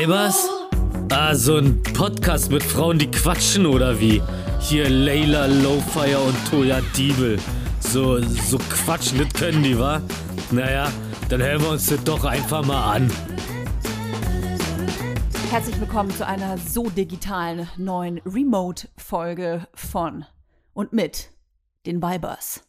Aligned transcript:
Weibers? 0.00 0.48
Ah, 1.10 1.34
so 1.34 1.58
ein 1.58 1.82
Podcast 1.82 2.50
mit 2.50 2.62
Frauen, 2.62 2.98
die 2.98 3.10
quatschen 3.10 3.66
oder 3.66 4.00
wie? 4.00 4.22
Hier 4.58 4.88
Layla 4.88 5.44
Lowfire 5.44 6.20
und 6.20 6.34
Toya 6.48 6.80
Diebel. 6.96 7.38
So, 7.80 8.18
so 8.18 8.56
quatschen, 8.56 9.18
das 9.18 9.28
können 9.34 9.62
die, 9.62 9.78
wa? 9.78 10.00
Naja, 10.52 10.90
dann 11.28 11.42
hören 11.42 11.60
wir 11.60 11.68
uns 11.72 11.84
das 11.84 12.02
doch 12.02 12.24
einfach 12.24 12.64
mal 12.64 12.94
an. 12.94 13.12
Herzlich 15.50 15.78
willkommen 15.78 16.10
zu 16.12 16.26
einer 16.26 16.56
so 16.56 16.88
digitalen 16.88 17.68
neuen 17.76 18.22
Remote-Folge 18.24 19.68
von 19.74 20.24
und 20.72 20.94
mit 20.94 21.28
den 21.84 22.02
Vibers. 22.02 22.62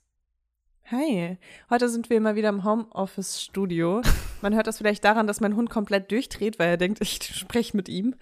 Hi, 0.91 1.37
heute 1.69 1.87
sind 1.87 2.09
wir 2.09 2.19
mal 2.19 2.35
wieder 2.35 2.49
im 2.49 2.65
Homeoffice-Studio. 2.65 4.01
Man 4.41 4.53
hört 4.53 4.67
das 4.67 4.77
vielleicht 4.77 5.05
daran, 5.05 5.25
dass 5.25 5.39
mein 5.39 5.55
Hund 5.55 5.69
komplett 5.69 6.11
durchdreht, 6.11 6.59
weil 6.59 6.67
er 6.67 6.75
denkt, 6.75 6.99
ich 6.99 7.23
spreche 7.23 7.77
mit 7.77 7.87
ihm. 7.87 8.13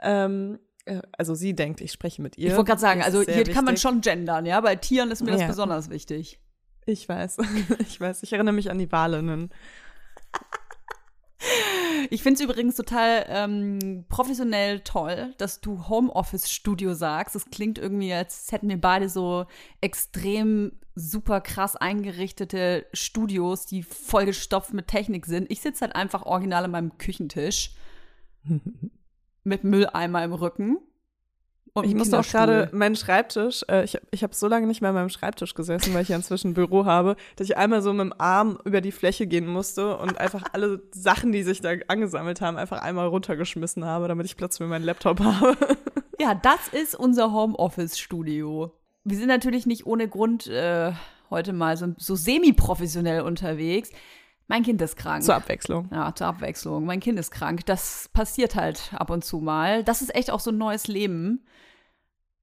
Ähm, 0.00 0.58
äh, 0.86 1.02
also 1.12 1.34
sie 1.34 1.54
denkt, 1.54 1.82
ich 1.82 1.92
spreche 1.92 2.22
mit 2.22 2.38
ihr. 2.38 2.46
Ich 2.46 2.56
wollte 2.56 2.68
gerade 2.68 2.80
sagen, 2.80 3.02
also 3.02 3.20
hier 3.20 3.36
wichtig. 3.36 3.54
kann 3.54 3.66
man 3.66 3.76
schon 3.76 4.00
gendern, 4.00 4.46
ja? 4.46 4.58
Bei 4.62 4.76
Tieren 4.76 5.10
ist 5.10 5.22
mir 5.22 5.32
das 5.32 5.42
Ja. 5.42 5.46
besonders 5.46 5.90
wichtig. 5.90 6.40
Ich 6.86 7.06
weiß, 7.06 7.36
ich 7.80 8.00
weiß. 8.00 8.22
Ich 8.22 8.32
erinnere 8.32 8.54
mich 8.54 8.70
an 8.70 8.78
die 8.78 8.90
Walinnen. 8.90 9.50
Ich 12.08 12.22
finde 12.22 12.38
es 12.38 12.40
übrigens 12.40 12.76
total 12.76 13.26
ähm, 13.28 14.06
professionell 14.08 14.80
toll, 14.80 15.34
dass 15.36 15.60
du 15.60 15.86
Homeoffice-Studio 15.86 16.94
sagst. 16.94 17.34
Das 17.34 17.50
klingt 17.50 17.76
irgendwie, 17.76 18.14
als 18.14 18.50
hätten 18.52 18.70
wir 18.70 18.80
beide 18.80 19.10
so 19.10 19.44
extrem 19.82 20.72
super 20.96 21.42
krass 21.42 21.76
eingerichtete 21.76 22.86
Studios, 22.92 23.66
die 23.66 23.82
vollgestopft 23.82 24.72
mit 24.72 24.88
Technik 24.88 25.26
sind. 25.26 25.50
Ich 25.52 25.60
sitze 25.60 25.82
halt 25.82 25.94
einfach 25.94 26.24
original 26.24 26.64
an 26.64 26.70
meinem 26.70 26.98
Küchentisch 26.98 27.74
mit 29.44 29.62
Mülleimer 29.62 30.24
im 30.24 30.32
Rücken. 30.32 30.78
Und 31.74 31.84
Ich 31.84 31.94
musste 31.94 32.18
auch 32.18 32.26
gerade 32.26 32.70
meinen 32.72 32.96
Schreibtisch, 32.96 33.62
äh, 33.68 33.84
ich, 33.84 33.98
ich 34.10 34.22
habe 34.22 34.34
so 34.34 34.48
lange 34.48 34.66
nicht 34.66 34.80
mehr 34.80 34.88
an 34.88 34.94
meinem 34.94 35.10
Schreibtisch 35.10 35.52
gesessen, 35.52 35.92
weil 35.92 36.00
ich 36.00 36.08
ja 36.08 36.16
inzwischen 36.16 36.52
ein 36.52 36.54
Büro 36.54 36.86
habe, 36.86 37.16
dass 37.36 37.46
ich 37.46 37.58
einmal 37.58 37.82
so 37.82 37.92
mit 37.92 38.00
dem 38.00 38.14
Arm 38.16 38.58
über 38.64 38.80
die 38.80 38.92
Fläche 38.92 39.26
gehen 39.26 39.46
musste 39.46 39.98
und 39.98 40.18
einfach 40.18 40.42
alle 40.54 40.82
Sachen, 40.92 41.32
die 41.32 41.42
sich 41.42 41.60
da 41.60 41.72
angesammelt 41.88 42.40
haben, 42.40 42.56
einfach 42.56 42.80
einmal 42.80 43.08
runtergeschmissen 43.08 43.84
habe, 43.84 44.08
damit 44.08 44.24
ich 44.24 44.38
Platz 44.38 44.56
für 44.56 44.66
meinen 44.66 44.86
Laptop 44.86 45.20
habe. 45.20 45.54
Ja, 46.18 46.34
das 46.34 46.68
ist 46.72 46.94
unser 46.94 47.30
Homeoffice-Studio. 47.30 48.72
Wir 49.08 49.16
sind 49.16 49.28
natürlich 49.28 49.66
nicht 49.66 49.86
ohne 49.86 50.08
Grund 50.08 50.48
äh, 50.48 50.92
heute 51.30 51.52
mal 51.52 51.76
so, 51.76 51.94
so 51.96 52.16
semi-professionell 52.16 53.20
unterwegs. 53.20 53.90
Mein 54.48 54.64
Kind 54.64 54.82
ist 54.82 54.96
krank. 54.96 55.22
Zur 55.22 55.36
Abwechslung. 55.36 55.88
ja, 55.92 56.12
zur 56.12 56.26
Abwechslung. 56.26 56.84
Mein 56.84 56.98
Kind 56.98 57.16
ist 57.16 57.30
krank. 57.30 57.64
Das 57.66 58.10
passiert 58.12 58.56
halt 58.56 58.92
ab 58.94 59.10
und 59.10 59.24
zu 59.24 59.38
mal. 59.38 59.84
Das 59.84 60.02
ist 60.02 60.12
echt 60.12 60.32
auch 60.32 60.40
so 60.40 60.50
ein 60.50 60.58
neues 60.58 60.88
Leben. 60.88 61.46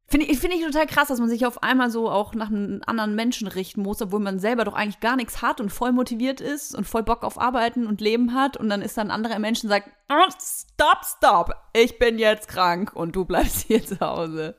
Finde 0.08 0.26
ich, 0.28 0.40
finde 0.40 0.56
ich 0.56 0.64
total 0.64 0.86
krass, 0.86 1.10
dass 1.10 1.20
man 1.20 1.28
sich 1.28 1.46
auf 1.46 1.64
einmal 1.64 1.90
so 1.90 2.10
auch 2.10 2.34
nach 2.34 2.48
einem 2.48 2.82
anderen 2.86 3.14
Menschen 3.16 3.48
richten 3.48 3.82
muss, 3.82 4.02
obwohl 4.02 4.22
man 4.22 4.40
selber 4.40 4.64
doch 4.64 4.74
eigentlich 4.74 5.02
gar 5.02 5.18
nichts 5.18 5.42
hat 5.42 5.60
und 5.60 5.70
voll 5.70 5.92
motiviert 5.92 6.40
ist 6.40 6.76
und 6.76 6.88
voll 6.88 7.04
Bock 7.04 7.24
auf 7.24 7.38
Arbeiten 7.42 7.88
und 7.88 8.00
Leben 8.00 8.34
hat. 8.34 8.56
Und 8.56 8.70
dann 8.70 8.82
ist 8.82 8.98
dann 8.98 9.08
ein 9.08 9.12
anderer 9.12 9.40
Mensch 9.40 9.64
und 9.64 9.70
sagt, 9.70 9.90
"Ah, 10.08 10.30
stop, 10.32 11.00
stop, 11.04 11.56
ich 11.74 12.00
bin 12.00 12.20
jetzt 12.20 12.48
krank 12.48 12.94
und 12.94 13.18
du 13.18 13.26
bleibst 13.26 13.62
hier 13.68 13.86
zu 13.86 14.00
Hause. 14.00 14.56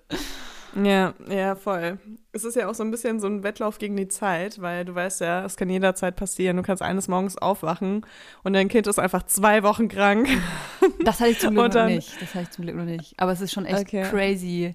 Ja, 0.82 1.14
ja, 1.28 1.54
voll. 1.54 1.98
Es 2.32 2.42
ist 2.44 2.56
ja 2.56 2.68
auch 2.68 2.74
so 2.74 2.82
ein 2.82 2.90
bisschen 2.90 3.20
so 3.20 3.26
ein 3.28 3.44
Wettlauf 3.44 3.78
gegen 3.78 3.96
die 3.96 4.08
Zeit, 4.08 4.60
weil 4.60 4.84
du 4.84 4.94
weißt 4.94 5.20
ja, 5.20 5.44
es 5.44 5.56
kann 5.56 5.68
jederzeit 5.70 6.16
passieren. 6.16 6.56
Du 6.56 6.62
kannst 6.64 6.82
eines 6.82 7.06
Morgens 7.06 7.38
aufwachen 7.38 8.04
und 8.42 8.52
dein 8.54 8.68
Kind 8.68 8.86
ist 8.88 8.98
einfach 8.98 9.22
zwei 9.24 9.62
Wochen 9.62 9.88
krank. 9.88 10.28
Das 11.04 11.20
hatte 11.20 11.30
ich 11.30 11.38
zum 11.38 11.50
Glück 11.54 11.64
Und 11.64 11.74
noch 11.74 11.80
dann- 11.82 11.92
nicht. 11.94 12.20
Das 12.20 12.34
hatte 12.34 12.44
ich 12.44 12.50
zum 12.50 12.64
Glück 12.64 12.76
noch 12.76 12.84
nicht. 12.84 13.14
Aber 13.18 13.32
es 13.32 13.40
ist 13.40 13.52
schon 13.52 13.66
echt 13.66 13.80
Okay. 13.80 14.02
crazy, 14.10 14.74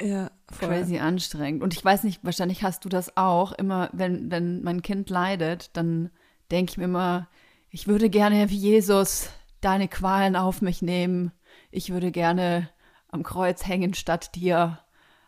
Ja, 0.00 0.30
voll. 0.50 0.68
crazy 0.68 0.98
anstrengend. 0.98 1.62
Und 1.62 1.74
ich 1.74 1.84
weiß 1.84 2.04
nicht, 2.04 2.22
wahrscheinlich 2.24 2.62
hast 2.62 2.84
du 2.84 2.88
das 2.88 3.16
auch. 3.16 3.52
Immer, 3.52 3.88
wenn, 3.92 4.30
wenn 4.30 4.62
mein 4.62 4.82
Kind 4.82 5.10
leidet, 5.10 5.76
dann 5.76 6.10
denke 6.50 6.70
ich 6.72 6.78
mir 6.78 6.84
immer, 6.84 7.28
ich 7.70 7.88
würde 7.88 8.08
gerne 8.10 8.48
wie 8.50 8.56
Jesus 8.56 9.30
deine 9.60 9.88
Qualen 9.88 10.36
auf 10.36 10.62
mich 10.62 10.80
nehmen. 10.82 11.32
Ich 11.70 11.90
würde 11.90 12.10
gerne 12.10 12.68
am 13.10 13.22
Kreuz 13.22 13.66
hängen 13.66 13.94
statt 13.94 14.34
dir. 14.34 14.78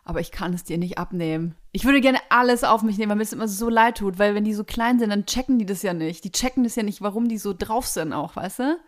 Aber 0.03 0.19
ich 0.19 0.31
kann 0.31 0.53
es 0.53 0.63
dir 0.63 0.77
nicht 0.77 0.97
abnehmen. 0.97 1.55
Ich 1.71 1.85
würde 1.85 2.01
gerne 2.01 2.19
alles 2.29 2.63
auf 2.63 2.81
mich 2.81 2.97
nehmen, 2.97 3.11
weil 3.11 3.17
mir 3.17 3.23
es 3.23 3.33
immer 3.33 3.47
so 3.47 3.69
leid 3.69 3.97
tut, 3.97 4.17
weil 4.17 4.33
wenn 4.33 4.43
die 4.43 4.53
so 4.53 4.63
klein 4.63 4.99
sind, 4.99 5.09
dann 5.11 5.25
checken 5.25 5.59
die 5.59 5.65
das 5.65 5.83
ja 5.83 5.93
nicht. 5.93 6.23
Die 6.23 6.31
checken 6.31 6.63
das 6.63 6.75
ja 6.75 6.83
nicht, 6.83 7.01
warum 7.01 7.27
die 7.27 7.37
so 7.37 7.53
drauf 7.57 7.85
sind 7.85 8.11
auch, 8.13 8.35
weißt 8.35 8.59
du? 8.59 8.79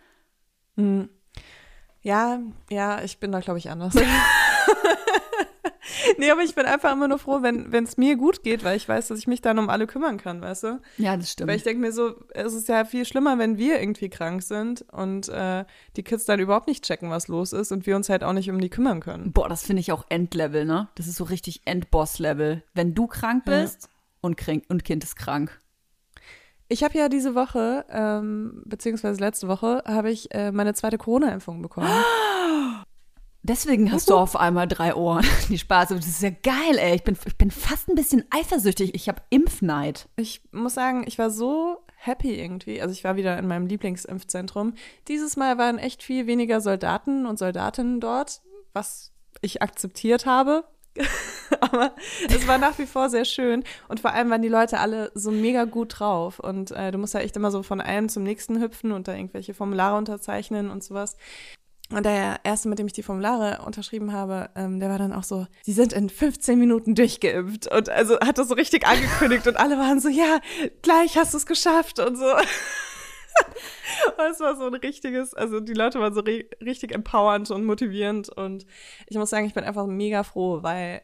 Hm. 0.77 1.09
Ja, 2.01 2.39
ja, 2.69 3.01
ich 3.01 3.19
bin 3.19 3.31
da, 3.31 3.39
glaube 3.39 3.59
ich, 3.59 3.69
anders. 3.69 3.95
nee, 6.17 6.29
aber 6.31 6.41
ich 6.41 6.55
bin 6.55 6.65
einfach 6.65 6.91
immer 6.91 7.07
nur 7.07 7.19
froh, 7.19 7.41
wenn 7.41 7.71
es 7.83 7.97
mir 7.97 8.15
gut 8.15 8.43
geht, 8.43 8.63
weil 8.63 8.77
ich 8.77 8.87
weiß, 8.87 9.07
dass 9.07 9.19
ich 9.19 9.27
mich 9.27 9.41
dann 9.41 9.59
um 9.59 9.69
alle 9.69 9.87
kümmern 9.87 10.17
kann, 10.17 10.41
weißt 10.41 10.63
du? 10.63 10.81
Ja, 10.97 11.15
das 11.17 11.31
stimmt. 11.31 11.49
Weil 11.49 11.57
ich 11.57 11.63
denke 11.63 11.81
mir 11.81 11.91
so, 11.91 12.15
es 12.33 12.53
ist 12.53 12.67
ja 12.67 12.85
viel 12.85 13.05
schlimmer, 13.05 13.37
wenn 13.37 13.57
wir 13.57 13.79
irgendwie 13.79 14.09
krank 14.09 14.43
sind 14.43 14.85
und 14.91 15.29
äh, 15.29 15.65
die 15.95 16.03
Kids 16.03 16.25
dann 16.25 16.39
überhaupt 16.39 16.67
nicht 16.67 16.83
checken, 16.83 17.09
was 17.09 17.27
los 17.27 17.53
ist 17.53 17.71
und 17.71 17.85
wir 17.85 17.95
uns 17.95 18.09
halt 18.09 18.23
auch 18.23 18.33
nicht 18.33 18.49
um 18.49 18.59
die 18.59 18.69
kümmern 18.69 18.99
können. 18.99 19.31
Boah, 19.33 19.49
das 19.49 19.63
finde 19.63 19.79
ich 19.81 19.91
auch 19.91 20.05
Endlevel, 20.09 20.65
ne? 20.65 20.89
Das 20.95 21.07
ist 21.07 21.15
so 21.15 21.23
richtig 21.23 21.61
Endboss-Level. 21.65 22.63
Wenn 22.73 22.93
du 22.93 23.07
krank 23.07 23.43
Ja. 23.47 23.61
bist 23.61 23.89
und, 24.21 24.37
krank, 24.37 24.63
und 24.69 24.83
Kind 24.83 25.03
ist 25.03 25.15
krank. 25.15 25.59
Ich 26.69 26.83
habe 26.83 26.97
ja 26.97 27.09
diese 27.09 27.35
Woche, 27.35 27.85
ähm, 27.89 28.63
beziehungsweise 28.65 29.19
letzte 29.19 29.47
Woche, 29.47 29.83
habe 29.85 30.09
ich 30.09 30.33
äh, 30.33 30.51
meine 30.51 30.73
zweite 30.73 30.97
Corona-Impfung 30.97 31.61
bekommen. 31.61 31.87
Deswegen 33.45 33.91
hast 33.91 34.09
du 34.09 34.15
auf 34.15 34.37
einmal 34.37 34.69
drei 34.69 34.95
Ohren. 34.95 35.25
Die 35.49 35.57
Spaß. 35.57 35.89
Das 35.89 36.07
ist 36.07 36.21
ja 36.21 36.29
geil, 36.29 36.77
ey. 36.77 36.95
Ich 36.95 37.03
bin, 37.03 37.17
ich 37.25 37.37
bin 37.37 37.51
fast 37.51 37.89
ein 37.89 37.95
bisschen 37.95 38.23
eifersüchtig. 38.29 38.95
Ich 38.95 39.09
habe 39.09 39.21
Impfneid. 39.29 40.07
Ich 40.15 40.41
muss 40.53 40.73
sagen, 40.73 41.03
ich 41.05 41.19
war 41.19 41.29
so 41.29 41.83
happy 41.95 42.39
irgendwie. 42.39 42.81
Also 42.81 42.93
ich 42.93 43.03
war 43.03 43.17
wieder 43.17 43.37
in 43.37 43.47
meinem 43.47 43.67
Lieblingsimpfzentrum. 43.67 44.75
Dieses 45.09 45.35
Mal 45.35 45.57
waren 45.57 45.77
echt 45.77 46.03
viel 46.03 46.25
weniger 46.25 46.61
Soldaten 46.61 47.25
und 47.25 47.37
Soldatinnen 47.37 47.99
dort, 47.99 48.41
was 48.71 49.11
ich 49.41 49.61
akzeptiert 49.61 50.25
habe. 50.25 50.63
Aber 51.59 51.93
es 52.29 52.47
war 52.47 52.57
nach 52.57 52.77
wie 52.79 52.85
vor 52.85 53.09
sehr 53.09 53.25
schön. 53.25 53.65
Und 53.89 53.99
vor 53.99 54.13
allem 54.13 54.29
waren 54.29 54.41
die 54.41 54.47
Leute 54.47 54.79
alle 54.79 55.11
so 55.15 55.31
mega 55.31 55.65
gut 55.65 55.99
drauf. 55.99 56.39
Und 56.39 56.71
äh, 56.71 56.91
du 56.91 56.97
musst 56.97 57.13
ja 57.13 57.19
echt 57.19 57.35
immer 57.35 57.51
so 57.51 57.61
von 57.61 57.81
einem 57.81 58.07
zum 58.07 58.23
nächsten 58.23 58.61
hüpfen 58.61 58.93
und 58.93 59.09
da 59.09 59.13
irgendwelche 59.13 59.53
Formulare 59.53 59.97
unterzeichnen 59.97 60.71
und 60.71 60.81
sowas. 60.81 61.17
Und 61.95 62.05
der 62.05 62.39
erste, 62.43 62.69
mit 62.69 62.79
dem 62.79 62.87
ich 62.87 62.93
die 62.93 63.03
Formulare 63.03 63.63
unterschrieben 63.65 64.13
habe, 64.13 64.49
ähm, 64.55 64.79
der 64.79 64.89
war 64.89 64.97
dann 64.97 65.13
auch 65.13 65.23
so, 65.23 65.47
sie 65.63 65.73
sind 65.73 65.93
in 65.93 66.09
15 66.09 66.57
Minuten 66.59 66.95
durchgeimpft. 66.95 67.71
Und 67.71 67.89
also 67.89 68.19
hat 68.19 68.37
das 68.37 68.47
so 68.47 68.55
richtig 68.55 68.85
angekündigt 68.87 69.47
und 69.47 69.57
alle 69.57 69.77
waren 69.77 69.99
so, 69.99 70.09
ja, 70.09 70.39
gleich 70.81 71.17
hast 71.17 71.33
du 71.33 71.37
es 71.37 71.45
geschafft 71.45 71.99
und 71.99 72.15
so. 72.17 72.25
Und 74.17 74.31
es 74.31 74.39
war 74.39 74.55
so 74.55 74.67
ein 74.67 74.75
richtiges, 74.75 75.33
also 75.33 75.59
die 75.59 75.73
Leute 75.73 75.99
waren 75.99 76.13
so 76.13 76.21
ri 76.21 76.47
richtig 76.63 76.93
empowernd 76.93 77.49
und 77.49 77.65
motivierend. 77.65 78.29
Und 78.29 78.63
ich 79.07 79.17
muss 79.17 79.31
sagen, 79.31 79.47
ich 79.47 79.55
bin 79.55 79.63
einfach 79.63 79.87
mega 79.87 80.21
froh, 80.21 80.61
weil 80.61 81.01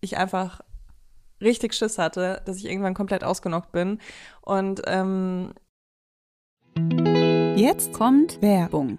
ich 0.00 0.16
einfach 0.16 0.62
richtig 1.40 1.74
Schiss 1.74 1.96
hatte, 1.96 2.42
dass 2.44 2.56
ich 2.56 2.64
irgendwann 2.64 2.94
komplett 2.94 3.22
ausgenockt 3.22 3.70
bin. 3.70 4.00
Und 4.42 4.82
ähm, 4.86 5.52
Jetzt 7.56 7.92
kommt 7.92 8.40
Werbung. 8.40 8.98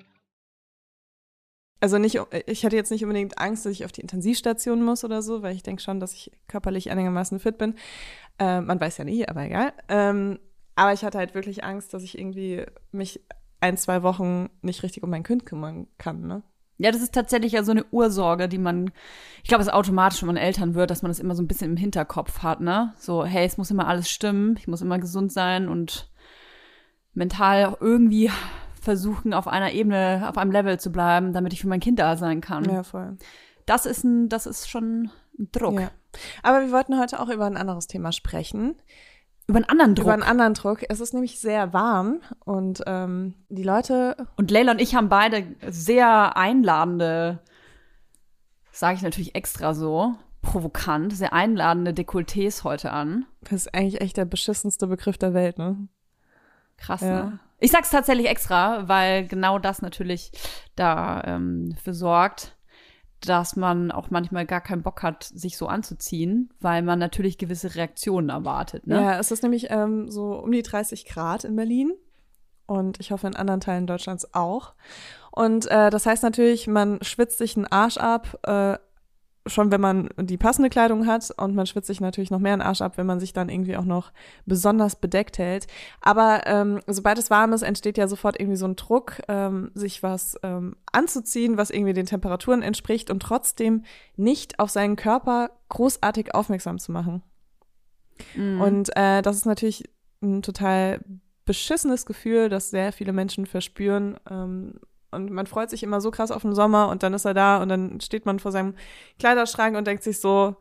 Also 1.81 1.97
nicht, 1.97 2.19
ich 2.45 2.63
hatte 2.63 2.75
jetzt 2.75 2.91
nicht 2.91 3.03
unbedingt 3.03 3.39
Angst, 3.39 3.65
dass 3.65 3.73
ich 3.73 3.85
auf 3.85 3.91
die 3.91 4.01
Intensivstation 4.01 4.83
muss 4.83 5.03
oder 5.03 5.23
so, 5.23 5.41
weil 5.41 5.55
ich 5.55 5.63
denke 5.63 5.81
schon, 5.81 5.99
dass 5.99 6.13
ich 6.13 6.31
körperlich 6.47 6.91
einigermaßen 6.91 7.39
fit 7.39 7.57
bin. 7.57 7.73
Äh, 8.37 8.61
man 8.61 8.79
weiß 8.79 8.99
ja 8.99 9.03
nie, 9.03 9.27
aber 9.27 9.41
egal. 9.41 9.73
Ähm, 9.89 10.39
aber 10.75 10.93
ich 10.93 11.03
hatte 11.03 11.17
halt 11.17 11.33
wirklich 11.33 11.63
Angst, 11.63 11.93
dass 11.93 12.03
ich 12.03 12.17
irgendwie 12.17 12.65
mich 12.91 13.21
ein, 13.61 13.77
zwei 13.77 14.03
Wochen 14.03 14.49
nicht 14.61 14.83
richtig 14.83 15.01
um 15.01 15.09
mein 15.09 15.23
Kind 15.23 15.45
kümmern 15.45 15.87
kann, 15.97 16.21
ne? 16.27 16.43
Ja, 16.77 16.91
das 16.91 17.01
ist 17.03 17.13
tatsächlich 17.13 17.51
ja 17.51 17.63
so 17.63 17.71
eine 17.71 17.85
Ursorge, 17.91 18.49
die 18.49 18.57
man, 18.57 18.91
ich 19.43 19.49
glaube, 19.49 19.61
es 19.61 19.67
ist 19.67 19.73
automatisch, 19.73 20.21
wenn 20.21 20.27
man 20.27 20.37
Eltern 20.37 20.73
wird, 20.73 20.89
dass 20.89 21.03
man 21.03 21.11
das 21.11 21.19
immer 21.19 21.35
so 21.35 21.43
ein 21.43 21.47
bisschen 21.47 21.71
im 21.71 21.77
Hinterkopf 21.77 22.39
hat, 22.39 22.59
ne? 22.59 22.93
So, 22.97 23.23
hey, 23.23 23.45
es 23.45 23.57
muss 23.57 23.69
immer 23.69 23.87
alles 23.87 24.09
stimmen, 24.09 24.55
ich 24.57 24.67
muss 24.67 24.81
immer 24.81 24.97
gesund 24.97 25.31
sein 25.31 25.67
und 25.67 26.09
mental 27.13 27.77
irgendwie 27.79 28.31
versuchen, 28.81 29.33
auf 29.33 29.47
einer 29.47 29.71
Ebene, 29.71 30.25
auf 30.27 30.37
einem 30.37 30.51
Level 30.51 30.79
zu 30.79 30.91
bleiben, 30.91 31.33
damit 31.33 31.53
ich 31.53 31.61
für 31.61 31.67
mein 31.67 31.79
Kind 31.79 31.99
da 31.99 32.17
sein 32.17 32.41
kann. 32.41 32.65
Ja, 32.65 32.83
voll. 32.83 33.17
Das 33.65 33.85
ist 33.85 34.03
ein, 34.03 34.27
das 34.27 34.45
ist 34.47 34.69
schon 34.69 35.11
ein 35.39 35.49
Druck. 35.51 35.79
Ja. 35.79 35.91
Aber 36.43 36.61
wir 36.61 36.71
wollten 36.71 36.99
heute 36.99 37.19
auch 37.19 37.29
über 37.29 37.45
ein 37.45 37.57
anderes 37.57 37.87
Thema 37.87 38.11
sprechen. 38.11 38.75
Über 39.47 39.57
einen 39.57 39.69
anderen 39.69 39.95
Druck. 39.95 40.05
Über 40.05 40.13
einen 40.13 40.23
anderen 40.23 40.53
Druck. 40.55 40.79
Es 40.89 40.99
ist 40.99 41.13
nämlich 41.13 41.39
sehr 41.39 41.73
warm 41.73 42.21
und 42.43 42.81
ähm, 42.87 43.35
die 43.49 43.63
Leute. 43.63 44.15
Und 44.35 44.49
Leila 44.51 44.71
und 44.73 44.81
ich 44.81 44.95
haben 44.95 45.09
beide 45.09 45.45
sehr 45.67 46.35
einladende, 46.35 47.39
sage 48.71 48.95
ich 48.95 49.01
natürlich 49.03 49.35
extra 49.35 49.73
so, 49.73 50.15
provokant, 50.41 51.13
sehr 51.13 51.33
einladende 51.33 51.91
Dekolletés 51.91 52.63
heute 52.63 52.91
an. 52.91 53.25
Das 53.41 53.53
ist 53.53 53.75
eigentlich 53.75 54.01
echt 54.01 54.17
der 54.17 54.25
beschissenste 54.25 54.87
Begriff 54.87 55.17
der 55.17 55.33
Welt, 55.33 55.57
ne? 55.59 55.87
Krass, 56.77 57.01
Ja. 57.01 57.23
ne? 57.25 57.39
Ich 57.61 57.71
sag's 57.71 57.91
tatsächlich 57.91 58.27
extra, 58.27 58.89
weil 58.89 59.27
genau 59.27 59.59
das 59.59 59.81
natürlich 59.83 60.31
da 60.75 61.23
ähm, 61.25 61.75
für 61.81 61.93
sorgt, 61.93 62.57
dass 63.21 63.55
man 63.55 63.91
auch 63.91 64.09
manchmal 64.09 64.47
gar 64.47 64.61
keinen 64.61 64.81
Bock 64.81 65.03
hat, 65.03 65.23
sich 65.23 65.57
so 65.57 65.67
anzuziehen, 65.67 66.51
weil 66.59 66.81
man 66.81 66.97
natürlich 66.97 67.37
gewisse 67.37 67.75
Reaktionen 67.75 68.29
erwartet. 68.29 68.87
Ne? 68.87 68.95
Ja, 68.95 69.19
es 69.19 69.29
ist 69.29 69.43
nämlich 69.43 69.67
ähm, 69.69 70.09
so 70.09 70.39
um 70.39 70.51
die 70.51 70.63
30 70.63 71.05
Grad 71.05 71.43
in 71.43 71.55
Berlin 71.55 71.93
und 72.65 72.99
ich 72.99 73.11
hoffe 73.11 73.27
in 73.27 73.35
anderen 73.35 73.59
Teilen 73.61 73.85
Deutschlands 73.85 74.33
auch. 74.33 74.73
Und 75.29 75.67
äh, 75.67 75.91
das 75.91 76.07
heißt 76.07 76.23
natürlich, 76.23 76.65
man 76.65 76.97
schwitzt 77.03 77.37
sich 77.37 77.55
einen 77.55 77.67
Arsch 77.67 77.97
ab, 77.97 78.39
äh, 78.43 78.77
schon 79.47 79.71
wenn 79.71 79.81
man 79.81 80.09
die 80.17 80.37
passende 80.37 80.69
Kleidung 80.69 81.07
hat 81.07 81.31
und 81.37 81.55
man 81.55 81.65
schwitzt 81.65 81.87
sich 81.87 81.99
natürlich 81.99 82.29
noch 82.29 82.39
mehr 82.39 82.53
einen 82.53 82.61
Arsch 82.61 82.81
ab, 82.81 82.97
wenn 82.97 83.07
man 83.07 83.19
sich 83.19 83.33
dann 83.33 83.49
irgendwie 83.49 83.75
auch 83.75 83.85
noch 83.85 84.11
besonders 84.45 84.95
bedeckt 84.95 85.37
hält. 85.39 85.67
Aber 85.99 86.41
ähm, 86.45 86.79
sobald 86.87 87.17
es 87.17 87.29
warm 87.29 87.53
ist, 87.53 87.63
entsteht 87.63 87.97
ja 87.97 88.07
sofort 88.07 88.39
irgendwie 88.39 88.57
so 88.57 88.67
ein 88.67 88.75
Druck, 88.75 89.21
ähm, 89.27 89.71
sich 89.73 90.03
was 90.03 90.37
ähm, 90.43 90.75
anzuziehen, 90.91 91.57
was 91.57 91.71
irgendwie 91.71 91.93
den 91.93 92.05
Temperaturen 92.05 92.61
entspricht 92.61 93.09
und 93.09 93.21
trotzdem 93.21 93.83
nicht 94.15 94.59
auf 94.59 94.69
seinen 94.69 94.95
Körper 94.95 95.51
großartig 95.69 96.35
aufmerksam 96.35 96.77
zu 96.77 96.91
machen. 96.91 97.23
Mhm. 98.35 98.61
Und 98.61 98.95
äh, 98.95 99.21
das 99.23 99.37
ist 99.37 99.45
natürlich 99.45 99.89
ein 100.21 100.43
total 100.43 100.99
beschissenes 101.45 102.05
Gefühl, 102.05 102.49
das 102.49 102.69
sehr 102.69 102.93
viele 102.93 103.13
Menschen 103.13 103.47
verspüren. 103.47 104.17
Ähm, 104.29 104.79
und 105.11 105.29
man 105.31 105.45
freut 105.47 105.69
sich 105.69 105.83
immer 105.83 106.01
so 106.01 106.11
krass 106.11 106.31
auf 106.31 106.41
den 106.41 106.55
Sommer 106.55 106.89
und 106.89 107.03
dann 107.03 107.13
ist 107.13 107.25
er 107.25 107.33
da 107.33 107.61
und 107.61 107.69
dann 107.69 107.99
steht 108.01 108.25
man 108.25 108.39
vor 108.39 108.51
seinem 108.51 108.75
Kleiderschrank 109.19 109.75
und 109.77 109.85
denkt 109.87 110.03
sich 110.03 110.19
so, 110.19 110.55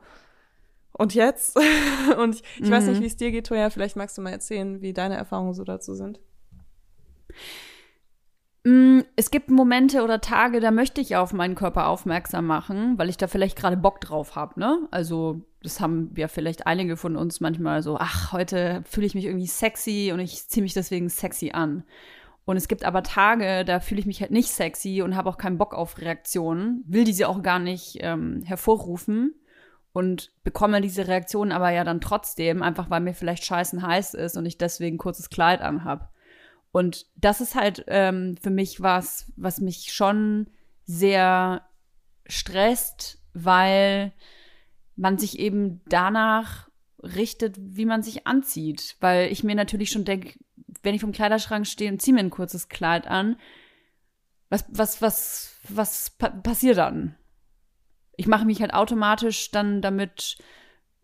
und 0.93 1.15
jetzt? 1.15 1.57
und 2.19 2.35
ich, 2.35 2.43
ich 2.61 2.71
weiß 2.71 2.85
Mhm. 2.85 2.91
nicht, 2.91 3.01
wie 3.01 3.07
es 3.07 3.17
dir 3.17 3.31
geht, 3.31 3.47
Toja. 3.47 3.71
Vielleicht 3.71 3.97
magst 3.97 4.19
du 4.19 4.23
mal 4.23 4.31
erzählen, 4.33 4.83
wie 4.83 4.93
deine 4.93 5.17
Erfahrungen 5.17 5.55
so 5.55 5.65
dazu 5.65 5.95
sind. 5.95 6.21
Mm, 8.65 9.01
Es 9.17 9.31
gibt 9.31 9.51
Momente 9.51 10.03
oder 10.03 10.21
Tage, 10.21 10.61
da 10.61 10.71
möchte 10.71 11.01
ich 11.01 11.17
auf 11.17 11.33
meinen 11.33 11.55
Körper 11.55 11.87
aufmerksam 11.89 12.47
machen, 12.47 12.99
weil 12.99 13.09
ich 13.09 13.17
da 13.17 13.27
vielleicht 13.27 13.57
gerade 13.57 13.77
Bock 13.79 14.01
drauf 14.01 14.37
habe, 14.37 14.61
ne? 14.61 14.87
Also, 14.91 15.41
das 15.63 15.81
haben 15.81 16.13
ja 16.17 16.29
vielleicht 16.29 16.67
einige 16.67 16.97
von 16.97 17.17
uns 17.17 17.41
manchmal 17.41 17.83
so, 17.83 17.97
ach, 17.99 18.33
heute 18.33 18.83
fühle 18.87 19.07
ich 19.07 19.15
mich 19.15 19.25
irgendwie 19.25 19.47
sexy 19.47 20.11
und 20.13 20.21
ich 20.21 20.47
ziehe 20.49 20.63
mich 20.63 20.75
deswegen 20.75 21.09
sexy 21.09 21.53
an. 21.53 21.85
Und 22.51 22.57
es 22.57 22.67
gibt 22.67 22.85
aber 22.85 23.05
Tage, 23.05 23.65
da 23.65 23.79
fühle 23.79 24.01
ich 24.01 24.07
mich 24.07 24.21
halt 24.23 24.33
nicht 24.33 24.51
sexy 24.51 25.03
und 25.03 25.15
habe 25.15 25.29
auch 25.31 25.39
keinen 25.39 25.57
Bock 25.57 25.73
auf 25.73 26.01
Reaktionen, 26.01 26.83
will 26.85 27.05
diese 27.05 27.29
auch 27.29 27.45
gar 27.45 27.61
nicht 27.61 27.99
ähm, 28.01 28.43
hervorrufen 28.43 29.37
und 29.93 30.33
bekomme 30.43 30.81
diese 30.81 31.07
Reaktionen 31.07 31.53
aber 31.53 31.71
ja 31.71 31.85
dann 31.85 32.01
trotzdem, 32.01 32.61
einfach 32.61 32.91
weil 32.91 33.03
mir 33.03 33.15
vielleicht 33.15 33.45
scheißen 33.45 33.87
heiß 33.87 34.15
ist 34.15 34.37
und 34.37 34.47
ich 34.47 34.59
deswegen 34.59 34.99
kurzes 34.99 35.31
Kleid 35.31 35.61
anhab. 35.61 36.13
Und 36.73 37.07
das 37.15 37.41
ist 37.41 37.55
halt 37.55 37.85
ähm, 37.87 38.37
für 38.43 38.51
mich 38.51 38.83
was, 38.83 39.33
was 39.37 39.61
mich 39.61 39.93
schon 39.93 40.49
sehr 40.87 41.63
stresst, 42.27 43.23
weil 43.33 44.13
man 44.97 45.19
sich 45.19 45.39
eben 45.39 45.83
danach 45.89 46.69
richtet, 47.01 47.55
wie 47.61 47.87
man 47.87 48.03
sich 48.03 48.27
anzieht. 48.27 48.97
Weil 48.99 49.31
ich 49.31 49.45
mir 49.45 49.55
natürlich 49.55 49.93
schon 49.93 50.05
denke, 50.05 50.33
wenn 50.83 50.95
ich 50.95 51.01
vom 51.01 51.13
Kleiderschrank 51.13 51.67
stehe 51.67 51.91
und 51.91 52.01
ziehe 52.01 52.15
mir 52.15 52.21
ein 52.21 52.31
kurzes 52.31 52.69
Kleid 52.69 53.07
an, 53.07 53.37
was, 54.49 54.65
was, 54.69 55.01
was, 55.01 55.57
was 55.69 56.11
pa 56.11 56.31
passiert 56.31 56.79
dann? 56.79 57.17
Ich 58.17 58.27
mache 58.27 58.45
mich 58.45 58.61
halt 58.61 58.75
automatisch 58.75 59.51
dann 59.51 59.81
damit 59.81 60.37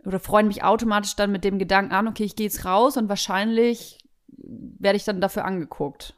oder 0.05 0.21
freue 0.21 0.45
mich 0.45 0.63
automatisch 0.63 1.17
dann 1.17 1.33
mit 1.33 1.45
dem 1.45 1.59
Gedanken 1.59 1.93
an, 1.93 2.09
okay, 2.09 2.25
ich 2.25 2.37
gehe 2.37 2.47
jetzt 2.47 2.65
raus 2.65 2.97
und 2.97 3.09
wahrscheinlich 3.09 3.99
werde 4.29 4.97
ich 4.97 5.05
dann 5.05 5.21
dafür 5.21 5.45
angeguckt. 5.45 6.15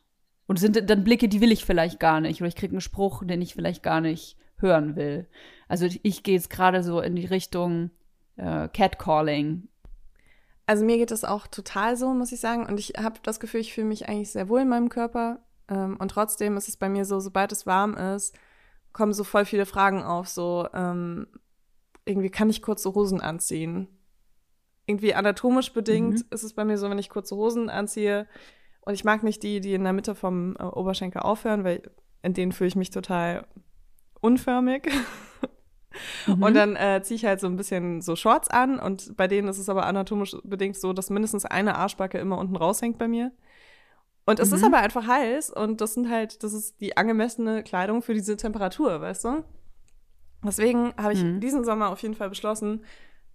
Und 0.46 0.58
sind 0.58 0.88
dann 0.88 1.04
Blicke, 1.04 1.28
die 1.28 1.40
will 1.42 1.52
ich 1.52 1.64
vielleicht 1.64 2.00
gar 2.00 2.20
nicht. 2.20 2.40
Oder 2.40 2.48
ich 2.48 2.56
kriege 2.56 2.72
einen 2.72 2.80
Spruch, 2.80 3.22
den 3.24 3.42
ich 3.42 3.54
vielleicht 3.54 3.82
gar 3.82 4.00
nicht 4.00 4.36
hören 4.56 4.96
will. 4.96 5.26
Also 5.68 5.86
ich 6.02 6.22
gehe 6.22 6.34
jetzt 6.34 6.48
gerade 6.48 6.82
so 6.82 7.00
in 7.00 7.16
die 7.16 7.26
Richtung 7.26 7.90
äh, 8.36 8.68
Catcalling. 8.68 9.68
Also 10.68 10.84
mir 10.84 10.98
geht 10.98 11.10
es 11.12 11.24
auch 11.24 11.46
total 11.46 11.96
so, 11.96 12.12
muss 12.12 12.30
ich 12.30 12.40
sagen. 12.40 12.66
Und 12.66 12.78
ich 12.78 12.92
habe 12.98 13.18
das 13.22 13.40
Gefühl, 13.40 13.60
ich 13.60 13.72
fühle 13.72 13.86
mich 13.86 14.06
eigentlich 14.06 14.30
sehr 14.30 14.50
wohl 14.50 14.60
in 14.60 14.68
meinem 14.68 14.90
Körper. 14.90 15.38
Ähm, 15.68 15.96
und 15.98 16.10
trotzdem 16.10 16.58
ist 16.58 16.68
es 16.68 16.76
bei 16.76 16.90
mir 16.90 17.06
so, 17.06 17.20
sobald 17.20 17.52
es 17.52 17.64
warm 17.66 17.94
ist, 17.94 18.36
kommen 18.92 19.14
so 19.14 19.24
voll 19.24 19.46
viele 19.46 19.64
Fragen 19.64 20.02
auf. 20.02 20.28
So, 20.28 20.68
ähm, 20.74 21.26
irgendwie 22.04 22.28
kann 22.30 22.50
ich 22.50 22.60
kurze 22.62 22.94
Hosen 22.94 23.20
anziehen. 23.22 23.88
irgendwie 24.86 25.14
anatomisch 25.14 25.72
bedingt 25.74 26.18
Mhm. 26.20 26.24
ist 26.30 26.44
es 26.44 26.54
bei 26.54 26.64
mir 26.64 26.78
so, 26.78 26.88
wenn 26.88 26.98
ich 26.98 27.10
kurze 27.10 27.36
Hosen 27.36 27.68
anziehe 27.70 28.26
und 28.80 28.94
ich 28.94 29.04
mag 29.04 29.22
nicht 29.22 29.42
die, 29.42 29.60
die 29.60 29.74
in 29.74 29.84
der 29.84 29.92
Mitte 29.92 30.14
vom 30.14 30.56
äh, 30.58 30.62
Oberschenkel 30.62 31.20
aufhören, 31.22 31.62
weil 31.64 31.82
in 32.22 32.32
denen 32.34 32.52
fühle 32.52 32.68
ich 32.68 32.76
mich 32.76 32.88
total 32.90 33.46
unförmig. 34.20 34.90
Mhm. 36.26 36.42
Und 36.42 36.54
dann 36.54 36.76
äh, 36.76 37.00
ziehe 37.02 37.16
ich 37.16 37.24
halt 37.24 37.40
so 37.40 37.46
ein 37.46 37.56
bisschen 37.56 38.00
so 38.02 38.16
Shorts 38.16 38.48
an 38.48 38.78
und 38.78 39.16
bei 39.16 39.26
denen 39.28 39.48
ist 39.48 39.58
es 39.58 39.68
aber 39.68 39.86
anatomisch 39.86 40.36
bedingt 40.44 40.76
so, 40.76 40.92
dass 40.92 41.10
mindestens 41.10 41.44
eine 41.44 41.76
Arschbacke 41.76 42.18
immer 42.18 42.38
unten 42.38 42.56
raushängt 42.56 42.98
bei 42.98 43.08
mir. 43.08 43.32
Und 44.26 44.40
es 44.40 44.52
ist 44.52 44.60
Mhm. 44.62 44.74
aber 44.74 44.78
einfach 44.82 45.06
heiß 45.06 45.50
und 45.50 45.80
das 45.80 45.94
sind 45.94 46.10
halt, 46.10 46.42
das 46.42 46.52
ist 46.52 46.80
die 46.80 46.96
angemessene 46.96 47.62
Kleidung 47.62 48.02
für 48.02 48.12
diese 48.14 48.36
Temperatur, 48.36 49.00
weißt 49.00 49.24
du? 49.24 49.44
Deswegen 50.44 50.92
habe 50.96 51.14
ich 51.14 51.22
Mhm. 51.22 51.40
diesen 51.40 51.64
Sommer 51.64 51.88
auf 51.90 52.00
jeden 52.02 52.14
Fall 52.14 52.28
beschlossen, 52.28 52.84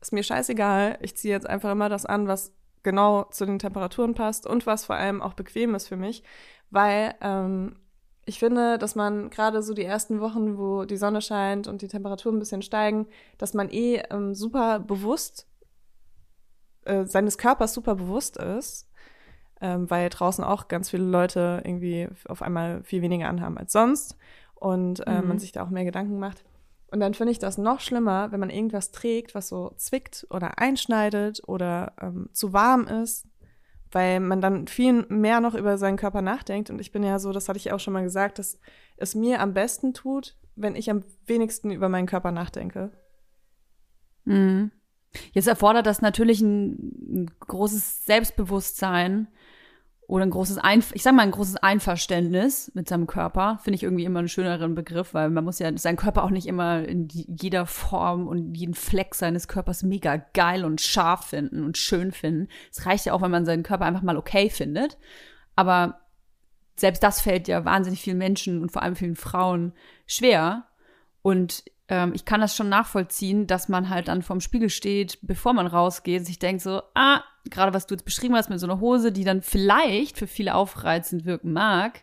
ist 0.01 0.13
mir 0.13 0.23
scheißegal, 0.23 0.97
ich 1.01 1.15
ziehe 1.17 1.33
jetzt 1.33 1.49
einfach 1.49 1.71
immer 1.71 1.89
das 1.89 2.05
an, 2.05 2.27
was 2.27 2.53
genau 2.83 3.23
zu 3.25 3.45
den 3.45 3.59
Temperaturen 3.59 4.13
passt 4.13 4.45
und 4.45 4.65
was 4.65 4.85
vor 4.85 4.95
allem 4.95 5.21
auch 5.21 5.33
bequem 5.33 5.75
ist 5.75 5.87
für 5.87 5.95
mich, 5.97 6.23
weil 6.69 7.15
ähm, 7.21 7.77
ich 8.25 8.39
finde, 8.39 8.77
dass 8.77 8.95
man 8.95 9.29
gerade 9.29 9.61
so 9.61 9.73
die 9.73 9.83
ersten 9.83 10.19
Wochen, 10.19 10.57
wo 10.57 10.85
die 10.85 10.97
Sonne 10.97 11.21
scheint 11.21 11.67
und 11.67 11.81
die 11.81 11.87
Temperaturen 11.87 12.37
ein 12.37 12.39
bisschen 12.39 12.61
steigen, 12.61 13.07
dass 13.37 13.53
man 13.53 13.69
eh 13.69 14.01
ähm, 14.09 14.33
super 14.33 14.79
bewusst 14.79 15.47
äh, 16.85 17.05
seines 17.05 17.37
Körpers 17.37 17.73
super 17.73 17.95
bewusst 17.95 18.37
ist, 18.37 18.89
ähm, 19.61 19.89
weil 19.89 20.09
draußen 20.09 20.43
auch 20.43 20.67
ganz 20.67 20.89
viele 20.89 21.03
Leute 21.05 21.61
irgendwie 21.63 22.07
auf 22.27 22.41
einmal 22.41 22.83
viel 22.83 23.01
weniger 23.01 23.27
anhaben 23.29 23.57
als 23.57 23.71
sonst 23.71 24.17
und 24.55 25.05
äh, 25.07 25.21
Mhm. 25.21 25.27
man 25.29 25.39
sich 25.39 25.51
da 25.51 25.63
auch 25.63 25.69
mehr 25.69 25.85
Gedanken 25.85 26.19
macht. 26.19 26.43
Und 26.91 26.99
dann 26.99 27.15
finde 27.15 27.31
ich 27.31 27.39
das 27.39 27.57
noch 27.57 27.79
schlimmer, 27.79 28.31
wenn 28.31 28.39
man 28.39 28.51
irgendwas 28.51 28.91
trägt, 28.91 29.33
was 29.33 29.47
so 29.47 29.73
zwickt 29.77 30.27
oder 30.29 30.59
einschneidet 30.59 31.41
oder 31.47 31.93
ähm, 31.99 32.29
zu 32.33 32.53
warm 32.53 32.85
ist, 32.87 33.25
weil 33.93 34.19
man 34.19 34.41
dann 34.41 34.67
viel 34.67 35.05
mehr 35.09 35.39
noch 35.39 35.55
über 35.55 35.77
seinen 35.77 35.97
Körper 35.97 36.21
nachdenkt. 36.21 36.69
Und 36.69 36.79
ich 36.79 36.91
bin 36.91 37.03
ja 37.03 37.19
so, 37.19 37.31
das 37.31 37.47
hatte 37.47 37.57
ich 37.57 37.71
auch 37.71 37.79
schon 37.79 37.93
mal 37.93 38.03
gesagt, 38.03 38.39
dass 38.39 38.59
es 38.97 39.15
mir 39.15 39.39
am 39.39 39.53
besten 39.53 39.93
tut, 39.93 40.35
wenn 40.55 40.75
ich 40.75 40.89
am 40.89 41.03
wenigsten 41.25 41.71
über 41.71 41.89
meinen 41.89 42.07
Körper 42.07 42.31
nachdenke. 42.31 42.91
Mhm. 44.25 44.71
Jetzt 45.31 45.47
erfordert 45.47 45.85
das 45.85 46.01
natürlich 46.01 46.41
ein, 46.41 47.23
ein 47.23 47.31
großes 47.39 48.05
Selbstbewusstsein 48.05 49.27
oder 50.07 50.25
ein 50.25 50.29
großes, 50.29 50.57
Einf 50.57 50.91
ich 50.93 51.03
sag 51.03 51.15
mal, 51.15 51.23
ein 51.23 51.31
großes 51.31 51.57
Einverständnis 51.57 52.71
mit 52.73 52.87
seinem 52.87 53.07
Körper. 53.07 53.59
Finde 53.63 53.75
ich 53.75 53.83
irgendwie 53.83 54.05
immer 54.05 54.19
einen 54.19 54.27
schöneren 54.27 54.75
Begriff, 54.75 55.13
weil 55.13 55.29
man 55.29 55.43
muss 55.43 55.59
ja 55.59 55.75
seinen 55.77 55.95
Körper 55.95 56.23
auch 56.23 56.29
nicht 56.29 56.47
immer 56.47 56.83
in 56.87 57.07
jeder 57.09 57.65
Form 57.65 58.27
und 58.27 58.55
jeden 58.55 58.73
Fleck 58.73 59.15
seines 59.15 59.47
Körpers 59.47 59.83
mega 59.83 60.17
geil 60.33 60.65
und 60.65 60.81
scharf 60.81 61.25
finden 61.27 61.63
und 61.63 61.77
schön 61.77 62.11
finden. 62.11 62.47
Es 62.71 62.85
reicht 62.85 63.05
ja 63.05 63.13
auch, 63.13 63.21
wenn 63.21 63.31
man 63.31 63.45
seinen 63.45 63.63
Körper 63.63 63.85
einfach 63.85 64.01
mal 64.01 64.17
okay 64.17 64.49
findet. 64.49 64.97
Aber 65.55 66.01
selbst 66.75 67.03
das 67.03 67.21
fällt 67.21 67.47
ja 67.47 67.65
wahnsinnig 67.65 68.01
vielen 68.01 68.17
Menschen 68.17 68.61
und 68.61 68.71
vor 68.71 68.81
allem 68.81 68.95
vielen 68.95 69.15
Frauen 69.15 69.73
schwer. 70.05 70.65
Und 71.23 71.63
ähm, 71.87 72.11
ich 72.13 72.25
kann 72.25 72.41
das 72.41 72.55
schon 72.55 72.69
nachvollziehen, 72.69 73.47
dass 73.47 73.69
man 73.69 73.89
halt 73.89 74.09
dann 74.09 74.21
vorm 74.21 74.41
Spiegel 74.41 74.69
steht, 74.69 75.17
bevor 75.23 75.53
man 75.53 75.65
rausgeht, 75.65 76.25
sich 76.25 76.37
denkt 76.37 76.61
so, 76.61 76.83
ah, 76.93 77.23
gerade 77.49 77.73
was 77.73 77.87
du 77.87 77.95
jetzt 77.95 78.05
beschrieben 78.05 78.35
hast 78.35 78.49
mit 78.49 78.59
so 78.59 78.67
einer 78.67 78.79
Hose, 78.79 79.11
die 79.11 79.23
dann 79.23 79.41
vielleicht 79.41 80.17
für 80.19 80.27
viele 80.27 80.53
aufreizend 80.53 81.25
wirken 81.25 81.53
mag, 81.53 82.01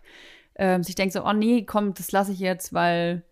ähm, 0.56 0.82
sich 0.82 0.94
denkt 0.96 1.12
so, 1.12 1.24
oh 1.24 1.32
nee, 1.32 1.64
komm, 1.64 1.94
das 1.94 2.12
lasse 2.12 2.32
ich 2.32 2.40
jetzt, 2.40 2.72
weil 2.72 3.22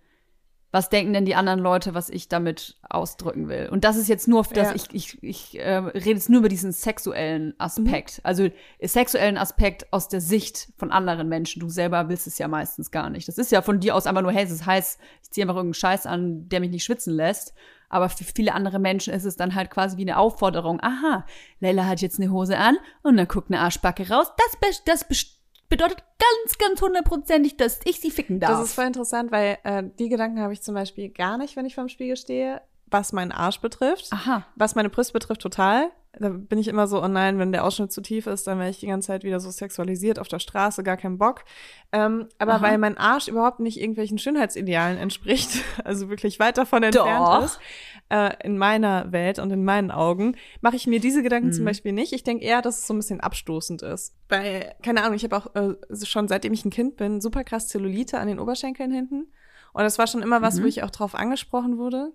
was 0.70 0.90
denken 0.90 1.14
denn 1.14 1.24
die 1.24 1.34
anderen 1.34 1.60
Leute, 1.60 1.94
was 1.94 2.10
ich 2.10 2.28
damit 2.28 2.76
ausdrücken 2.88 3.48
will? 3.48 3.68
Und 3.70 3.84
das 3.84 3.96
ist 3.96 4.08
jetzt 4.08 4.28
nur, 4.28 4.42
dass 4.42 4.68
Ja. 4.68 4.74
ich, 4.74 4.84
ich, 4.92 5.22
ich 5.22 5.58
äh, 5.58 5.76
rede 5.76 6.10
jetzt 6.10 6.28
nur 6.28 6.40
über 6.40 6.48
diesen 6.50 6.72
sexuellen 6.72 7.54
Aspekt. 7.58 8.20
Also 8.22 8.48
sexuellen 8.82 9.38
Aspekt 9.38 9.90
aus 9.92 10.08
der 10.08 10.20
Sicht 10.20 10.68
von 10.76 10.92
anderen 10.92 11.28
Menschen. 11.28 11.60
Du 11.60 11.70
selber 11.70 12.08
willst 12.10 12.26
es 12.26 12.36
ja 12.38 12.48
meistens 12.48 12.90
gar 12.90 13.08
nicht. 13.08 13.26
Das 13.28 13.38
ist 13.38 13.50
ja 13.50 13.62
von 13.62 13.80
dir 13.80 13.94
aus 13.94 14.06
einfach 14.06 14.22
nur, 14.22 14.32
hey, 14.32 14.44
es 14.44 14.50
ist 14.50 14.66
heiß, 14.66 14.98
ich 15.22 15.30
ziehe 15.30 15.44
einfach 15.44 15.56
irgendeinen 15.56 15.74
Scheiß 15.74 16.04
an, 16.06 16.48
der 16.50 16.60
mich 16.60 16.70
nicht 16.70 16.84
schwitzen 16.84 17.14
lässt. 17.14 17.54
Aber 17.88 18.10
für 18.10 18.24
viele 18.24 18.52
andere 18.52 18.78
Menschen 18.78 19.14
ist 19.14 19.24
es 19.24 19.36
dann 19.36 19.54
halt 19.54 19.70
quasi 19.70 19.96
wie 19.96 20.02
eine 20.02 20.18
Aufforderung. 20.18 20.78
Aha, 20.82 21.24
Leila 21.60 21.86
hat 21.86 22.02
jetzt 22.02 22.20
eine 22.20 22.30
Hose 22.30 22.58
an 22.58 22.76
und 23.02 23.16
dann 23.16 23.26
guckt 23.26 23.50
eine 23.50 23.60
Arschbacke 23.60 24.10
raus. 24.10 24.30
Das, 24.36 24.80
das 24.84 25.04
best- 25.08 25.37
bedeutet 25.68 26.02
ganz, 26.18 26.58
ganz 26.58 26.80
hundertprozentig, 26.80 27.56
dass 27.56 27.80
ich 27.84 28.00
sie 28.00 28.10
ficken 28.10 28.40
darf. 28.40 28.50
Das 28.50 28.68
ist 28.68 28.74
voll 28.74 28.86
interessant, 28.86 29.30
weil 29.30 29.58
äh, 29.64 29.84
die 29.98 30.08
Gedanken 30.08 30.40
habe 30.40 30.52
ich 30.52 30.62
zum 30.62 30.74
Beispiel 30.74 31.10
gar 31.10 31.38
nicht, 31.38 31.56
wenn 31.56 31.66
ich 31.66 31.74
vorm 31.74 31.88
Spiegel 31.88 32.16
stehe, 32.16 32.62
was 32.86 33.12
meinen 33.12 33.32
Arsch 33.32 33.60
betrifft. 33.60 34.08
Aha. 34.10 34.44
Was 34.56 34.74
meine 34.74 34.88
Brüste 34.88 35.12
betrifft, 35.12 35.42
total. 35.42 35.90
Da 36.18 36.30
bin 36.30 36.58
ich 36.58 36.68
immer 36.68 36.86
so, 36.86 37.02
oh 37.02 37.06
nein, 37.08 37.38
wenn 37.38 37.52
der 37.52 37.64
Ausschnitt 37.64 37.92
zu 37.92 38.00
tief 38.00 38.26
ist, 38.26 38.46
dann 38.46 38.58
werde 38.58 38.70
ich 38.70 38.80
die 38.80 38.86
ganze 38.86 39.08
Zeit 39.08 39.24
wieder 39.24 39.40
so 39.40 39.50
sexualisiert 39.50 40.18
auf 40.18 40.26
der 40.26 40.38
Straße, 40.38 40.82
gar 40.82 40.96
keinen 40.96 41.18
Bock. 41.18 41.44
Ähm, 41.92 42.28
aber 42.38 42.54
Aha. 42.54 42.62
weil 42.62 42.78
mein 42.78 42.96
Arsch 42.98 43.28
überhaupt 43.28 43.60
nicht 43.60 43.78
irgendwelchen 43.80 44.18
Schönheitsidealen 44.18 44.96
entspricht, 44.98 45.50
also 45.84 46.08
wirklich 46.08 46.40
weit 46.40 46.56
davon 46.58 46.82
entfernt 46.82 47.26
Doch. 47.26 47.44
ist, 47.44 47.60
äh, 48.08 48.30
in 48.42 48.58
meiner 48.58 49.12
Welt 49.12 49.38
und 49.38 49.50
in 49.50 49.64
meinen 49.64 49.90
Augen, 49.90 50.34
mache 50.60 50.76
ich 50.76 50.86
mir 50.86 50.98
diese 50.98 51.22
Gedanken 51.22 51.52
zum 51.52 51.62
Mhm. 51.62 51.66
Beispiel 51.66 51.92
nicht. 51.92 52.12
Ich 52.12 52.24
denke 52.24 52.44
eher, 52.44 52.62
dass 52.62 52.78
es 52.78 52.86
so 52.86 52.94
ein 52.94 52.98
bisschen 52.98 53.20
abstoßend 53.20 53.82
ist. 53.82 54.14
Weil, 54.28 54.74
keine 54.82 55.02
Ahnung, 55.02 55.14
ich 55.14 55.24
habe 55.24 55.36
auch 55.36 55.54
äh, 55.54 55.74
schon 56.04 56.26
seitdem 56.26 56.52
ich 56.54 56.64
ein 56.64 56.70
Kind 56.70 56.96
bin, 56.96 57.20
super 57.20 57.44
krass 57.44 57.68
Zellulite 57.68 58.18
an 58.18 58.28
den 58.28 58.40
Oberschenkeln 58.40 58.90
hinten. 58.90 59.28
Und 59.74 59.82
das 59.82 59.98
war 59.98 60.06
schon 60.06 60.22
immer 60.22 60.40
was, 60.42 60.56
Mhm. 60.58 60.62
wo 60.62 60.66
ich 60.66 60.82
auch 60.82 60.90
drauf 60.90 61.14
angesprochen 61.14 61.76
wurde. 61.78 62.12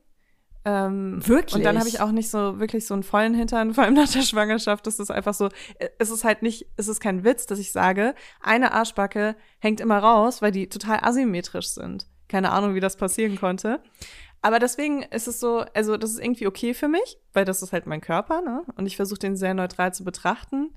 Ähm, 0.65 1.19
Wirklich? 1.27 1.55
Und 1.55 1.65
dann 1.65 1.77
habe 1.77 1.89
ich 1.89 1.99
auch 1.99 2.11
nicht 2.11 2.29
so 2.29 2.59
wirklich 2.59 2.87
so 2.87 2.93
einen 2.93 3.03
vollen 3.03 3.33
Hintern, 3.33 3.73
vor 3.73 3.83
allem 3.83 3.95
nach 3.95 4.09
der 4.09 4.21
Schwangerschaft. 4.21 4.87
Das 4.87 4.99
ist 4.99 5.11
einfach 5.11 5.33
so, 5.33 5.49
äh, 5.79 5.89
es 5.99 6.09
ist 6.09 6.23
halt 6.23 6.41
nicht, 6.41 6.67
es 6.77 6.87
ist 6.87 6.99
kein 6.99 7.23
Witz, 7.23 7.45
dass 7.45 7.59
ich 7.59 7.71
sage, 7.71 8.15
eine 8.39 8.71
Arschbacke 8.73 9.35
hängt 9.59 9.81
immer 9.81 9.99
raus, 9.99 10.41
weil 10.41 10.51
die 10.51 10.69
total 10.69 10.99
asymmetrisch 11.01 11.67
sind. 11.67 12.07
Keine 12.29 12.51
Ahnung, 12.51 12.75
wie 12.75 12.79
das 12.79 12.95
passieren 12.95 13.37
konnte. 13.37 13.81
Aber 14.41 14.59
deswegen 14.59 15.03
ist 15.03 15.27
es 15.27 15.39
so, 15.39 15.65
also 15.73 15.97
das 15.97 16.11
ist 16.11 16.19
irgendwie 16.19 16.47
okay 16.47 16.73
für 16.73 16.87
mich, 16.87 17.17
weil 17.33 17.45
das 17.45 17.61
ist 17.61 17.73
halt 17.73 17.85
mein 17.85 18.01
Körper, 18.01 18.41
ne? 18.41 18.63
Und 18.75 18.85
ich 18.85 18.97
versuche 18.97 19.19
den 19.19 19.35
sehr 19.35 19.53
neutral 19.53 19.93
zu 19.93 20.03
betrachten. 20.03 20.73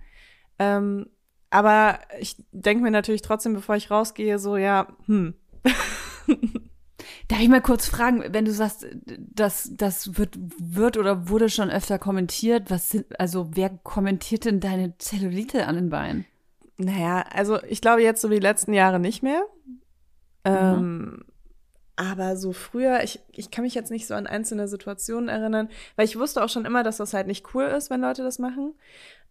Ähm, 0.58 1.06
aber 1.50 1.98
ich 2.18 2.36
denke 2.52 2.82
mir 2.82 2.90
natürlich 2.90 3.22
trotzdem, 3.22 3.54
bevor 3.54 3.76
ich 3.76 3.90
rausgehe, 3.90 4.38
so, 4.38 4.56
ja, 4.56 4.88
hm, 5.06 5.34
Darf 7.28 7.40
ich 7.40 7.48
mal 7.48 7.60
kurz 7.60 7.86
fragen, 7.86 8.22
wenn 8.28 8.44
du 8.44 8.52
sagst, 8.52 8.86
das, 9.04 9.70
das 9.72 10.16
wird, 10.16 10.38
wird 10.58 10.96
oder 10.96 11.28
wurde 11.28 11.48
schon 11.48 11.70
öfter 11.70 11.98
kommentiert, 11.98 12.70
was 12.70 12.90
sind, 12.90 13.18
also 13.18 13.50
wer 13.54 13.70
kommentiert 13.70 14.44
denn 14.44 14.60
deine 14.60 14.96
Zellulite 14.98 15.66
an 15.66 15.74
den 15.74 15.90
Beinen? 15.90 16.24
Naja, 16.76 17.24
also 17.32 17.60
ich 17.64 17.80
glaube 17.80 18.02
jetzt 18.02 18.20
so 18.20 18.30
wie 18.30 18.36
die 18.36 18.40
letzten 18.40 18.72
Jahre 18.72 19.00
nicht 19.00 19.22
mehr. 19.22 19.42
Ähm, 20.44 21.24
aber 21.96 22.36
so 22.36 22.52
früher, 22.52 23.02
ich, 23.02 23.20
ich 23.32 23.50
kann 23.50 23.64
mich 23.64 23.74
jetzt 23.74 23.90
nicht 23.90 24.06
so 24.06 24.14
an 24.14 24.26
einzelne 24.26 24.68
Situationen 24.68 25.28
erinnern, 25.28 25.68
weil 25.96 26.04
ich 26.04 26.18
wusste 26.18 26.44
auch 26.44 26.50
schon 26.50 26.66
immer, 26.66 26.82
dass 26.82 26.98
das 26.98 27.14
halt 27.14 27.26
nicht 27.26 27.54
cool 27.54 27.64
ist, 27.64 27.90
wenn 27.90 28.02
Leute 28.02 28.22
das 28.22 28.38
machen. 28.38 28.74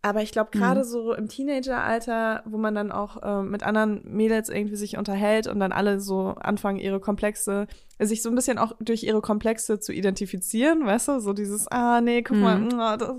Aber 0.02 0.22
ich 0.22 0.32
glaube, 0.32 0.52
gerade 0.52 0.84
so 0.84 1.14
im 1.14 1.30
Teenageralter, 1.30 2.44
wo 2.46 2.58
man 2.58 2.76
dann 2.76 2.92
auch 2.92 3.24
äh, 3.24 3.42
mit 3.42 3.64
anderen 3.64 4.02
Mädels 4.04 4.50
irgendwie 4.50 4.76
sich 4.76 4.98
unterhält 4.98 5.48
und 5.48 5.60
dann 5.60 5.72
alle 5.72 6.00
so 6.00 6.36
anfangen, 6.40 6.78
ihre 6.78 7.00
Komplexe, 7.00 7.66
sich 8.00 8.22
so 8.22 8.30
ein 8.30 8.36
bisschen 8.36 8.58
auch 8.58 8.74
durch 8.80 9.04
ihre 9.04 9.22
Komplexe 9.22 9.80
zu 9.80 9.94
identifizieren, 9.94 10.86
weißt 10.86 11.08
du? 11.08 11.20
So 11.20 11.34
dieses, 11.34 11.68
ah, 11.70 12.02
nee, 12.02 12.22
guck 12.22 12.38
mal, 12.38 12.58
Mhm. 12.58 12.68
mm, 12.68 13.00
das, 13.00 13.12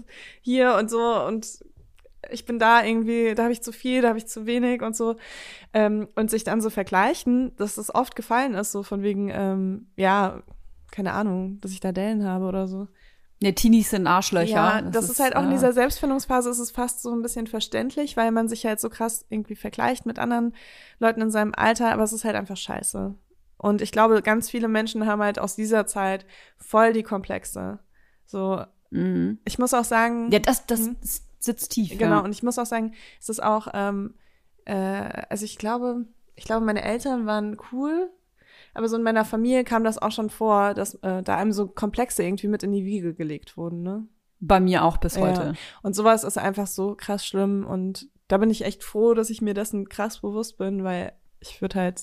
hier 0.43 0.75
und 0.75 0.91
so 0.91 1.25
und 1.27 1.65
ich 2.31 2.45
bin 2.45 2.59
da 2.59 2.85
irgendwie, 2.85 3.35
da 3.35 3.45
habe 3.45 3.53
ich 3.53 3.63
zu 3.63 3.73
viel, 3.73 4.03
da 4.03 4.09
habe 4.09 4.19
ich 4.19 4.27
zu 4.27 4.47
wenig 4.47 4.83
und 4.83 4.97
so. 4.97 5.17
Ähm, 5.73 6.09
und 6.17 6.31
sich 6.31 6.45
dann 6.45 6.61
so 6.61 6.71
vergleichen, 6.71 7.55
dass 7.57 7.77
das 7.77 7.95
oft 7.95 8.17
gefallen 8.17 8.55
ist, 8.55 8.73
so 8.73 8.83
von 8.83 9.03
wegen, 9.03 9.31
ähm, 9.33 9.87
ja, 9.97 10.43
keine 10.91 11.13
Ahnung, 11.13 11.59
dass 11.61 11.73
ich 11.73 11.81
da 11.81 11.93
Dellen 11.93 12.25
habe 12.25 12.47
oder 12.47 12.67
so. 12.67 12.89
Ne, 13.43 13.55
Teenies 13.55 13.91
sind 13.91 14.07
Arschlöcher. 14.07 14.55
Ja, 14.55 14.81
das, 14.81 15.11
ist, 15.11 15.21
halt 15.21 15.37
auch 15.37 15.43
in 15.43 15.51
äh, 15.51 15.53
dieser 15.55 15.73
Selbstfindungsphase 15.75 16.49
ist 16.49 16.59
es 16.59 16.71
fast 16.71 17.03
so 17.03 17.13
ein 17.13 17.21
bisschen 17.21 17.47
verständlich, 17.47 18.17
weil 18.17 18.33
man 18.33 18.49
sich 18.49 18.65
halt 18.65 18.81
so 18.81 18.89
krass 18.89 19.27
irgendwie 19.29 19.57
vergleicht 19.57 20.07
mit 20.07 20.19
anderen 20.19 20.55
Leuten 20.99 21.21
in 21.21 21.31
seinem 21.31 21.53
Alter, 21.55 21.93
aber 21.93 22.03
es 22.03 22.15
ist 22.15 22.25
halt 22.25 22.35
einfach 22.35 22.57
scheiße. 22.57 23.15
Und 23.59 23.81
ich 23.83 23.91
glaube, 23.93 24.21
ganz 24.23 24.51
viele 24.51 24.69
Menschen 24.69 25.07
haben 25.07 25.23
halt 25.23 25.39
aus 25.39 25.57
dieser 25.57 25.87
Zeit 25.87 26.27
voll 26.59 26.93
die 26.93 27.03
Komplexe. 27.03 27.79
So, 28.27 28.63
mhm. 28.91 29.39
ich 29.45 29.59
muss 29.59 29.73
auch 29.75 29.85
sagen, 29.85 30.31
Ja, 30.31 30.39
das, 30.41 30.67
das 30.67 30.81
Mhm. 30.81 30.97
sitzt 31.39 31.73
tief. 31.73 31.97
Genau, 31.99 32.17
Ja. 32.17 32.21
und 32.21 32.33
ich 32.33 32.43
muss 32.43 32.59
auch 32.59 32.67
sagen, 32.67 32.95
es 33.21 33.29
ist 33.29 33.43
auch, 33.43 33.69
ähm, 33.73 34.15
äh, 34.65 34.75
also 35.31 35.45
ich 35.45 35.59
glaube, 35.59 36.05
ich 36.35 36.45
glaube, 36.45 36.67
meine 36.67 36.83
Eltern 36.83 37.25
waren 37.27 37.57
cool, 37.73 38.11
aber 38.75 38.89
so 38.89 38.97
in 38.97 39.03
meiner 39.03 39.25
Familie 39.25 39.65
kam 39.65 39.85
das 39.85 39.97
auch 39.97 40.13
schon 40.13 40.29
vor, 40.29 40.75
dass 40.75 40.95
äh, 40.97 41.23
da 41.23 41.37
einem 41.37 41.53
so 41.53 41.67
Komplexe 41.67 42.23
irgendwie 42.23 42.49
mit 42.49 42.63
in 42.63 42.73
die 42.73 42.85
Wiege 42.85 43.15
gelegt 43.15 43.57
wurden, 43.57 43.83
ne? 43.83 44.07
Bei 44.39 44.61
mir 44.61 44.85
auch 44.85 44.99
bis 44.99 45.17
Ja. 45.17 45.23
heute. 45.23 45.55
Und 45.83 45.97
sowas 45.97 46.23
ist 46.25 46.37
einfach 46.37 46.67
so 46.67 46.95
krass 46.95 47.25
schlimm 47.27 47.65
und 47.67 48.09
da 48.29 48.37
bin 48.37 48.51
ich 48.51 48.65
echt 48.67 48.85
froh, 48.85 49.15
dass 49.15 49.31
ich 49.31 49.41
mir 49.41 49.55
dessen 49.55 49.89
krass 49.89 50.21
bewusst 50.21 50.59
bin, 50.59 50.85
weil 50.85 51.13
ich 51.41 51.63
würde 51.63 51.79
halt 51.81 52.03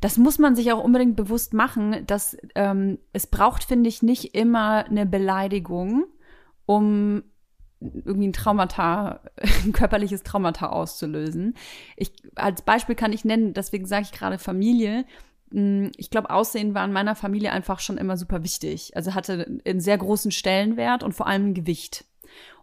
Das 0.00 0.18
muss 0.18 0.38
man 0.38 0.54
sich 0.56 0.72
auch 0.72 0.82
unbedingt 0.82 1.16
bewusst 1.16 1.54
machen, 1.54 2.04
dass 2.06 2.36
ähm, 2.54 2.98
es 3.12 3.26
braucht, 3.26 3.64
finde 3.64 3.88
ich, 3.88 4.02
nicht 4.02 4.34
immer 4.34 4.84
eine 4.86 5.06
Beleidigung, 5.06 6.04
um 6.66 7.22
irgendwie 7.80 8.28
ein 8.28 8.32
Traumata, 8.32 9.20
ein 9.64 9.72
körperliches 9.72 10.22
Traumata 10.22 10.68
auszulösen. 10.68 11.54
Ich, 11.96 12.12
als 12.34 12.62
Beispiel 12.62 12.94
kann 12.94 13.12
ich 13.12 13.24
nennen, 13.24 13.54
deswegen 13.54 13.86
sage 13.86 14.04
ich 14.04 14.12
gerade 14.12 14.38
Familie. 14.38 15.04
Mm, 15.50 15.88
Ich 15.96 16.10
glaube, 16.10 16.30
Aussehen 16.30 16.74
war 16.74 16.84
in 16.84 16.92
meiner 16.92 17.14
Familie 17.14 17.52
einfach 17.52 17.80
schon 17.80 17.98
immer 17.98 18.16
super 18.16 18.42
wichtig. 18.42 18.96
Also 18.96 19.14
hatte 19.14 19.60
einen 19.64 19.80
sehr 19.80 19.98
großen 19.98 20.30
Stellenwert 20.30 21.02
und 21.02 21.12
vor 21.12 21.26
allem 21.26 21.54
Gewicht. 21.54 22.04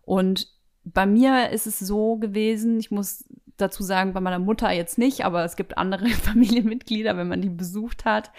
Und 0.04 0.48
bei 0.84 1.06
mir 1.06 1.50
ist 1.50 1.68
es 1.68 1.80
so 1.80 2.18
gewesen, 2.18 2.80
ich 2.80 2.92
muss 2.92 3.24
dazu 3.58 3.84
sagen, 3.84 4.14
bei 4.14 4.20
meiner 4.20 4.40
Mutter 4.40 4.72
jetzt 4.72 4.98
nicht, 4.98 5.26
aber 5.26 5.44
es 5.44 5.56
gibt 5.56 5.78
andere 5.78 6.08
Familienmitglieder, 6.10 7.18
wenn 7.18 7.28
man 7.28 7.42
die 7.42 7.50
besucht 7.50 8.06
hat, 8.06 8.32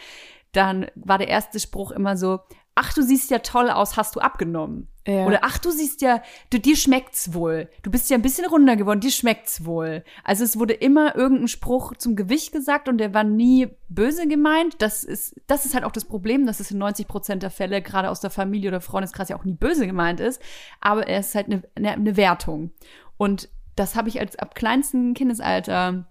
dann 0.53 0.87
war 0.95 1.19
der 1.19 1.29
erste 1.29 1.59
Spruch 1.61 1.91
immer 1.91 2.17
so, 2.17 2.41
ach, 2.75 2.93
du 2.93 3.03
siehst 3.03 3.31
ja 3.31 3.39
toll 3.39 3.71
aus, 3.71 3.97
hast 3.97 4.17
du 4.17 4.21
abgenommen? 4.21 4.89
Ja. 5.07 5.27
Oder 5.27 5.41
ach, 5.43 5.59
du 5.59 5.71
siehst 5.71 6.01
ja, 6.01 6.23
du, 6.51 6.59
dir 6.59 6.77
schmeckt's 6.77 7.35
wohl. 7.35 7.69
Du 7.83 7.91
bist 7.91 8.09
ja 8.09 8.17
ein 8.17 8.23
bisschen 8.23 8.47
runder 8.47 8.75
geworden, 8.75 9.01
dir 9.01 9.11
schmeckt's 9.11 9.65
wohl. 9.67 10.03
Also 10.25 10.45
es 10.45 10.59
wurde 10.59 10.73
immer 10.73 11.15
irgendein 11.15 11.49
Spruch 11.49 11.95
zum 11.99 12.17
Gewicht 12.17 12.53
gesagt 12.53 12.89
und 12.89 12.99
der 12.99 13.13
war 13.13 13.23
nie 13.23 13.69
böse 13.91 14.27
gemeint. 14.27 14.77
Das 14.79 15.05
ist, 15.05 15.39
das 15.47 15.67
ist 15.67 15.75
halt 15.75 15.85
auch 15.85 15.93
das 15.93 16.07
Problem, 16.07 16.47
dass 16.47 16.59
es 16.59 16.71
in 16.71 16.79
90 16.79 17.07
Prozent 17.07 17.43
der 17.43 17.51
Fälle 17.51 17.83
gerade 17.83 18.09
aus 18.09 18.21
der 18.21 18.31
Familie 18.31 18.71
oder 18.71 18.81
Freundeskreis 18.81 19.29
ja 19.29 19.37
auch 19.37 19.45
nie 19.45 19.53
böse 19.53 19.87
gemeint 19.87 20.21
ist. 20.21 20.41
Aber 20.81 21.07
es 21.07 21.29
ist 21.29 21.35
halt 21.35 21.47
eine, 21.47 21.63
eine, 21.75 21.93
eine 21.93 22.17
Wertung. 22.17 22.71
Und 23.19 23.51
das 23.77 23.97
habe 23.97 24.09
ich 24.09 24.21
als 24.21 24.37
ab 24.37 24.55
kleinsten 24.55 25.15
Kindesalter 25.15 26.07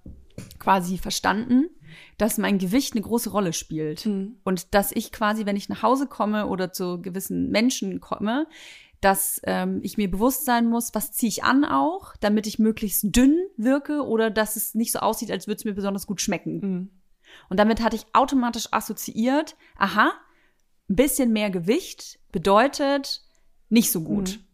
quasi 0.59 0.97
verstanden, 0.97 1.69
dass 2.17 2.37
mein 2.37 2.57
Gewicht 2.57 2.93
eine 2.93 3.01
große 3.01 3.29
Rolle 3.29 3.53
spielt. 3.53 4.05
Und 4.43 4.73
dass 4.73 4.91
ich 4.91 5.11
quasi, 5.11 5.45
wenn 5.45 5.55
ich 5.55 5.69
nach 5.69 5.83
Hause 5.83 6.07
komme 6.07 6.47
oder 6.47 6.71
zu 6.71 7.01
gewissen 7.01 7.49
Menschen 7.49 7.99
komme, 7.99 8.47
dass 9.01 9.41
ähm, 9.43 9.81
ich 9.83 9.97
mir 9.97 10.09
bewusst 10.09 10.45
sein 10.45 10.67
muss, 10.67 10.93
was 10.93 11.11
ziehe 11.11 11.29
ich 11.29 11.43
an 11.43 11.65
auch, 11.65 12.15
damit 12.21 12.47
ich 12.47 12.57
möglichst 12.57 13.03
dünn 13.15 13.37
wirke 13.57 14.01
oder 14.05 14.29
dass 14.29 14.55
es 14.55 14.75
nicht 14.75 14.93
so 14.93 14.99
aussieht, 14.99 15.29
als 15.29 15.45
würde 15.45 15.57
es 15.57 15.65
mir 15.65 15.73
besonders 15.73 16.07
gut 16.07 16.21
schmecken. 16.21 16.59
Mhm. 16.59 16.89
Und 17.49 17.59
damit 17.59 17.81
hatte 17.81 17.95
ich 17.95 18.05
automatisch 18.13 18.67
assoziiert, 18.71 19.57
aha, 19.77 20.13
ein 20.89 20.95
bisschen 20.95 21.33
mehr 21.33 21.49
Gewicht 21.49 22.19
bedeutet 22.31 23.23
nicht 23.69 23.91
so 23.91 24.01
gut. 24.01 24.37
Mhm. 24.37 24.45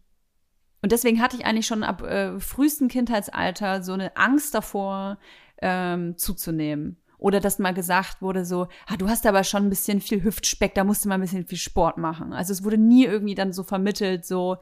Und 0.82 0.92
deswegen 0.92 1.20
hatte 1.20 1.36
ich 1.36 1.44
eigentlich 1.44 1.66
schon 1.66 1.82
ab 1.82 2.02
äh, 2.02 2.38
frühestem 2.40 2.88
Kindheitsalter 2.88 3.82
so 3.82 3.92
eine 3.92 4.16
Angst 4.16 4.54
davor, 4.54 5.18
ähm, 5.60 6.16
zuzunehmen. 6.16 6.96
Oder 7.18 7.40
dass 7.40 7.58
mal 7.58 7.74
gesagt 7.74 8.22
wurde 8.22 8.46
so, 8.46 8.68
ah, 8.86 8.96
du 8.96 9.08
hast 9.08 9.26
aber 9.26 9.44
schon 9.44 9.64
ein 9.64 9.70
bisschen 9.70 10.00
viel 10.00 10.22
Hüftspeck, 10.24 10.74
da 10.74 10.84
musst 10.84 11.04
du 11.04 11.08
mal 11.10 11.16
ein 11.16 11.20
bisschen 11.20 11.46
viel 11.46 11.58
Sport 11.58 11.98
machen. 11.98 12.32
Also 12.32 12.52
es 12.52 12.64
wurde 12.64 12.78
nie 12.78 13.04
irgendwie 13.04 13.34
dann 13.34 13.52
so 13.52 13.62
vermittelt, 13.62 14.24
so, 14.24 14.56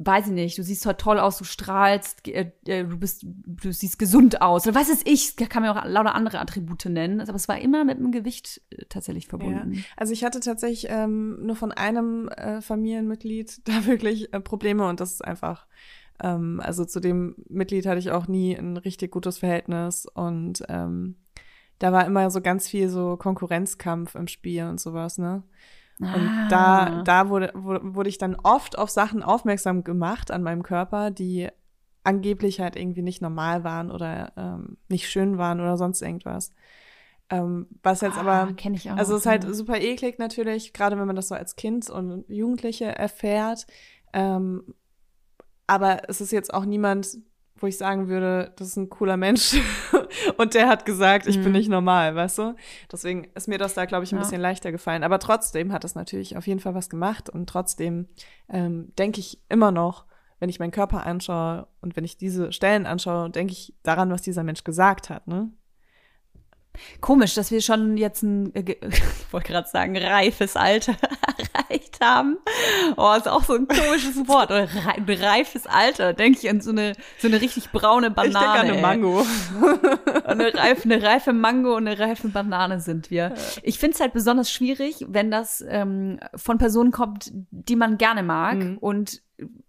weiß 0.00 0.28
ich 0.28 0.32
nicht, 0.32 0.56
du 0.56 0.62
siehst 0.62 0.86
heute 0.86 0.96
toll 0.96 1.18
aus, 1.18 1.38
du 1.38 1.44
strahlst, 1.44 2.26
äh, 2.28 2.52
äh, 2.66 2.84
du 2.84 2.96
bist, 2.96 3.26
du 3.26 3.72
siehst 3.72 3.98
gesund 3.98 4.40
aus. 4.40 4.64
Oder 4.66 4.76
was 4.76 4.88
ist 4.88 5.06
ich? 5.08 5.34
Da 5.34 5.46
kann 5.46 5.64
man 5.64 5.76
auch 5.76 5.84
lauter 5.84 6.14
andere 6.14 6.38
Attribute 6.38 6.84
nennen. 6.86 7.20
Aber 7.20 7.34
es 7.34 7.48
war 7.48 7.58
immer 7.58 7.84
mit 7.84 7.98
dem 7.98 8.12
Gewicht 8.12 8.62
äh, 8.70 8.84
tatsächlich 8.88 9.26
verbunden. 9.26 9.84
Also 9.96 10.12
ich 10.12 10.22
hatte 10.22 10.38
tatsächlich 10.38 10.86
ähm, 10.88 11.44
nur 11.44 11.56
von 11.56 11.72
einem 11.72 12.28
äh, 12.28 12.60
Familienmitglied 12.60 13.62
da 13.68 13.86
wirklich 13.86 14.32
äh, 14.32 14.40
Probleme 14.40 14.88
und 14.88 15.00
das 15.00 15.12
ist 15.12 15.24
einfach, 15.24 15.66
ähm, 16.22 16.60
also 16.62 16.84
zu 16.84 17.00
dem 17.00 17.34
Mitglied 17.48 17.84
hatte 17.84 17.98
ich 17.98 18.12
auch 18.12 18.28
nie 18.28 18.56
ein 18.56 18.76
richtig 18.76 19.10
gutes 19.10 19.38
Verhältnis 19.38 20.06
und 20.06 20.62
ähm, 20.68 21.16
da 21.80 21.92
war 21.92 22.06
immer 22.06 22.30
so 22.30 22.40
ganz 22.40 22.68
viel 22.68 22.88
so 22.88 23.16
Konkurrenzkampf 23.16 24.14
im 24.14 24.28
Spiel 24.28 24.64
und 24.64 24.80
sowas, 24.80 25.18
ne? 25.18 25.42
Und 26.00 26.30
Ah. 26.30 26.48
da, 26.48 27.02
da 27.04 27.28
wurde, 27.28 27.52
wurde, 27.54 28.08
ich 28.08 28.18
dann 28.18 28.36
oft 28.36 28.78
auf 28.78 28.90
Sachen 28.90 29.22
aufmerksam 29.22 29.84
gemacht 29.84 30.30
an 30.30 30.42
meinem 30.42 30.62
Körper, 30.62 31.10
die 31.10 31.48
angeblich 32.04 32.60
halt 32.60 32.76
irgendwie 32.76 33.02
nicht 33.02 33.20
normal 33.20 33.64
waren 33.64 33.90
oder 33.90 34.32
ähm, 34.36 34.78
nicht 34.88 35.10
schön 35.10 35.38
waren 35.38 35.60
oder 35.60 35.76
sonst 35.76 36.00
irgendwas. 36.00 36.52
Ähm, 37.30 37.66
was 37.82 38.00
jetzt 38.00 38.16
aber 38.16 38.32
Ah, 38.32 38.46
auch. 38.46 38.96
also 38.96 39.14
es 39.14 39.20
ist 39.20 39.26
halt 39.26 39.54
super 39.54 39.78
eklig 39.80 40.18
natürlich, 40.18 40.72
gerade 40.72 40.98
wenn 40.98 41.06
man 41.06 41.16
das 41.16 41.28
so 41.28 41.34
als 41.34 41.56
Kind 41.56 41.90
und 41.90 42.24
Jugendliche 42.28 42.86
erfährt. 42.86 43.66
Ähm, 44.14 44.74
aber 45.66 46.08
es 46.08 46.20
ist 46.20 46.32
jetzt 46.32 46.54
auch 46.54 46.64
niemand, 46.64 47.18
wo 47.60 47.66
ich 47.66 47.76
sagen 47.78 48.08
würde, 48.08 48.52
das 48.56 48.68
ist 48.68 48.76
ein 48.76 48.88
cooler 48.90 49.16
Mensch 49.16 49.56
und 50.36 50.54
der 50.54 50.68
hat 50.68 50.84
gesagt, 50.84 51.26
ich 51.26 51.36
bin 51.36 51.46
Mhm. 51.52 51.52
nicht 51.52 51.68
normal, 51.68 52.14
weißt 52.14 52.38
du? 52.38 52.54
Deswegen 52.90 53.24
ist 53.34 53.48
mir 53.48 53.58
das 53.58 53.74
da, 53.74 53.84
glaube 53.84 54.04
ich, 54.04 54.12
ein 54.12 54.16
Ja. 54.16 54.22
bisschen 54.22 54.40
leichter 54.40 54.72
gefallen. 54.72 55.02
Aber 55.04 55.18
trotzdem 55.18 55.72
hat 55.72 55.84
es 55.84 55.94
natürlich 55.94 56.36
auf 56.36 56.46
jeden 56.46 56.60
Fall 56.60 56.74
was 56.74 56.88
gemacht 56.90 57.28
und 57.28 57.48
trotzdem 57.48 58.08
ähm, 58.48 58.92
denke 58.98 59.20
ich 59.20 59.40
immer 59.48 59.70
noch, 59.70 60.06
wenn 60.40 60.48
ich 60.48 60.60
meinen 60.60 60.70
Körper 60.70 61.04
anschaue 61.04 61.66
und 61.80 61.96
wenn 61.96 62.04
ich 62.04 62.16
diese 62.16 62.52
Stellen 62.52 62.86
anschaue, 62.86 63.28
denke 63.30 63.52
ich 63.52 63.74
daran, 63.82 64.10
was 64.10 64.22
dieser 64.22 64.44
Mensch 64.44 64.62
gesagt 64.64 65.10
hat, 65.10 65.26
ne? 65.26 65.50
Komisch, 67.00 67.34
dass 67.34 67.50
wir 67.50 67.60
schon 67.60 67.96
jetzt 67.96 68.22
ein, 68.22 68.54
äh, 68.54 68.76
ich 68.88 69.32
wollte 69.32 69.48
gerade 69.52 69.68
sagen, 69.68 69.96
reifes 69.96 70.56
Alter 70.56 70.94
erreicht 71.54 71.98
haben. 72.02 72.38
Oh, 72.96 73.12
ist 73.16 73.28
auch 73.28 73.44
so 73.44 73.54
ein 73.54 73.66
komisches 73.68 74.16
Wort. 74.28 74.50
Oder 74.50 74.68
ein 74.86 75.06
reifes 75.08 75.66
Alter. 75.66 76.12
Denke 76.14 76.38
ich 76.40 76.48
an 76.50 76.60
so 76.60 76.70
eine, 76.70 76.94
so 77.18 77.28
eine 77.28 77.40
richtig 77.40 77.70
braune 77.70 78.10
Banane. 78.10 78.28
ich 78.28 78.38
denke 78.38 78.50
an 78.60 78.70
eine. 78.70 78.80
Mango. 78.80 79.26
eine 80.24 80.54
reife, 80.54 80.84
eine 80.84 81.02
reife 81.02 81.32
Mango 81.32 81.76
und 81.76 81.86
eine 81.88 81.98
reife 81.98 82.28
Banane 82.28 82.80
sind 82.80 83.10
wir. 83.10 83.34
Ich 83.62 83.78
finde 83.78 83.94
es 83.94 84.00
halt 84.00 84.12
besonders 84.12 84.50
schwierig, 84.50 85.04
wenn 85.08 85.30
das 85.30 85.64
ähm, 85.68 86.20
von 86.34 86.58
Personen 86.58 86.90
kommt, 86.90 87.30
die 87.50 87.76
man 87.76 87.98
gerne 87.98 88.22
mag 88.22 88.38
Mhm. 88.58 88.78
und 88.78 89.22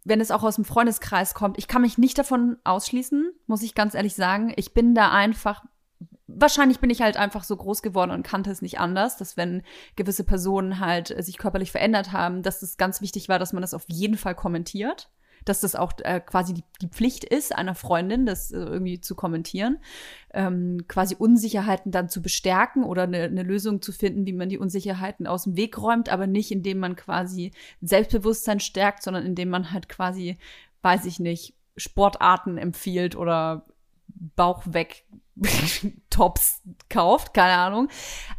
wenn 0.03 0.21
es 0.21 0.31
auch 0.31 0.43
aus 0.43 0.55
dem 0.55 0.65
Freundeskreis 0.65 1.33
kommt. 1.33 1.57
Ich 1.57 1.67
kann 1.67 1.81
mich 1.81 1.97
nicht 1.97 2.17
davon 2.17 2.57
ausschließen, 2.63 3.31
muss 3.45 3.61
ich 3.61 3.75
ganz 3.75 3.93
ehrlich 3.93 4.15
sagen. 4.15 4.51
Ich 4.55 4.73
bin 4.73 4.95
da 4.95 5.11
einfach 5.11 5.63
Wahrscheinlich 6.35 6.79
bin 6.79 6.89
ich 6.89 7.01
halt 7.01 7.17
einfach 7.17 7.43
so 7.43 7.55
groß 7.55 7.81
geworden 7.81 8.11
und 8.11 8.23
kannte 8.23 8.51
es 8.51 8.61
nicht 8.61 8.79
anders, 8.79 9.17
dass 9.17 9.37
wenn 9.37 9.63
gewisse 9.95 10.23
Personen 10.23 10.79
halt 10.79 11.11
äh, 11.11 11.23
sich 11.23 11.37
körperlich 11.37 11.71
verändert 11.71 12.11
haben, 12.11 12.43
dass 12.43 12.61
es 12.61 12.77
ganz 12.77 13.01
wichtig 13.01 13.29
war, 13.29 13.39
dass 13.39 13.53
man 13.53 13.61
das 13.61 13.73
auf 13.73 13.85
jeden 13.87 14.17
Fall 14.17 14.35
kommentiert. 14.35 15.09
Dass 15.45 15.61
das 15.61 15.75
auch 15.75 15.93
äh, 16.03 16.19
quasi 16.19 16.53
die, 16.53 16.63
die 16.81 16.89
Pflicht 16.89 17.23
ist, 17.23 17.55
einer 17.55 17.73
Freundin, 17.73 18.25
das 18.25 18.51
äh, 18.51 18.57
irgendwie 18.57 18.99
zu 18.99 19.15
kommentieren. 19.15 19.79
Ähm, 20.33 20.85
quasi 20.89 21.15
Unsicherheiten 21.17 21.93
dann 21.93 22.09
zu 22.09 22.21
bestärken 22.21 22.83
oder 22.83 23.03
eine, 23.03 23.23
eine 23.23 23.43
Lösung 23.43 23.81
zu 23.81 23.93
finden, 23.93 24.25
wie 24.25 24.33
man 24.33 24.49
die 24.49 24.57
Unsicherheiten 24.57 25.27
aus 25.27 25.45
dem 25.45 25.55
Weg 25.55 25.77
räumt, 25.77 26.09
aber 26.09 26.27
nicht 26.27 26.51
indem 26.51 26.79
man 26.79 26.97
quasi 26.97 27.51
Selbstbewusstsein 27.81 28.59
stärkt, 28.59 29.01
sondern 29.01 29.25
indem 29.25 29.49
man 29.49 29.71
halt 29.71 29.87
quasi, 29.87 30.37
weiß 30.81 31.05
ich 31.05 31.19
nicht, 31.21 31.53
Sportarten 31.77 32.57
empfiehlt 32.57 33.15
oder 33.15 33.65
Bauch 34.35 34.63
weg 34.65 35.05
Tops 36.09 36.61
kauft, 36.89 37.33
keine 37.33 37.53
Ahnung. 37.53 37.87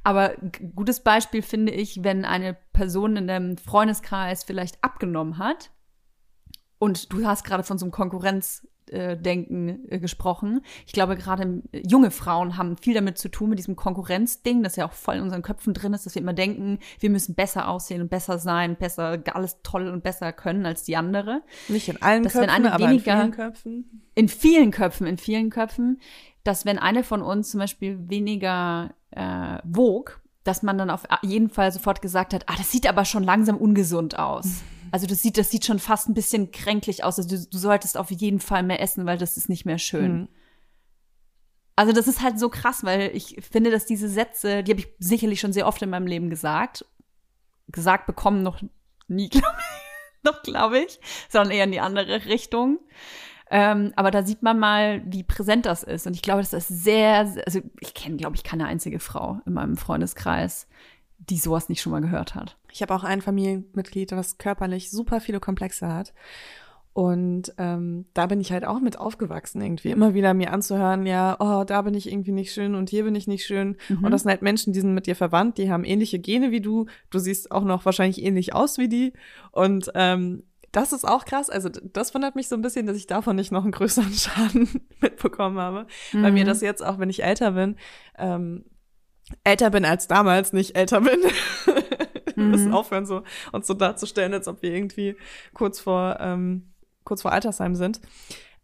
Aber 0.04 0.34
gutes 0.74 1.00
Beispiel 1.00 1.42
finde 1.42 1.72
ich, 1.72 2.02
wenn 2.04 2.24
eine 2.24 2.56
Person 2.72 3.16
in 3.16 3.26
deinem 3.26 3.56
Freundeskreis 3.58 4.44
vielleicht 4.44 4.82
abgenommen 4.82 5.38
hat 5.38 5.70
und 6.78 7.12
du 7.12 7.26
hast 7.26 7.44
gerade 7.44 7.62
von 7.62 7.78
so 7.78 7.84
einem 7.86 7.92
Konkurrenzdenken 7.92 9.90
äh, 9.90 9.98
gesprochen. 9.98 10.62
Ich 10.86 10.92
glaube, 10.92 11.16
gerade 11.16 11.62
äh, 11.72 11.82
junge 11.86 12.10
Frauen 12.10 12.56
haben 12.56 12.76
viel 12.76 12.94
damit 12.94 13.18
zu 13.18 13.28
tun, 13.28 13.50
mit 13.50 13.58
diesem 13.58 13.76
Konkurrenzding, 13.76 14.62
das 14.62 14.76
ja 14.76 14.86
auch 14.86 14.92
voll 14.92 15.16
in 15.16 15.22
unseren 15.22 15.42
Köpfen 15.42 15.74
drin 15.74 15.92
ist, 15.92 16.06
dass 16.06 16.14
wir 16.14 16.22
immer 16.22 16.32
denken, 16.32 16.78
wir 16.98 17.10
müssen 17.10 17.34
besser 17.34 17.68
aussehen 17.68 18.00
und 18.02 18.08
besser 18.08 18.38
sein, 18.38 18.76
besser 18.76 19.22
alles 19.32 19.58
toll 19.62 19.88
und 19.88 20.02
besser 20.02 20.32
können 20.32 20.66
als 20.66 20.82
die 20.84 20.96
andere 20.96 21.42
Nicht 21.68 21.88
in 21.88 22.00
allen 22.02 22.24
Dass 22.24 22.34
wenn 22.34 22.42
Köpfen, 22.46 22.56
eine 22.56 22.72
aber 22.72 22.84
in 22.84 22.90
weniger- 22.90 23.16
vielen 23.20 23.30
Köpfen. 23.32 24.02
in 24.14 24.28
vielen 24.28 24.70
Köpfen, 24.70 25.06
in 25.06 25.18
vielen 25.18 25.50
Köpfen, 25.50 26.00
dass 26.44 26.64
wenn 26.64 26.79
eine 26.79 27.05
von 27.05 27.22
uns 27.22 27.50
zum 27.50 27.61
Beispiel 27.61 28.09
weniger 28.09 28.94
äh, 29.11 29.59
wog, 29.64 30.20
dass 30.44 30.62
man 30.62 30.79
dann 30.79 30.90
auf 30.90 31.03
jeden 31.22 31.50
Fall 31.50 31.70
sofort 31.70 32.00
gesagt 32.00 32.33
hat, 32.33 32.48
ah, 32.48 32.55
das 32.57 32.72
sieht 32.72 32.88
aber 32.88 33.05
schon 33.05 33.24
langsam 33.24 33.57
ungesund 33.57 34.18
aus. 34.18 34.46
Also 34.92 35.07
das 35.07 35.22
sieht, 35.22 35.38
das 35.38 35.53
sieht 35.53 35.64
schon 35.64 35.79
fast 35.79 36.09
ein 36.09 36.14
bisschen 36.14 36.50
kränklich 36.50 37.05
aus. 37.05 37.16
Also 37.16 37.37
du, 37.37 37.46
du 37.48 37.59
solltest 37.59 37.96
auf 37.96 38.11
jeden 38.11 38.40
Fall 38.40 38.64
mehr 38.64 38.81
essen, 38.81 39.07
weil 39.07 39.18
das 39.18 39.37
ist 39.37 39.48
nicht 39.48 39.64
mehr 39.64 39.79
schön. 39.79 40.22
Mhm. 40.22 40.29
Also 41.76 41.92
das 41.92 42.09
ist 42.09 42.22
halt 42.22 42.38
so 42.38 42.48
krass, 42.48 42.83
weil 42.83 43.11
ich 43.14 43.37
finde, 43.50 43.70
dass 43.70 43.87
diese 43.87 44.09
Sätze, 44.09 44.62
die 44.62 44.72
habe 44.72 44.81
ich 44.81 44.88
sicherlich 44.98 45.38
schon 45.40 45.53
sehr 45.53 45.66
oft 45.66 45.81
in 45.81 45.90
meinem 45.90 46.07
Leben 46.07 46.29
gesagt, 46.29 46.85
gesagt 47.68 48.07
bekommen 48.07 48.42
noch 48.42 48.61
nie, 49.07 49.29
glaube 49.31 49.57
ich, 49.59 50.24
noch 50.24 50.42
glaube 50.42 50.79
ich, 50.81 51.00
sondern 51.29 51.53
eher 51.53 51.64
in 51.64 51.72
die 51.72 51.81
andere 51.81 52.26
Richtung. 52.26 52.81
Ähm, 53.50 53.92
aber 53.96 54.10
da 54.10 54.22
sieht 54.22 54.42
man 54.42 54.58
mal, 54.58 55.02
wie 55.04 55.24
präsent 55.24 55.66
das 55.66 55.82
ist. 55.82 56.06
Und 56.06 56.14
ich 56.14 56.22
glaube, 56.22 56.40
dass 56.40 56.50
das 56.50 56.68
sehr, 56.68 57.26
sehr 57.26 57.44
also 57.46 57.60
ich 57.80 57.94
kenne, 57.94 58.16
glaube 58.16 58.36
ich, 58.36 58.44
keine 58.44 58.66
einzige 58.66 59.00
Frau 59.00 59.40
in 59.44 59.54
meinem 59.54 59.76
Freundeskreis, 59.76 60.68
die 61.18 61.36
sowas 61.36 61.68
nicht 61.68 61.82
schon 61.82 61.92
mal 61.92 62.00
gehört 62.00 62.34
hat. 62.34 62.56
Ich 62.72 62.80
habe 62.80 62.94
auch 62.94 63.04
ein 63.04 63.20
Familienmitglied, 63.20 64.12
das 64.12 64.38
körperlich 64.38 64.90
super 64.90 65.20
viele 65.20 65.40
Komplexe 65.40 65.92
hat. 65.92 66.14
Und 66.92 67.54
ähm, 67.56 68.06
da 68.14 68.26
bin 68.26 68.40
ich 68.40 68.50
halt 68.50 68.64
auch 68.64 68.80
mit 68.80 68.98
aufgewachsen, 68.98 69.62
irgendwie 69.62 69.90
immer 69.90 70.12
wieder 70.12 70.34
mir 70.34 70.52
anzuhören, 70.52 71.06
ja, 71.06 71.36
oh, 71.38 71.62
da 71.64 71.82
bin 71.82 71.94
ich 71.94 72.10
irgendwie 72.10 72.32
nicht 72.32 72.52
schön 72.52 72.74
und 72.74 72.90
hier 72.90 73.04
bin 73.04 73.14
ich 73.14 73.28
nicht 73.28 73.46
schön. 73.46 73.76
Und 74.02 74.10
das 74.10 74.22
sind 74.22 74.30
halt 74.30 74.42
Menschen, 74.42 74.72
die 74.72 74.80
sind 74.80 74.92
mit 74.92 75.06
dir 75.06 75.14
verwandt, 75.14 75.58
die 75.58 75.70
haben 75.70 75.84
ähnliche 75.84 76.18
Gene 76.18 76.50
wie 76.50 76.60
du. 76.60 76.86
Du 77.10 77.20
siehst 77.20 77.52
auch 77.52 77.62
noch 77.62 77.84
wahrscheinlich 77.84 78.22
ähnlich 78.22 78.54
aus 78.54 78.76
wie 78.78 78.88
die. 78.88 79.12
Und 79.52 79.90
ähm, 79.94 80.42
das 80.72 80.92
ist 80.92 81.06
auch 81.06 81.24
krass. 81.24 81.50
Also 81.50 81.68
das 81.68 82.14
wundert 82.14 82.37
mich 82.37 82.48
so 82.48 82.54
ein 82.54 82.62
bisschen, 82.62 82.87
dass 82.87 82.96
ich 82.96 83.06
davon 83.06 83.37
nicht 83.37 83.52
noch 83.52 83.62
einen 83.62 83.72
größeren 83.72 84.12
Schaden 84.14 84.68
mitbekommen 85.00 85.59
habe. 85.59 85.87
Weil 86.12 86.33
mir 86.33 86.44
das 86.44 86.61
jetzt, 86.61 86.85
auch 86.85 86.98
wenn 86.98 87.11
ich 87.11 87.22
älter 87.22 87.52
bin, 87.52 87.76
ähm, 88.18 88.64
älter 89.44 89.70
bin 89.70 89.85
als 89.85 90.09
damals, 90.09 90.52
nicht 90.52 90.76
älter 90.76 91.00
bin. 91.00 91.18
Wir 92.37 92.44
müssen 92.44 92.72
aufhören, 92.72 93.04
so 93.04 93.22
uns 93.52 93.66
so 93.66 93.74
darzustellen, 93.74 94.33
als 94.33 94.48
ob 94.48 94.62
wir 94.62 94.72
irgendwie 94.72 95.14
kurz 95.52 95.78
vor, 95.78 96.16
ähm, 96.20 96.72
kurz 97.04 97.20
vor 97.20 97.33
Altersheim 97.33 97.74
sind. 97.74 98.00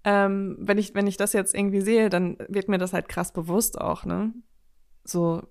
Ähm, 0.03 0.57
wenn 0.61 0.79
ich, 0.79 0.95
wenn 0.95 1.07
ich 1.07 1.19
das 1.19 1.35
jetzt 1.35 1.55
irgendwie 1.55 1.83
sehe, 1.83 2.09
dann 2.09 2.38
wird 2.49 2.69
mir 2.69 2.79
das 2.79 2.95
halt 2.95 3.09
krass 3.09 3.33
bewusst 3.33 3.79
auch, 3.79 4.07
ne? 4.07 4.33
So, 5.07 5.42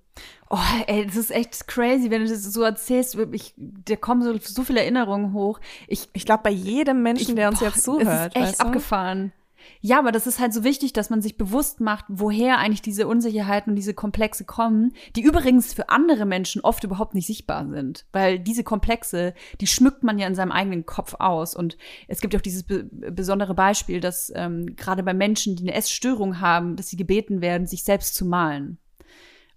Oh, 0.49 0.57
ey, 0.87 1.05
das 1.05 1.15
ist 1.15 1.31
echt 1.31 1.67
crazy, 1.67 2.11
wenn 2.11 2.23
du 2.23 2.29
das 2.29 2.43
so 2.43 2.61
erzählst. 2.61 3.17
Ich, 3.31 3.53
da 3.57 3.95
kommen 3.95 4.21
so, 4.21 4.37
so 4.39 4.63
viele 4.63 4.81
Erinnerungen 4.81 5.33
hoch. 5.33 5.59
Ich, 5.87 6.07
ich 6.13 6.25
glaube, 6.25 6.43
bei 6.43 6.51
jedem 6.51 7.01
Menschen, 7.01 7.35
der 7.35 7.49
uns 7.49 7.59
boah, 7.59 7.65
jetzt 7.65 7.83
zuhört, 7.83 8.35
ist 8.35 8.35
echt 8.35 8.45
weißt 8.45 8.61
du? 8.61 8.65
abgefahren. 8.65 9.33
Ja, 9.81 9.97
aber 9.97 10.11
das 10.11 10.27
ist 10.27 10.39
halt 10.39 10.53
so 10.53 10.63
wichtig, 10.63 10.93
dass 10.93 11.09
man 11.09 11.23
sich 11.23 11.37
bewusst 11.37 11.81
macht, 11.81 12.05
woher 12.07 12.59
eigentlich 12.59 12.83
diese 12.83 13.07
Unsicherheiten 13.07 13.71
und 13.71 13.75
diese 13.75 13.95
Komplexe 13.95 14.45
kommen, 14.45 14.93
die 15.15 15.23
übrigens 15.23 15.73
für 15.73 15.89
andere 15.89 16.27
Menschen 16.27 16.61
oft 16.61 16.83
überhaupt 16.83 17.15
nicht 17.15 17.25
sichtbar 17.25 17.67
sind. 17.67 18.05
Weil 18.11 18.39
diese 18.39 18.63
Komplexe, 18.63 19.33
die 19.61 19.67
schmückt 19.67 20.03
man 20.03 20.19
ja 20.19 20.27
in 20.27 20.35
seinem 20.35 20.51
eigenen 20.51 20.85
Kopf 20.85 21.15
aus. 21.17 21.55
Und 21.55 21.77
es 22.07 22.21
gibt 22.21 22.33
ja 22.33 22.39
auch 22.39 22.43
dieses 22.43 22.63
be 22.63 22.83
besondere 23.11 23.55
Beispiel, 23.55 23.99
dass 23.99 24.31
ähm, 24.35 24.75
gerade 24.75 25.01
bei 25.01 25.15
Menschen, 25.15 25.55
die 25.55 25.63
eine 25.63 25.73
Essstörung 25.73 26.39
haben, 26.39 26.75
dass 26.75 26.89
sie 26.89 26.97
gebeten 26.97 27.41
werden, 27.41 27.65
sich 27.65 27.83
selbst 27.83 28.13
zu 28.13 28.25
malen. 28.25 28.77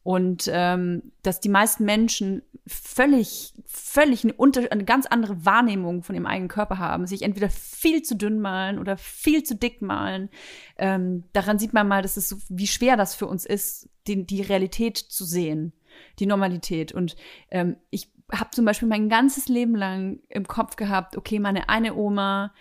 Und 0.02 0.48
ähm, 0.52 1.12
dass 1.22 1.40
die 1.40 1.48
meisten 1.48 1.84
Menschen 1.84 2.42
völlig, 2.66 3.52
völlig 3.66 4.24
eine, 4.24 4.32
unter, 4.34 4.70
eine 4.70 4.84
ganz 4.84 5.06
andere 5.06 5.44
Wahrnehmung 5.44 6.02
von 6.02 6.14
ihrem 6.14 6.26
eigenen 6.26 6.48
Körper 6.48 6.78
haben, 6.78 7.06
sich 7.06 7.22
entweder 7.22 7.50
viel 7.50 8.02
zu 8.02 8.16
dünn 8.16 8.40
malen 8.40 8.78
oder 8.78 8.96
viel 8.96 9.42
zu 9.42 9.54
dick 9.54 9.82
malen. 9.82 10.28
Ähm, 10.76 11.24
daran 11.32 11.58
sieht 11.58 11.72
man 11.72 11.88
mal, 11.88 12.02
dass 12.02 12.16
es 12.16 12.28
so, 12.28 12.37
wie 12.48 12.66
schwer 12.66 12.96
das 12.96 13.14
für 13.14 13.26
uns 13.26 13.44
ist, 13.44 13.88
die, 14.06 14.24
die 14.26 14.42
Realität 14.42 14.96
zu 14.98 15.24
sehen, 15.24 15.72
die 16.18 16.26
Normalität. 16.26 16.92
Und 16.92 17.16
ähm, 17.50 17.76
ich 17.90 18.08
habe 18.32 18.50
zum 18.50 18.64
Beispiel 18.64 18.88
mein 18.88 19.08
ganzes 19.08 19.48
Leben 19.48 19.74
lang 19.74 20.20
im 20.28 20.46
Kopf 20.46 20.76
gehabt, 20.76 21.16
okay, 21.16 21.38
meine 21.38 21.68
eine 21.68 21.94
Oma, 21.94 22.54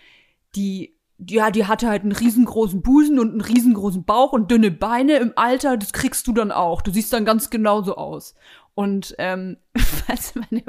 die 0.54 0.97
ja, 1.18 1.50
die 1.50 1.66
hatte 1.66 1.88
halt 1.88 2.02
einen 2.02 2.12
riesengroßen 2.12 2.80
Busen 2.80 3.18
und 3.18 3.32
einen 3.32 3.40
riesengroßen 3.40 4.04
Bauch 4.04 4.32
und 4.32 4.50
dünne 4.50 4.70
Beine 4.70 5.16
im 5.16 5.32
Alter, 5.34 5.76
das 5.76 5.92
kriegst 5.92 6.26
du 6.26 6.32
dann 6.32 6.52
auch. 6.52 6.80
Du 6.80 6.92
siehst 6.92 7.12
dann 7.12 7.24
ganz 7.24 7.50
genauso 7.50 7.96
aus. 7.96 8.34
Und 8.74 9.16
ähm, 9.18 9.56
also 10.06 10.38
meine, 10.38 10.62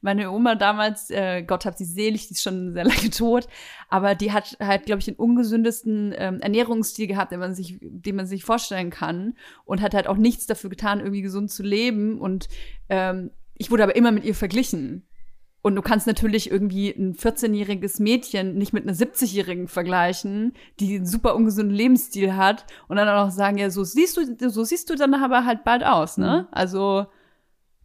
meine 0.00 0.32
Oma 0.32 0.56
damals, 0.56 1.10
äh, 1.10 1.44
Gott 1.44 1.64
hab 1.64 1.76
sie 1.76 1.84
selig, 1.84 2.26
die 2.26 2.34
ist 2.34 2.42
schon 2.42 2.72
sehr 2.72 2.82
lange 2.82 3.10
tot, 3.10 3.46
aber 3.88 4.16
die 4.16 4.32
hat 4.32 4.56
halt, 4.58 4.86
glaube 4.86 4.98
ich, 4.98 5.04
den 5.04 5.14
ungesündesten 5.14 6.12
ähm, 6.16 6.40
Ernährungsstil 6.40 7.06
gehabt, 7.06 7.30
den 7.30 7.38
man 7.38 7.54
sich, 7.54 7.78
den 7.80 8.16
man 8.16 8.26
sich 8.26 8.42
vorstellen 8.42 8.90
kann 8.90 9.34
und 9.64 9.80
hat 9.80 9.94
halt 9.94 10.08
auch 10.08 10.16
nichts 10.16 10.46
dafür 10.46 10.70
getan, 10.70 10.98
irgendwie 10.98 11.22
gesund 11.22 11.52
zu 11.52 11.62
leben. 11.62 12.20
Und 12.20 12.48
ähm, 12.88 13.30
ich 13.56 13.70
wurde 13.70 13.84
aber 13.84 13.94
immer 13.94 14.10
mit 14.10 14.24
ihr 14.24 14.34
verglichen. 14.34 15.06
Und 15.64 15.76
du 15.76 15.80
kannst 15.80 16.06
natürlich 16.06 16.50
irgendwie 16.50 16.90
ein 16.90 17.14
14-jähriges 17.14 18.02
Mädchen 18.02 18.54
nicht 18.54 18.74
mit 18.74 18.82
einer 18.82 18.92
70-jährigen 18.92 19.66
vergleichen, 19.66 20.52
die 20.78 20.96
einen 20.96 21.06
super 21.06 21.34
ungesunden 21.34 21.74
Lebensstil 21.74 22.36
hat 22.36 22.66
und 22.86 22.98
dann 22.98 23.08
auch 23.08 23.24
noch 23.24 23.32
sagen, 23.32 23.56
ja, 23.56 23.70
so 23.70 23.82
siehst 23.82 24.18
du, 24.18 24.50
so 24.50 24.62
siehst 24.62 24.90
du 24.90 24.94
dann 24.94 25.14
aber 25.14 25.46
halt 25.46 25.64
bald 25.64 25.82
aus, 25.82 26.18
ne? 26.18 26.42
Mhm. 26.42 26.54
Also 26.54 27.06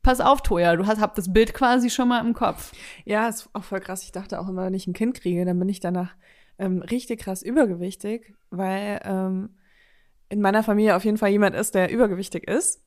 pass 0.02 0.20
auf, 0.20 0.42
Toja, 0.42 0.76
du 0.76 0.88
hast 0.88 1.00
hab 1.00 1.16
das 1.16 1.32
Bild 1.32 1.54
quasi 1.54 1.90
schon 1.90 2.10
mal 2.10 2.20
im 2.20 2.34
Kopf. 2.34 2.74
Ja, 3.06 3.30
ist 3.30 3.50
auch 3.54 3.64
voll 3.64 3.80
krass. 3.80 4.04
Ich 4.04 4.12
dachte 4.12 4.42
auch 4.42 4.50
immer, 4.50 4.66
wenn 4.66 4.74
ich 4.74 4.86
ein 4.86 4.94
Kind 4.94 5.14
kriege, 5.14 5.46
dann 5.46 5.58
bin 5.58 5.70
ich 5.70 5.80
danach 5.80 6.18
ähm, 6.58 6.82
richtig 6.82 7.22
krass 7.22 7.42
übergewichtig, 7.42 8.34
weil 8.50 9.00
ähm, 9.06 9.56
in 10.28 10.42
meiner 10.42 10.64
Familie 10.64 10.98
auf 10.98 11.06
jeden 11.06 11.18
Fall 11.18 11.30
jemand 11.30 11.56
ist, 11.56 11.76
der 11.76 11.90
übergewichtig 11.90 12.46
ist. 12.46 12.82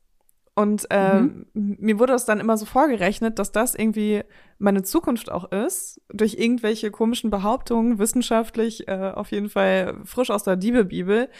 Und 0.54 0.86
ähm, 0.90 1.46
mir 1.54 1.98
wurde 1.98 2.12
das 2.12 2.26
dann 2.26 2.38
immer 2.38 2.58
so 2.58 2.66
vorgerechnet, 2.66 3.38
dass 3.38 3.52
das 3.52 3.74
irgendwie 3.74 4.22
meine 4.58 4.82
Zukunft 4.82 5.30
auch 5.30 5.50
ist, 5.50 6.00
durch 6.12 6.34
irgendwelche 6.34 6.90
komischen 6.90 7.30
Behauptungen, 7.30 7.98
wissenschaftlich 7.98 8.86
äh, 8.86 9.12
auf 9.14 9.30
jeden 9.30 9.48
Fall 9.48 9.98
frisch 10.04 10.30
aus 10.30 10.42
der 10.44 10.56
Diebebibel. 10.56 11.30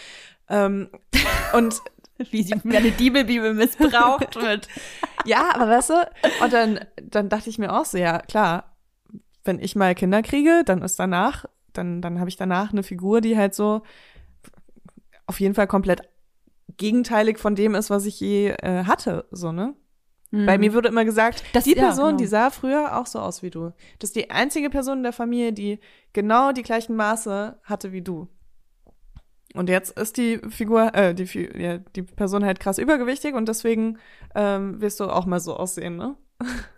Ähm, 0.48 0.88
und 1.53 1.83
Wie 2.31 2.42
sie 2.42 2.55
meine 2.64 2.90
Diebelbibel 2.90 3.53
missbraucht 3.53 4.37
wird. 4.37 4.68
ja, 5.27 5.51
aber 5.55 5.68
weißt 5.68 5.90
du, 5.90 5.94
und 6.42 6.53
dann, 6.53 6.81
dann 7.03 7.29
dachte 7.29 7.51
ich 7.51 7.59
mir 7.59 7.72
auch 7.72 7.85
so, 7.85 7.98
ja, 7.98 8.18
klar, 8.18 8.77
wenn 9.44 9.59
ich 9.59 9.77
mal 9.77 9.94
Kinder 9.94 10.22
kriege, 10.22 10.62
dann 10.64 10.81
ist 10.81 10.98
danach, 10.98 11.44
dann, 11.75 12.01
dann 12.01 12.18
habe 12.18 12.31
ich 12.31 12.37
danach 12.37 12.72
eine 12.72 12.83
Figur, 12.83 13.20
die 13.20 13.37
halt 13.37 13.55
so 13.55 13.83
auf 15.27 15.40
jeden 15.40 15.55
Fall 15.55 15.66
komplett 15.66 16.03
gegenteilig 16.77 17.39
von 17.39 17.55
dem 17.55 17.75
ist, 17.75 17.91
was 17.91 18.07
ich 18.07 18.19
je 18.21 18.49
äh, 18.51 18.85
hatte, 18.85 19.27
so, 19.31 19.53
ne? 19.53 19.75
Bei 20.35 20.57
mir 20.57 20.73
wurde 20.73 20.89
immer 20.89 21.05
gesagt, 21.05 21.45
Das- 21.53 21.65
die 21.65 21.77
ja, 21.77 21.83
Person, 21.85 22.07
genau. 22.07 22.17
die 22.17 22.27
sah 22.27 22.49
früher 22.49 22.97
auch 22.99 23.05
so 23.05 23.19
aus 23.19 23.43
wie 23.43 23.51
du. 23.51 23.73
Das 23.99 24.09
ist 24.11 24.17
die 24.17 24.31
einzige 24.31 24.71
Person 24.71 24.99
in 24.99 25.03
der 25.03 25.13
Familie, 25.13 25.53
die 25.53 25.79
genau 26.15 26.53
die 26.53 26.63
gleichen 26.63 26.97
Maße 26.97 27.59
hatte 27.65 27.93
wie 27.93 28.01
du. 28.01 28.29
Und 29.55 29.69
jetzt 29.69 29.99
ist 29.99 30.17
die 30.17 30.39
Figur, 30.49 30.95
äh, 30.95 31.15
die, 31.15 31.25
ja, 31.55 31.77
die 31.79 32.01
Person 32.03 32.47
halt 32.47 32.61
krass 32.61 32.79
übergewichtig 32.79 33.35
und 33.35 33.47
deswegen 33.47 33.99
ähm, 34.35 34.81
wirst 34.81 35.01
du 35.01 35.05
auch 35.05 35.27
mal 35.27 35.41
so 35.41 35.55
aussehen, 35.55 35.97
ne? 35.97 36.17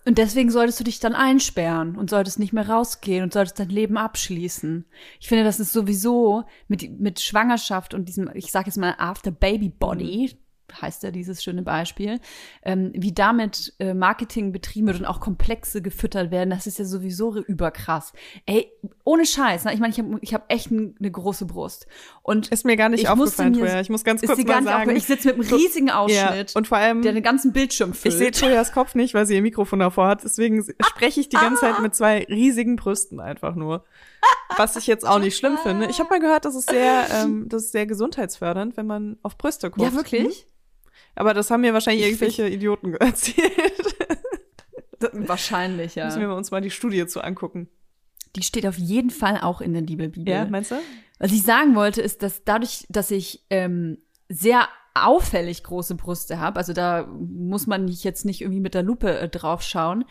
Und 0.05 0.19
deswegen 0.19 0.51
solltest 0.51 0.81
du 0.81 0.85
dich 0.85 1.01
dann 1.01 1.15
einsperren 1.15 1.97
und 1.97 2.11
solltest 2.11 2.39
nicht 2.39 2.53
mehr 2.53 2.69
rausgehen 2.69 3.23
und 3.23 3.33
solltest 3.33 3.59
dein 3.59 3.69
Leben 3.69 3.97
abschließen. 3.97 4.85
Ich 5.21 5.29
finde, 5.29 5.45
das 5.45 5.61
ist 5.61 5.73
sowieso 5.73 6.45
mit, 6.69 7.01
mit 7.01 7.21
Schwangerschaft 7.21 7.95
und 7.95 8.09
diesem, 8.09 8.31
ich 8.35 8.53
sage 8.53 8.67
jetzt 8.67 8.77
mal, 8.77 8.95
After 8.99 9.31
Baby 9.31 9.71
Body, 9.71 10.37
heißt 10.81 11.03
ja 11.03 11.11
dieses 11.11 11.43
schöne 11.43 11.63
Beispiel, 11.63 12.21
ähm, 12.63 12.93
wie 12.95 13.13
damit 13.13 13.75
äh, 13.79 13.95
Marketing 13.95 14.53
betrieben 14.53 14.87
wird 14.89 15.01
und 15.01 15.07
auch 15.07 15.21
Komplexe 15.21 15.83
gefüttert 15.83 16.31
werden, 16.31 16.51
das 16.51 16.67
ist 16.67 16.79
ja 16.79 16.85
sowieso 16.85 17.37
überkrass. 17.37 18.13
Ey, 18.47 18.71
ohne 19.05 19.27
Scheiß, 19.27 19.65
ne? 19.65 19.75
ich 19.75 19.81
meine, 19.81 19.93
ich 19.93 19.99
habe 19.99 20.19
ich 20.21 20.35
hab 20.35 20.53
echt 20.53 20.71
eine 20.71 21.11
große 21.11 21.47
Brust. 21.47 21.87
Und 22.23 22.49
Ist 22.49 22.65
mir 22.65 22.77
gar 22.77 22.89
nicht 22.89 23.09
aufgefallen 23.09 23.53
mir- 23.53 23.59
vorher. 23.61 23.81
Ich 23.81 23.91
muss 23.91 24.05
ganz 24.05 24.23
kurz 24.23 24.43
mal 24.45 24.63
sagen. 24.65 24.97
Ich 24.97 25.05
sitze 25.07 25.29
mit 25.35 25.47
einem 25.47 25.55
riesigen 25.55 25.91
Ausschnitt, 25.91 26.51
Ja, 26.53 26.57
und 26.57 26.67
vor 26.69 26.79
allem, 26.79 27.03
der 27.03 27.13
den 27.13 27.23
ganzen 27.23 27.53
Bildschirm 27.53 27.93
füllt. 27.95 28.15
ich 28.15 28.19
sehe 28.19 28.31
Toyas 28.31 28.73
Kopf 28.73 28.95
nicht, 28.95 29.15
weil 29.15 29.27
sie 29.27 29.35
ihr 29.35 29.43
Mikrofon 29.43 29.79
davor 29.81 30.09
hat. 30.09 30.25
Deswegen 30.25 30.65
spreche 30.87 31.21
ich 31.21 31.29
die 31.29 31.37
ganze 31.37 31.61
Zeit 31.61 31.81
mit 31.81 31.95
zwei 31.95 32.25
riesigen 32.25 32.77
Brüsten 32.77 33.21
einfach 33.21 33.55
nur. 33.55 33.85
Was 34.57 34.77
ich 34.77 34.87
jetzt 34.87 35.07
auch 35.07 35.19
nicht 35.19 35.37
schlimm 35.37 35.59
finde. 35.63 35.87
Ich 35.87 35.99
habe 36.01 36.09
mal 36.09 36.21
gehört, 36.21 36.45
das 36.47 36.55
ist 36.55 36.71
sehr, 36.71 37.07
ähm, 37.23 37.47
das 37.49 37.65
ist 37.65 37.73
sehr 37.73 37.87
gesundheitsfördernd, 37.87 38.77
wenn 38.77 38.87
man 38.87 39.19
auf 39.23 39.37
Brüste 39.37 39.71
guckt. 39.71 39.83
ja, 39.87 39.95
wirklich? 39.95 40.47
Aber 41.15 41.35
das 41.35 41.51
haben 41.51 41.61
mir 41.61 41.73
wahrscheinlich 41.73 42.07
irgendwelche 42.07 42.49
Idioten 42.49 42.95
erzählt. 43.01 43.97
Wahrscheinlich, 45.13 45.95
ja. 45.95 46.07
Müssen 46.07 46.21
wir 46.21 46.35
uns 46.35 46.51
mal 46.51 46.61
die 46.61 46.71
Studie 46.71 47.07
zu 47.07 47.23
angucken. 47.23 47.69
Die 48.37 48.43
steht 48.43 48.67
auf 48.67 48.79
jeden 48.79 49.11
Fall 49.11 49.41
auch 49.41 49.61
in 49.61 49.75
der 49.75 49.83
Bibel. 49.83 50.11
Ja, 50.27 50.45
meinst 50.47 50.73
du? 50.73 50.77
Was 51.19 51.33
ich 51.33 51.43
sagen 51.43 51.75
wollte, 51.75 52.03
ist, 52.03 52.23
dass 52.23 52.45
dadurch, 52.45 52.87
dass 52.89 53.11
ich 53.11 53.45
ähm, 53.51 53.99
sehr 54.29 54.69
auffällig 54.95 55.63
große 55.63 55.95
Brüste 55.95 56.41
habe, 56.41 56.59
also 56.59 56.73
da 56.73 57.07
muss 57.07 57.67
man 57.67 57.89
jetzt 57.89 58.25
nicht 58.25 58.41
irgendwie 58.41 58.61
mit 58.61 58.75
der 58.75 58.83
Lupe 58.83 59.19
äh, 59.19 59.29
drauf 59.29 59.63
schauen, 59.63 60.05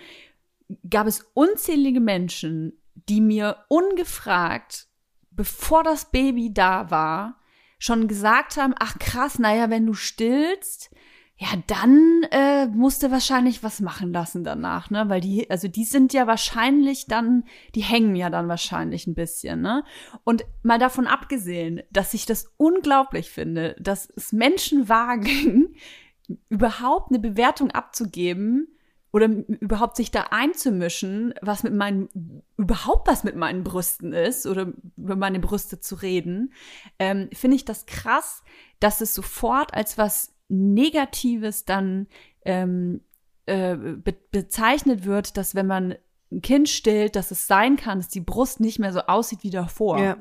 gab 0.89 1.07
es 1.07 1.25
unzählige 1.33 1.99
Menschen, 1.99 2.73
die 3.09 3.21
mir 3.21 3.57
ungefragt, 3.67 4.87
bevor 5.31 5.83
das 5.83 6.05
Baby 6.11 6.53
da 6.53 6.89
war, 6.89 7.39
schon 7.83 8.07
gesagt 8.07 8.55
haben, 8.55 8.73
ach 8.79 8.97
krass, 8.97 9.39
naja, 9.39 9.69
wenn 9.69 9.85
du 9.85 9.93
stillst, 9.93 10.89
ja, 11.35 11.49
dann 11.67 12.23
äh, 12.31 12.67
musst 12.67 13.03
du 13.03 13.11
wahrscheinlich 13.11 13.61
was 13.61 13.81
machen 13.81 14.13
lassen 14.13 14.45
danach, 14.45 14.89
ne? 14.89 15.09
Weil 15.09 15.19
die, 15.19 15.49
also 15.49 15.67
die 15.67 15.83
sind 15.83 16.13
ja 16.13 16.25
wahrscheinlich 16.25 17.07
dann, 17.07 17.43
die 17.75 17.81
hängen 17.81 18.15
ja 18.15 18.29
dann 18.29 18.47
wahrscheinlich 18.47 19.05
ein 19.05 19.15
bisschen, 19.15 19.59
ne? 19.59 19.83
Und 20.23 20.45
mal 20.61 20.79
davon 20.79 21.07
abgesehen, 21.07 21.81
dass 21.91 22.13
ich 22.13 22.25
das 22.25 22.53
unglaublich 22.55 23.29
finde, 23.29 23.75
dass 23.77 24.09
es 24.15 24.31
Menschen 24.31 24.87
wagen, 24.87 25.75
überhaupt 26.47 27.11
eine 27.11 27.19
Bewertung 27.19 27.71
abzugeben 27.71 28.69
oder 29.13 29.27
überhaupt 29.27 29.95
sich 29.95 30.09
da 30.09 30.27
einzumischen, 30.31 31.35
was 31.41 31.61
mit 31.61 31.73
meinen, 31.73 32.41
überhaupt 32.57 33.07
was 33.07 33.23
mit 33.23 33.35
meinen 33.35 33.63
Brüsten 33.63 34.11
ist 34.11 34.47
oder 34.47 34.73
über 34.97 35.15
meine 35.15 35.39
Brüste 35.39 35.79
zu 35.79 35.95
reden, 35.95 36.51
ähm, 36.97 37.29
finde 37.31 37.55
ich 37.55 37.63
das 37.63 37.85
krass, 37.85 38.43
dass 38.79 39.01
es 39.01 39.13
sofort 39.13 39.73
als 39.75 39.99
was 39.99 40.33
Negatives 40.49 41.63
dann 41.63 42.07
ähm, 42.43 43.01
äh, 43.45 43.75
be 43.75 44.15
bezeichnet 44.31 45.05
wird, 45.05 45.37
dass 45.37 45.53
wenn 45.53 45.67
man 45.67 45.95
ein 46.31 46.41
Kind 46.41 46.67
stillt, 46.67 47.15
dass 47.15 47.29
es 47.29 47.45
sein 47.45 47.75
kann, 47.75 47.99
dass 47.99 48.07
die 48.09 48.19
Brust 48.19 48.59
nicht 48.59 48.79
mehr 48.79 48.93
so 48.93 49.01
aussieht 49.01 49.43
wie 49.43 49.51
davor. 49.51 49.99
Ja. 49.99 50.17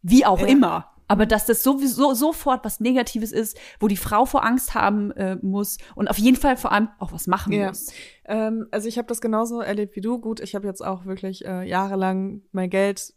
Wie 0.00 0.24
auch 0.24 0.40
Ja. 0.40 0.46
immer. 0.46 0.90
Aber 1.10 1.26
dass 1.26 1.44
das 1.44 1.64
sowieso 1.64 2.14
sofort 2.14 2.64
was 2.64 2.78
Negatives 2.78 3.32
ist, 3.32 3.58
wo 3.80 3.88
die 3.88 3.96
Frau 3.96 4.26
vor 4.26 4.44
Angst 4.44 4.74
haben 4.74 5.10
äh, 5.12 5.36
muss 5.42 5.78
und 5.96 6.08
auf 6.08 6.18
jeden 6.18 6.36
Fall 6.36 6.56
vor 6.56 6.70
allem 6.70 6.88
auch 7.00 7.10
was 7.12 7.26
machen 7.26 7.52
Ja. 7.52 7.68
muss. 7.68 7.88
Ähm, 8.26 8.68
also 8.70 8.86
ich 8.86 8.96
habe 8.96 9.08
das 9.08 9.20
genauso 9.20 9.60
erlebt 9.60 9.96
wie 9.96 10.00
du. 10.00 10.20
Gut, 10.20 10.38
ich 10.38 10.54
habe 10.54 10.68
jetzt 10.68 10.84
auch 10.84 11.06
wirklich 11.06 11.44
äh, 11.44 11.64
jahrelang 11.68 12.42
mein 12.52 12.70
Geld 12.70 13.12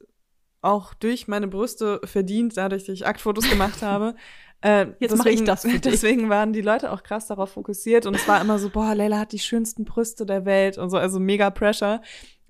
auch 0.62 0.93
durch 0.95 1.27
meine 1.27 1.47
Brüste 1.47 2.01
verdient, 2.03 2.58
dadurch, 2.58 2.86
dass 2.86 2.93
ich 2.95 3.06
Aktfotos 3.06 3.47
gemacht 3.49 3.82
habe. 3.84 4.15
Äh, 4.62 4.88
Jetzt 4.99 5.17
mach 5.17 5.25
ich 5.25 5.43
das. 5.43 5.62
Deswegen 5.84 6.29
waren 6.29 6.53
die 6.53 6.62
Leute 6.62 6.91
auch 6.93 7.03
krass 7.03 7.27
darauf 7.27 7.51
fokussiert 7.51 8.06
und 8.06 8.15
es 8.15 8.27
war 8.27 8.39
immer 8.41 8.58
so, 8.60 8.69
boah, 8.69 8.95
Leila 8.95 9.19
hat 9.19 9.34
die 9.34 9.39
schönsten 9.39 9.84
Brüste 9.84 10.25
der 10.25 10.45
Welt 10.45 10.77
und 10.77 10.89
so, 10.89 10.97
also 10.97 11.19
mega 11.19 11.49
Pressure. 11.49 12.01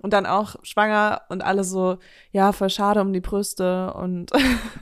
Und 0.04 0.12
dann 0.12 0.26
auch 0.26 0.56
schwanger 0.62 1.22
und 1.30 1.42
alle 1.42 1.64
so, 1.64 1.96
ja, 2.30 2.52
voll 2.52 2.68
schade 2.68 3.00
um 3.00 3.14
die 3.14 3.22
Brüste 3.22 3.94
und 3.94 4.32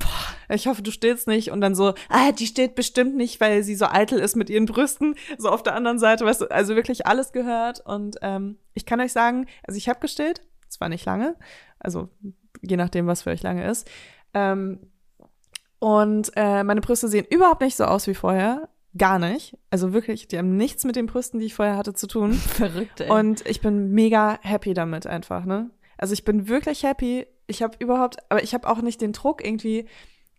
ich 0.49 0.67
hoffe, 0.67 0.83
du 0.83 0.91
stillst 0.91 1.29
nicht. 1.29 1.53
Und 1.53 1.61
dann 1.61 1.77
so, 1.77 1.95
ah, 2.09 2.33
die 2.33 2.49
steht 2.49 2.75
bestimmt 2.75 3.15
nicht, 3.15 3.41
weil 3.41 3.63
sie 3.63 3.77
so 3.77 3.87
eitel 3.87 4.19
ist 4.19 4.35
mit 4.35 4.51
ihren 4.51 4.67
Brüsten. 4.67 5.15
So 5.39 5.49
auf 5.49 5.63
der 5.63 5.77
anderen 5.77 6.01
Seite, 6.01 6.25
weißt 6.25 6.41
du, 6.41 6.47
also 6.51 6.75
wirklich 6.75 7.07
alles 7.07 7.31
gehört. 7.31 7.79
Und 7.87 8.17
ähm, 8.23 8.59
ich 8.75 8.85
kann 8.85 9.01
euch 9.01 9.13
sagen, 9.13 9.47
also 9.63 9.79
ich 9.79 9.89
habe 9.89 10.01
gestillt, 10.01 10.41
zwar 10.69 10.89
nicht 10.89 11.07
lange, 11.07 11.37
also 11.79 12.09
je 12.61 12.77
nachdem, 12.77 13.07
was 13.07 13.23
für 13.23 13.31
euch 13.31 13.45
lange 13.45 13.65
ist. 13.65 13.89
Ähm, 14.35 14.81
und 15.79 16.33
äh, 16.35 16.65
meine 16.65 16.81
Brüste 16.81 17.07
sehen 17.07 17.27
überhaupt 17.31 17.61
nicht 17.61 17.77
so 17.77 17.85
aus 17.85 18.09
wie 18.09 18.15
vorher. 18.15 18.69
Gar 18.97 19.19
nicht. 19.19 19.57
Also 19.71 19.93
wirklich, 19.93 20.29
die 20.29 20.39
haben 20.39 20.57
nichts 20.57 20.85
mit 20.85 20.97
den 20.97 21.07
Brüsten, 21.07 21.41
die 21.41 21.47
ich 21.47 21.55
vorher 21.55 21.77
hatte, 21.77 21.95
zu 21.95 22.07
tun. 22.07 22.33
Verrückt, 22.35 23.01
ey. 23.01 23.11
Und 23.11 23.47
ich 23.47 23.61
bin 23.61 23.93
mega 23.93 24.39
happy 24.43 24.75
damit 24.75 25.07
einfach, 25.07 25.45
ne? 25.45 25.71
Also 25.97 26.13
ich 26.13 26.25
bin 26.25 26.49
wirklich 26.49 26.83
happy. 26.83 27.27
Ich 27.47 27.63
habe 27.63 27.77
überhaupt, 27.79 28.17
aber 28.29 28.43
ich 28.43 28.55
habe 28.55 28.69
auch 28.69 28.83
nicht 28.83 29.01
den 29.01 29.13
Druck 29.13 29.45
irgendwie, 29.45 29.87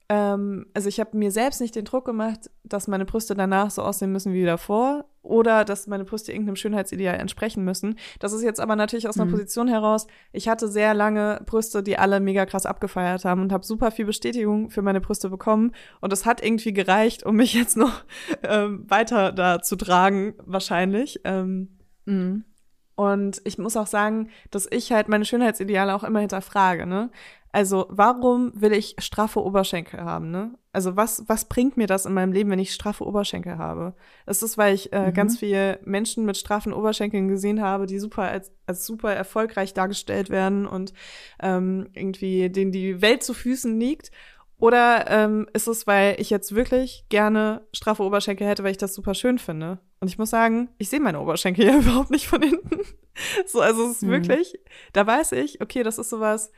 ähm, 0.10 0.68
also 0.74 0.89
ich 0.89 1.00
habe 1.00 1.18
mir 1.18 1.32
selbst 1.32 1.62
nicht 1.62 1.76
den 1.76 1.86
Druck 1.86 2.06
gemacht, 2.06 2.50
dass 2.63 2.88
meine 2.88 3.06
Brüste 3.06 3.34
danach 3.34 3.72
so 3.72 3.82
aussehen 3.82 4.12
müssen 4.12 4.34
wie 4.34 4.46
davor 4.46 5.06
oder 5.23 5.65
dass 5.65 5.88
meine 5.88 6.03
Brüste 6.03 6.31
irgendeinem 6.31 6.57
Schönheitsideal 6.57 7.15
entsprechen 7.19 7.63
müssen. 7.63 7.97
Das 8.19 8.33
ist 8.33 8.43
jetzt 8.43 8.59
aber 8.59 8.75
natürlich 8.75 9.07
aus 9.07 9.15
einer 9.17 9.25
Mhm. 9.25 9.31
Position 9.31 9.67
heraus. 9.67 10.05
Ich 10.33 10.47
hatte 10.49 10.67
sehr 10.67 10.93
lange 10.93 11.41
Brüste, 11.45 11.81
die 11.81 11.97
alle 11.97 12.19
mega 12.19 12.45
krass 12.45 12.65
abgefeiert 12.65 13.25
haben 13.25 13.41
und 13.41 13.51
habe 13.53 13.65
super 13.65 13.89
viel 13.91 14.05
Bestätigung 14.05 14.69
für 14.69 14.81
meine 14.81 15.01
Brüste 15.01 15.29
bekommen. 15.29 15.71
Und 16.01 16.12
das 16.12 16.25
hat 16.25 16.43
irgendwie 16.43 16.73
gereicht, 16.73 17.25
um 17.25 17.38
mich 17.38 17.53
jetzt 17.53 17.77
noch 17.77 18.03
ähm, 18.43 18.83
weiter 18.89 19.31
da 19.31 19.62
zu 19.62 19.75
tragen, 19.77 20.36
wahrscheinlich. 20.45 21.21
Ähm, 21.23 21.79
Mhm. 22.05 22.43
und 22.95 23.41
ich 23.45 23.57
muss 23.57 23.77
auch 23.77 23.88
sagen, 23.88 24.29
dass 24.51 24.67
ich 24.69 24.91
halt 24.91 25.07
meine 25.07 25.23
Schönheitsideale 25.23 25.95
auch 25.95 26.03
immer 26.03 26.19
hinterfrage, 26.19 26.86
ne? 26.86 27.09
Also, 27.54 27.86
warum 27.89 28.52
will 28.56 28.74
ich 28.74 28.96
straffe 28.98 29.42
Oberschenkel 29.44 30.02
haben, 30.02 30.32
ne? 30.32 30.56
Also, 30.72 30.96
was, 30.96 31.24
was 31.28 31.46
bringt 31.46 31.78
mir 31.78 31.86
das 31.86 32.08
in 32.08 32.13
meinem 32.16 32.32
Leben, 32.34 32.50
wenn 32.50 32.58
ich 32.58 32.74
straffe 32.74 33.06
Oberschenkel 33.06 33.60
habe? 33.60 33.94
Das 34.26 34.42
ist, 34.42 34.58
weil 34.58 34.74
ich 34.74 34.92
äh, 34.92 35.12
ganz 35.13 35.38
viele 35.38 35.80
Menschen 35.86 36.26
mit 36.26 36.36
straffen 36.36 36.74
Oberschenkeln 36.74 37.28
gesehen 37.28 37.62
habe, 37.62 37.86
die 37.86 38.00
super 38.00 38.24
als, 38.24 38.52
als 38.66 38.88
super 38.88 39.13
erfolgreich 39.13 39.76
dargestellt 39.76 40.32
werden 40.32 40.66
und 40.66 40.94
ähm, 41.42 41.89
irgendwie 41.94 42.50
denen 42.50 42.72
die 42.72 43.04
Welt 43.04 43.22
zu 43.24 43.36
Füßen 43.36 43.80
liegt. 43.80 44.10
Oder 44.58 45.06
ähm, 45.10 45.48
ist 45.54 45.68
es, 45.68 45.86
weil 45.86 46.20
ich 46.20 46.32
jetzt 46.32 46.56
wirklich 46.56 47.06
gerne 47.10 47.68
straffe 47.72 48.02
Oberschenkel 48.02 48.48
hätte, 48.48 48.63
weil 48.63 48.72
ich 48.72 48.78
das 48.78 48.96
super 48.96 49.13
schön 49.13 49.38
finde? 49.38 49.78
Und 50.00 50.08
ich 50.08 50.18
muss 50.18 50.32
sagen, 50.32 50.70
ich 50.80 50.89
sehe 50.89 51.00
meine 51.00 51.20
Oberschenkel 51.20 51.66
ja 51.68 51.78
überhaupt 51.78 52.10
nicht 52.10 52.26
von 52.28 52.42
hinten. 52.42 52.80
so, 53.46 53.62
also 53.62 53.86
es 53.86 53.98
ist 53.98 54.02
Mhm. 54.04 54.10
wirklich, 54.10 54.60
da 54.94 55.06
weiß 55.06 55.34
ich, 55.34 55.62
okay, 55.62 55.84
das 55.84 56.00
ist 56.00 56.10
sowas, 56.10 56.52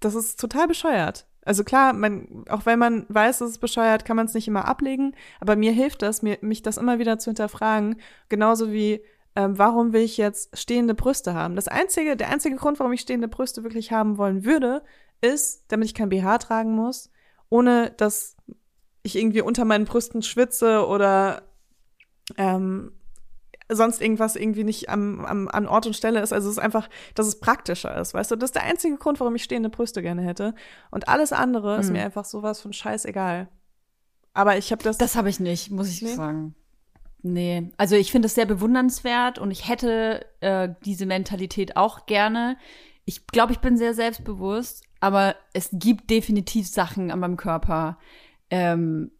das 0.00 0.14
ist 0.14 0.40
total 0.40 0.68
bescheuert. 0.68 1.26
Also 1.44 1.62
klar, 1.62 1.92
man, 1.92 2.44
auch 2.48 2.66
wenn 2.66 2.78
man 2.78 3.06
weiß, 3.08 3.40
es 3.40 3.52
ist 3.52 3.58
bescheuert, 3.58 4.04
kann 4.04 4.16
man 4.16 4.26
es 4.26 4.34
nicht 4.34 4.48
immer 4.48 4.66
ablegen. 4.66 5.14
Aber 5.40 5.54
mir 5.54 5.70
hilft 5.72 6.02
das, 6.02 6.22
mir, 6.22 6.38
mich 6.40 6.62
das 6.62 6.76
immer 6.76 6.98
wieder 6.98 7.18
zu 7.18 7.30
hinterfragen. 7.30 8.00
Genauso 8.28 8.72
wie, 8.72 9.00
ähm, 9.36 9.56
warum 9.56 9.92
will 9.92 10.02
ich 10.02 10.16
jetzt 10.16 10.58
stehende 10.58 10.94
Brüste 10.94 11.34
haben? 11.34 11.54
Das 11.54 11.68
einzige, 11.68 12.16
der 12.16 12.30
einzige 12.30 12.56
Grund, 12.56 12.80
warum 12.80 12.92
ich 12.92 13.02
stehende 13.02 13.28
Brüste 13.28 13.62
wirklich 13.62 13.92
haben 13.92 14.18
wollen 14.18 14.44
würde, 14.44 14.82
ist, 15.20 15.64
damit 15.68 15.86
ich 15.86 15.94
kein 15.94 16.08
BH 16.08 16.38
tragen 16.38 16.72
muss, 16.72 17.10
ohne 17.48 17.90
dass 17.90 18.36
ich 19.04 19.16
irgendwie 19.16 19.40
unter 19.42 19.64
meinen 19.64 19.84
Brüsten 19.84 20.22
schwitze 20.22 20.84
oder 20.86 21.42
ähm, 22.36 22.92
sonst 23.68 24.00
irgendwas 24.00 24.36
irgendwie 24.36 24.64
nicht 24.64 24.88
am, 24.88 25.24
am, 25.24 25.48
an 25.48 25.66
Ort 25.66 25.86
und 25.86 25.94
Stelle 25.96 26.20
ist. 26.20 26.32
Also 26.32 26.48
es 26.48 26.56
ist 26.56 26.62
einfach, 26.62 26.88
dass 27.14 27.26
es 27.26 27.40
praktischer 27.40 27.96
ist, 28.00 28.14
weißt 28.14 28.30
du? 28.30 28.36
Das 28.36 28.48
ist 28.48 28.54
der 28.54 28.62
einzige 28.64 28.96
Grund, 28.96 29.18
warum 29.20 29.34
ich 29.34 29.44
stehende 29.44 29.68
Brüste 29.70 30.02
gerne 30.02 30.22
hätte. 30.22 30.54
Und 30.90 31.08
alles 31.08 31.32
andere 31.32 31.78
ist 31.78 31.86
Mhm. 31.88 31.92
mir 31.94 32.04
einfach 32.04 32.24
sowas 32.24 32.60
von 32.60 32.72
scheißegal. 32.72 33.48
Aber 34.34 34.56
ich 34.58 34.70
habe 34.72 34.82
das, 34.82 34.98
Das 34.98 35.16
habe 35.16 35.30
ich 35.30 35.40
nicht, 35.40 35.70
muss 35.70 35.88
ich 35.90 36.02
Nee? 36.02 36.14
sagen. 36.14 36.54
Nee, 37.22 37.70
also 37.76 37.96
ich 37.96 38.12
finde 38.12 38.26
es 38.26 38.34
sehr 38.36 38.46
bewundernswert 38.46 39.38
und 39.40 39.50
ich 39.50 39.68
hätte 39.68 40.24
äh, 40.40 40.68
diese 40.84 41.06
Mentalität 41.06 41.76
auch 41.76 42.06
gerne. 42.06 42.56
Ich 43.04 43.26
glaube, 43.26 43.52
ich 43.52 43.58
bin 43.60 43.76
sehr 43.76 43.94
selbstbewusst, 43.94 44.84
aber 45.00 45.34
es 45.52 45.70
gibt 45.72 46.10
definitiv 46.10 46.68
Sachen 46.68 47.10
an 47.10 47.18
meinem 47.18 47.36
Körper. 47.36 47.98
Ähm, 48.50 49.10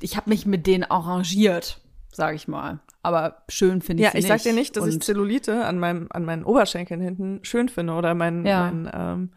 ich 0.00 0.16
habe 0.16 0.30
mich 0.30 0.46
mit 0.46 0.66
denen 0.66 0.84
arrangiert, 0.84 1.80
sage 2.12 2.36
ich 2.36 2.48
mal. 2.48 2.80
Aber 3.02 3.42
schön 3.48 3.80
finde 3.82 4.02
ich 4.02 4.06
ja, 4.06 4.12
sie 4.12 4.18
ich 4.18 4.26
sag 4.26 4.42
dir 4.42 4.52
nicht, 4.52 4.76
dass 4.76 4.86
ich 4.86 4.94
Und- 4.94 5.04
Zellulite 5.04 5.64
an 5.64 5.78
meinem, 5.78 6.08
an 6.10 6.24
meinen 6.24 6.44
Oberschenkeln 6.44 7.00
hinten 7.00 7.40
schön 7.44 7.68
finde 7.68 7.94
oder 7.94 8.14
mein, 8.14 8.44
Ja. 8.44 8.70
mein 8.70 8.90
ähm, 8.92 9.30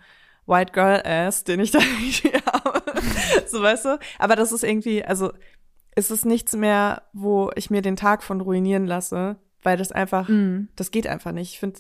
White 0.46 0.74
Girl 0.74 1.02
Ass, 1.06 1.44
den 1.44 1.60
ich 1.62 1.72
da 1.72 1.80
irgendwie 1.80 2.32
habe. 2.46 2.82
so 3.48 3.62
weißt 3.62 3.86
du? 3.86 4.00
Aber 4.20 4.36
das 4.36 4.52
ist 4.52 4.64
irgendwie, 4.64 5.04
also 5.06 5.32
es 5.96 6.12
ist 6.12 6.26
nichts 6.26 6.54
mehr, 6.56 7.04
wo 7.14 7.52
ich 7.56 7.70
mir 7.70 7.82
den 7.82 7.96
Tag 7.96 8.24
von 8.24 8.42
ruinieren 8.42 8.86
lasse, 8.88 9.38
weil 9.62 9.78
das 9.78 9.92
einfach, 9.92 10.28
Mhm. 10.28 10.68
das 10.76 10.92
geht 10.92 11.08
einfach 11.08 11.32
nicht. 11.32 11.54
Ich 11.54 11.60
finde, 11.60 11.80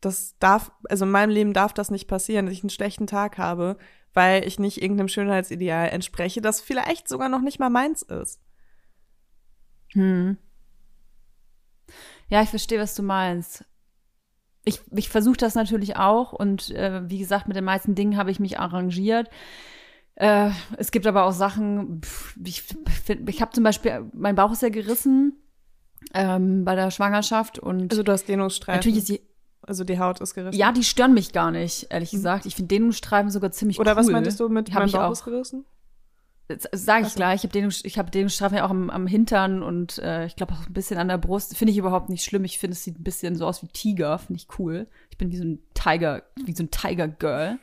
das 0.00 0.36
darf, 0.38 0.70
also 0.88 1.04
in 1.06 1.10
meinem 1.10 1.30
Leben 1.30 1.52
darf 1.54 1.72
das 1.72 1.90
nicht 1.90 2.06
passieren, 2.06 2.46
dass 2.46 2.52
ich 2.54 2.62
einen 2.62 2.70
schlechten 2.70 3.08
Tag 3.08 3.38
habe, 3.38 3.76
weil 4.14 4.46
ich 4.46 4.58
nicht 4.60 4.80
irgendeinem 4.80 5.08
Schönheitsideal 5.08 5.88
entspreche, 5.88 6.40
das 6.40 6.60
vielleicht 6.60 7.08
sogar 7.08 7.28
noch 7.28 7.40
nicht 7.40 7.58
mal 7.58 7.70
meins 7.70 8.02
ist. 8.02 8.40
Hm. 9.92 10.36
Ja, 12.28 12.42
ich 12.42 12.50
verstehe, 12.50 12.78
was 12.80 12.94
du 12.94 13.02
meinst. 13.02 13.64
Ich, 14.64 14.80
ich 14.94 15.08
versuche 15.08 15.36
das 15.38 15.54
natürlich 15.54 15.96
auch 15.96 16.32
und 16.32 16.70
äh, 16.70 17.08
wie 17.08 17.18
gesagt, 17.18 17.48
mit 17.48 17.56
den 17.56 17.64
meisten 17.64 17.94
Dingen 17.94 18.16
habe 18.18 18.30
ich 18.30 18.38
mich 18.38 18.58
arrangiert. 18.58 19.30
Äh, 20.16 20.50
es 20.76 20.90
gibt 20.90 21.06
aber 21.06 21.24
auch 21.24 21.32
Sachen, 21.32 22.02
ich, 22.44 22.64
ich 23.26 23.40
habe 23.40 23.52
zum 23.52 23.64
Beispiel, 23.64 24.10
mein 24.12 24.34
Bauch 24.34 24.52
ist 24.52 24.60
ja 24.62 24.68
gerissen 24.68 25.40
ähm, 26.12 26.64
bei 26.64 26.74
der 26.74 26.90
Schwangerschaft 26.90 27.58
und 27.58 27.90
Also 27.92 28.02
du 28.02 28.12
hast 28.12 28.26
Dehnungsstreifen. 28.28 28.78
natürlich 28.78 28.98
ist 28.98 29.08
die, 29.08 29.22
also 29.62 29.84
die 29.84 29.98
Haut 29.98 30.20
ist 30.20 30.34
gerissen. 30.34 30.58
ja, 30.58 30.70
die 30.72 30.84
stören 30.84 31.14
mich 31.14 31.32
gar 31.32 31.50
nicht, 31.50 31.86
ehrlich 31.90 32.10
gesagt. 32.10 32.44
Ich 32.44 32.56
finde 32.56 32.68
Dehnungsstreifen 32.68 33.30
sogar 33.30 33.52
ziemlich 33.52 33.78
Oder 33.78 33.92
cool. 33.92 33.96
was 33.98 34.08
meintest 34.08 34.38
du 34.40 34.48
mit 34.50 34.70
Hab 34.70 34.80
meinem 34.80 34.86
ich 34.88 34.92
Bauch 34.92 35.02
auch. 35.04 35.12
ist 35.12 35.24
gerissen? 35.24 35.64
Sage 36.72 37.06
ich 37.06 37.12
so. 37.12 37.16
gleich. 37.16 37.36
Ich 37.36 37.42
habe 37.44 37.52
Dehnungs 37.52 37.84
ich 37.84 37.98
hab 37.98 38.10
Dehnungsstreifen 38.10 38.56
ja 38.56 38.64
auch 38.64 38.70
am, 38.70 38.88
am 38.88 39.06
Hintern 39.06 39.62
und 39.62 39.98
äh, 39.98 40.26
ich 40.26 40.36
glaube 40.36 40.54
auch 40.54 40.66
ein 40.66 40.72
bisschen 40.72 40.98
an 40.98 41.08
der 41.08 41.18
Brust. 41.18 41.56
Finde 41.56 41.72
ich 41.72 41.78
überhaupt 41.78 42.08
nicht 42.08 42.24
schlimm. 42.24 42.44
Ich 42.44 42.58
finde, 42.58 42.72
es 42.72 42.84
sieht 42.84 42.98
ein 42.98 43.04
bisschen 43.04 43.36
so 43.36 43.46
aus 43.46 43.62
wie 43.62 43.68
Tiger. 43.68 44.18
Finde 44.18 44.40
ich 44.40 44.58
cool. 44.58 44.86
Ich 45.10 45.18
bin 45.18 45.30
wie 45.30 45.36
so 45.36 45.44
ein 45.44 45.58
Tiger, 45.74 46.22
wie 46.44 46.54
so 46.54 46.62
ein 46.62 46.70
Tiger-Girl. 46.70 47.58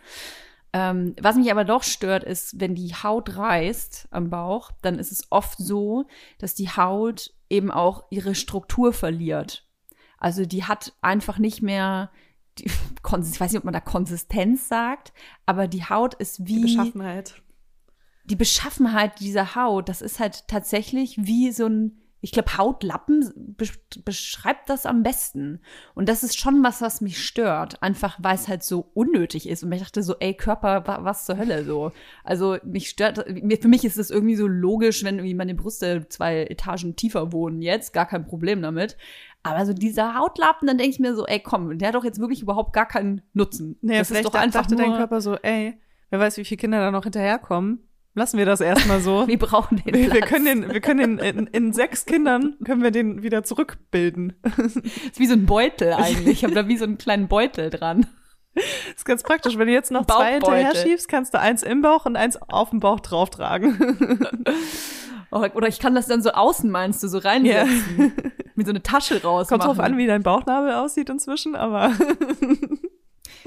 Ähm, 0.74 1.16
was 1.22 1.36
mich 1.36 1.50
aber 1.52 1.64
doch 1.64 1.84
stört, 1.84 2.24
ist, 2.24 2.60
wenn 2.60 2.76
die 2.76 2.94
Haut 2.94 3.38
reißt 3.38 4.10
am 4.12 4.30
Bauch, 4.30 4.72
dann 4.82 5.00
ist 5.00 5.12
es 5.12 5.32
oft 5.32 5.58
so, 5.58 6.06
dass 6.38 6.54
die 6.54 6.70
Haut 6.70 7.34
eben 7.50 7.72
auch 7.72 8.04
ihre 8.10 8.36
Struktur 8.36 8.94
verliert. 8.94 9.66
Also 10.18 10.46
die 10.46 10.66
hat 10.66 10.94
einfach 11.02 11.40
nicht 11.40 11.62
mehr, 11.62 12.12
die, 12.60 12.66
ich 12.66 13.40
weiß 13.40 13.52
nicht, 13.52 13.58
ob 13.58 13.64
man 13.64 13.74
da 13.74 13.80
Konsistenz 13.80 14.68
sagt, 14.68 15.14
aber 15.46 15.68
die 15.68 15.86
Haut 15.86 16.14
ist 16.16 16.46
wie 16.46 16.56
Die 16.56 16.62
Beschaffenheit. 16.64 17.42
Die 18.26 18.36
Beschaffenheit 18.36 19.20
dieser 19.20 19.56
Haut, 19.56 19.90
das 19.90 20.02
ist 20.02 20.20
halt 20.20 20.48
tatsächlich 20.48 21.18
wie 21.20 21.52
so 21.52 21.68
ein, 21.68 22.02
ich 22.22 22.32
glaube, 22.32 22.58
Hautlappen 22.58 23.32
besch 23.56 23.78
beschreibt 24.04 24.68
das 24.70 24.88
am 24.88 25.04
besten. 25.04 25.60
Und 25.94 26.10
das 26.10 26.24
ist 26.24 26.40
schon 26.40 26.64
was, 26.64 26.82
was 26.82 27.02
mich 27.02 27.24
stört. 27.24 27.84
Einfach, 27.84 28.18
weil 28.20 28.34
es 28.34 28.48
halt 28.48 28.64
so 28.64 28.90
unnötig 28.96 29.48
ist. 29.48 29.64
Und 29.64 29.72
ich 29.72 29.82
dachte 29.82 30.02
so, 30.02 30.16
ey, 30.20 30.34
Körper, 30.34 30.88
wa 30.88 31.04
was 31.04 31.26
zur 31.26 31.38
Hölle 31.38 31.64
so. 31.64 31.92
Also 32.24 32.58
mich 32.64 32.90
stört, 32.90 33.20
für 33.20 33.68
mich 33.68 33.86
ist 33.86 33.98
es 33.98 34.10
irgendwie 34.10 34.36
so 34.36 34.48
logisch, 34.48 35.04
wenn 35.04 35.20
irgendwie 35.20 35.36
meine 35.36 35.54
Brüste 35.54 36.08
zwei 36.10 36.46
Etagen 36.46 36.96
tiefer 36.96 37.32
wohnen 37.32 37.62
jetzt, 37.62 37.94
gar 37.94 38.08
kein 38.08 38.26
Problem 38.26 38.64
damit. 38.64 38.98
Aber 39.44 39.64
so 39.68 39.74
dieser 39.74 40.16
Hautlappen, 40.16 40.68
dann 40.68 40.80
denke 40.80 40.96
ich 40.96 41.00
mir 41.00 41.16
so, 41.16 41.28
ey, 41.28 41.40
komm, 41.40 41.78
der 41.78 41.90
hat 41.90 41.96
doch 41.96 42.04
jetzt 42.04 42.20
wirklich 42.20 42.42
überhaupt 42.42 42.74
gar 42.74 42.88
keinen 42.88 43.22
Nutzen. 43.34 43.78
Nee, 43.82 44.00
das 44.00 44.10
ist 44.10 44.18
vielleicht 44.18 44.26
doch 44.26 44.34
einfach 44.34 44.62
dachte 44.62 44.74
nur, 44.74 44.84
dein 44.84 44.98
Körper 44.98 45.22
so, 45.22 45.36
ey, 45.36 45.80
wer 46.10 46.20
weiß, 46.20 46.38
wie 46.38 46.46
viele 46.46 46.58
Kinder 46.58 46.80
da 46.80 46.90
noch 46.90 47.04
hinterherkommen. 47.04 47.88
Lassen 48.18 48.38
wir 48.38 48.46
das 48.46 48.62
erstmal 48.62 49.02
so. 49.02 49.28
wir 49.28 49.38
brauchen 49.38 49.82
den 49.84 49.94
wir, 49.94 50.14
wir 50.14 50.22
können 50.22 50.46
den, 50.46 50.74
wir 50.74 50.80
können 50.80 51.18
den 51.18 51.20
in, 51.20 51.48
in 51.48 51.74
sechs 51.74 52.06
Kindern 52.06 52.56
können 52.64 52.82
wir 52.82 52.92
den 52.92 53.24
wieder 53.24 53.44
zurückbilden. 53.44 54.34
ist 54.58 55.20
wie 55.20 55.28
so 55.28 55.34
ein 55.34 55.46
Beutel 55.46 55.94
eigentlich. 55.94 56.38
Ich 56.38 56.44
habe 56.46 56.56
da 56.56 56.68
wie 56.70 56.78
so 56.78 56.86
einen 56.86 56.98
kleinen 56.98 57.28
Beutel 57.28 57.70
dran. 57.70 58.08
ist 58.96 59.04
ganz 59.04 59.22
praktisch. 59.22 59.58
Wenn 59.58 59.68
du 59.68 59.74
jetzt 59.74 59.92
noch 59.92 60.06
zwei 60.06 60.34
hinterher 60.34 60.74
schiebst, 60.76 61.10
kannst 61.10 61.34
du 61.34 61.40
eins 61.40 61.62
im 61.62 61.82
Bauch 61.82 62.06
und 62.06 62.16
eins 62.16 62.38
auf 62.42 62.70
dem 62.70 62.80
Bauch 62.80 63.02
drauftragen. 63.02 64.28
Oder 65.32 65.68
ich 65.68 65.80
kann 65.80 65.94
das 65.94 66.08
dann 66.08 66.22
so 66.22 66.32
außen, 66.32 66.70
meinst 66.70 67.04
du, 67.04 67.10
so 67.10 67.18
reinsetzen. 67.18 68.14
Mit 68.56 68.66
so 68.66 68.72
eine 68.72 68.82
Tasche 68.82 69.22
raus. 69.22 69.50
Kommt 69.50 69.66
drauf 69.66 69.82
an, 69.82 69.98
wie 69.98 70.08
dein 70.08 70.24
Bauchnabel 70.24 70.72
aussieht 70.76 71.10
inzwischen, 71.10 71.58
aber 71.58 71.92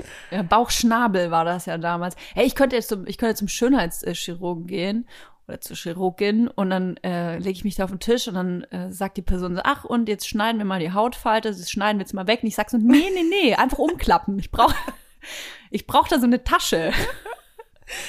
Ja, 0.31 0.43
Bauchschnabel 0.43 1.31
war 1.31 1.45
das 1.45 1.67
ja 1.67 1.79
damals. 1.79 2.17
Hey, 2.35 2.47
ich 2.47 2.55
könnte 2.55 2.77
jetzt 2.77 2.89
zum, 2.89 3.07
ich 3.07 3.19
könnte 3.19 3.35
zum 3.37 3.49
Schönheitschirurgen 3.49 4.67
gehen 4.67 5.09
oder 5.47 5.61
zur 5.61 5.77
Chirurgin 5.77 6.49
und 6.49 6.71
dann 6.71 6.97
äh, 6.99 7.39
lege 7.39 7.51
ich 7.51 7.65
mich 7.65 7.77
da 7.77 7.85
auf 7.85 7.91
den 7.91 8.01
Tisch 8.01 8.29
und 8.29 8.35
dann 8.35 8.63
äh, 8.65 8.93
sagt 8.93 9.17
die 9.17 9.23
Person 9.23 9.57
so, 9.57 9.63
ach 9.65 9.85
und 9.85 10.09
jetzt 10.09 10.29
schneiden 10.29 10.59
wir 10.59 10.67
mal 10.67 10.81
die 10.81 10.93
Hautfalte, 10.93 11.49
das 11.49 11.71
schneiden 11.71 11.99
wir 11.99 12.05
jetzt 12.05 12.13
mal 12.13 12.27
weg. 12.27 12.41
Und 12.43 12.49
ich 12.49 12.55
sag 12.55 12.71
so, 12.71 12.77
nee, 12.77 13.09
nee, 13.15 13.25
nee, 13.29 13.55
einfach 13.55 13.79
umklappen. 13.79 14.39
Ich 14.39 14.51
brauche 14.51 14.75
ich 15.71 15.87
brauch 15.87 16.09
da 16.09 16.19
so 16.19 16.27
eine 16.27 16.45
Tasche. 16.45 16.93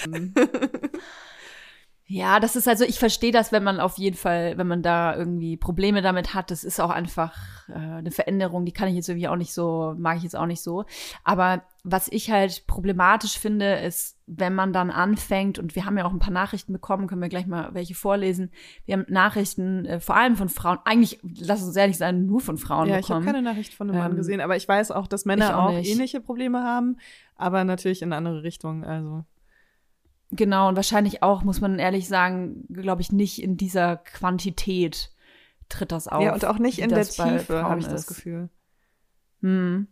Ja, 2.11 2.39
das 2.39 2.55
ist 2.55 2.67
also, 2.67 2.85
ich 2.85 2.97
verstehe 2.97 3.31
das, 3.31 3.51
wenn 3.51 3.63
man 3.63 3.79
auf 3.79 3.99
jeden 3.99 4.17
Fall, 4.17 4.57
wenn 4.57 4.65
man 4.65 4.81
da 4.81 5.15
irgendwie 5.15 5.57
Probleme 5.57 6.01
damit 6.01 6.33
hat, 6.33 6.49
das 6.49 6.63
ist 6.63 6.81
auch 6.81 6.89
einfach 6.89 7.37
äh, 7.69 7.73
eine 7.73 8.09
Veränderung, 8.09 8.65
die 8.65 8.71
kann 8.71 8.87
ich 8.87 8.95
jetzt 8.95 9.09
irgendwie 9.09 9.27
auch 9.27 9.35
nicht 9.35 9.53
so, 9.53 9.93
mag 9.95 10.17
ich 10.17 10.23
jetzt 10.23 10.35
auch 10.35 10.47
nicht 10.47 10.63
so. 10.63 10.85
Aber 11.23 11.61
was 11.83 12.07
ich 12.07 12.31
halt 12.31 12.65
problematisch 12.65 13.37
finde, 13.37 13.75
ist, 13.75 14.17
wenn 14.25 14.55
man 14.55 14.73
dann 14.73 14.89
anfängt, 14.89 15.59
und 15.59 15.75
wir 15.75 15.85
haben 15.85 15.99
ja 15.99 16.05
auch 16.05 16.11
ein 16.11 16.17
paar 16.17 16.33
Nachrichten 16.33 16.73
bekommen, 16.73 17.05
können 17.05 17.21
wir 17.21 17.29
gleich 17.29 17.45
mal 17.45 17.75
welche 17.75 17.93
vorlesen. 17.93 18.49
Wir 18.85 18.93
haben 18.93 19.05
Nachrichten, 19.07 19.85
äh, 19.85 19.99
vor 19.99 20.15
allem 20.15 20.35
von 20.35 20.49
Frauen, 20.49 20.79
eigentlich, 20.85 21.19
lass 21.39 21.61
uns 21.61 21.75
ehrlich 21.75 21.99
sein, 21.99 22.25
nur 22.25 22.41
von 22.41 22.57
Frauen 22.57 22.89
Ja, 22.89 22.95
bekommen. 22.95 23.21
ich 23.21 23.27
habe 23.27 23.37
keine 23.37 23.43
Nachricht 23.43 23.75
von 23.75 23.87
einem 23.87 23.99
Mann 23.99 24.11
Ähm, 24.13 24.17
gesehen, 24.17 24.41
aber 24.41 24.55
ich 24.55 24.67
weiß 24.67 24.89
auch, 24.89 25.05
dass 25.05 25.25
Männer 25.25 25.59
auch 25.59 25.73
auch, 25.73 25.77
ähnliche 25.77 26.21
Probleme 26.21 26.63
haben, 26.63 26.97
aber 27.35 27.63
natürlich 27.65 28.01
in 28.01 28.07
eine 28.07 28.17
andere 28.17 28.41
Richtung. 28.41 28.83
Also 28.83 29.25
Genau, 30.31 30.69
und 30.69 30.75
wahrscheinlich 30.75 31.23
auch, 31.23 31.43
muss 31.43 31.59
man 31.59 31.79
ehrlich 31.79 32.07
sagen, 32.07 32.65
glaube 32.69 33.01
ich, 33.01 33.11
nicht 33.11 33.41
in 33.41 33.57
dieser 33.57 33.97
Quantität 33.97 35.11
tritt 35.69 35.91
das 35.91 36.07
auf. 36.07 36.23
ja, 36.23 36.33
und 36.33 36.45
auch 36.45 36.59
nicht 36.59 36.79
in 36.79 36.89
der 36.89 37.05
Tiefe, 37.05 37.63
habe 37.63 37.79
ich 37.79 37.87
das. 37.87 38.07
Gefühl. 38.07 38.49
Hm. 39.41 39.87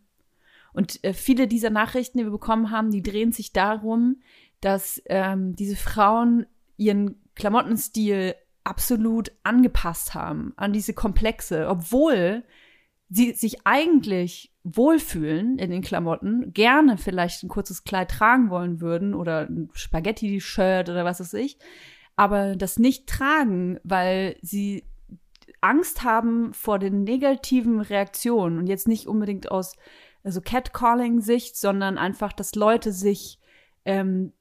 Und 0.74 1.04
äh, 1.04 1.14
viele 1.14 1.48
dieser 1.48 1.70
Nachrichten, 1.70 2.20
die 2.20 2.24
wir 2.24 2.32
bekommen 2.32 2.70
haben, 2.70 2.92
die 2.92 3.02
drehen 3.02 3.32
sich 3.32 3.52
darum, 3.52 4.18
dass 4.62 5.02
ähm, 5.06 5.56
diese 5.56 5.76
Frauen 5.76 6.46
ihren 6.78 7.16
Klamottenstil 7.36 8.36
absolut 8.64 9.32
angepasst 9.44 10.14
haben 10.14 10.54
an 10.58 10.74
diese 10.74 10.94
Komplexe, 10.94 11.68
obwohl 11.68 12.44
sie 13.10 13.34
sich 13.34 13.66
eigentlich 13.66 14.54
wohlfühlen 14.64 15.58
in 15.60 15.72
den 15.72 15.82
Klamotten, 15.82 16.54
gerne 16.54 16.98
vielleicht 16.98 17.44
ein 17.44 17.50
kurzes 17.50 17.84
Kleid 17.84 18.12
tragen 18.12 18.50
wollen 18.50 18.82
würden 18.82 19.14
oder 19.14 19.48
ein 19.50 19.70
Spaghetti-Shirt 19.74 20.90
oder 20.90 21.06
was 21.06 21.20
weiß 21.20 21.34
ich, 21.36 21.58
aber 22.16 22.56
das 22.56 22.80
nicht 22.80 23.08
tragen, 23.08 23.80
weil 23.84 24.38
sie 24.42 24.84
Angst 25.62 26.04
haben 26.04 26.54
vor 26.54 26.80
den 26.80 27.04
negativen 27.04 27.80
Reaktionen. 27.80 28.58
Und 28.58 28.68
jetzt 28.68 28.88
nicht 28.88 29.08
unbedingt 29.08 29.52
aus 29.52 29.76
also 30.24 30.42
Catcalling-Sicht, 30.42 31.56
sondern 31.56 31.98
einfach, 31.98 32.34
dass 32.34 32.56
Leute 32.56 32.92
sich 32.92 33.40
ähm, 33.86 34.34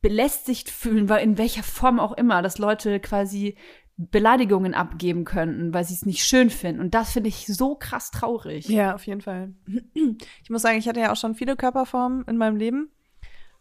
belästigt 0.00 0.70
fühlen, 0.70 1.08
weil 1.08 1.22
in 1.22 1.38
welcher 1.38 1.62
Form 1.62 2.00
auch 2.00 2.12
immer, 2.12 2.42
dass 2.42 2.58
Leute 2.58 3.00
quasi 3.00 3.56
Beleidigungen 3.96 4.74
abgeben 4.74 5.24
könnten, 5.24 5.72
weil 5.72 5.84
sie 5.84 5.94
es 5.94 6.04
nicht 6.04 6.24
schön 6.24 6.50
finden. 6.50 6.80
Und 6.80 6.94
das 6.94 7.12
finde 7.12 7.28
ich 7.28 7.46
so 7.46 7.76
krass 7.76 8.10
traurig. 8.10 8.68
Ja, 8.68 8.94
auf 8.94 9.06
jeden 9.06 9.20
Fall. 9.20 9.54
Ich 10.42 10.50
muss 10.50 10.62
sagen, 10.62 10.78
ich 10.78 10.88
hatte 10.88 11.00
ja 11.00 11.12
auch 11.12 11.16
schon 11.16 11.34
viele 11.34 11.56
Körperformen 11.56 12.24
in 12.26 12.36
meinem 12.36 12.56
Leben. 12.56 12.90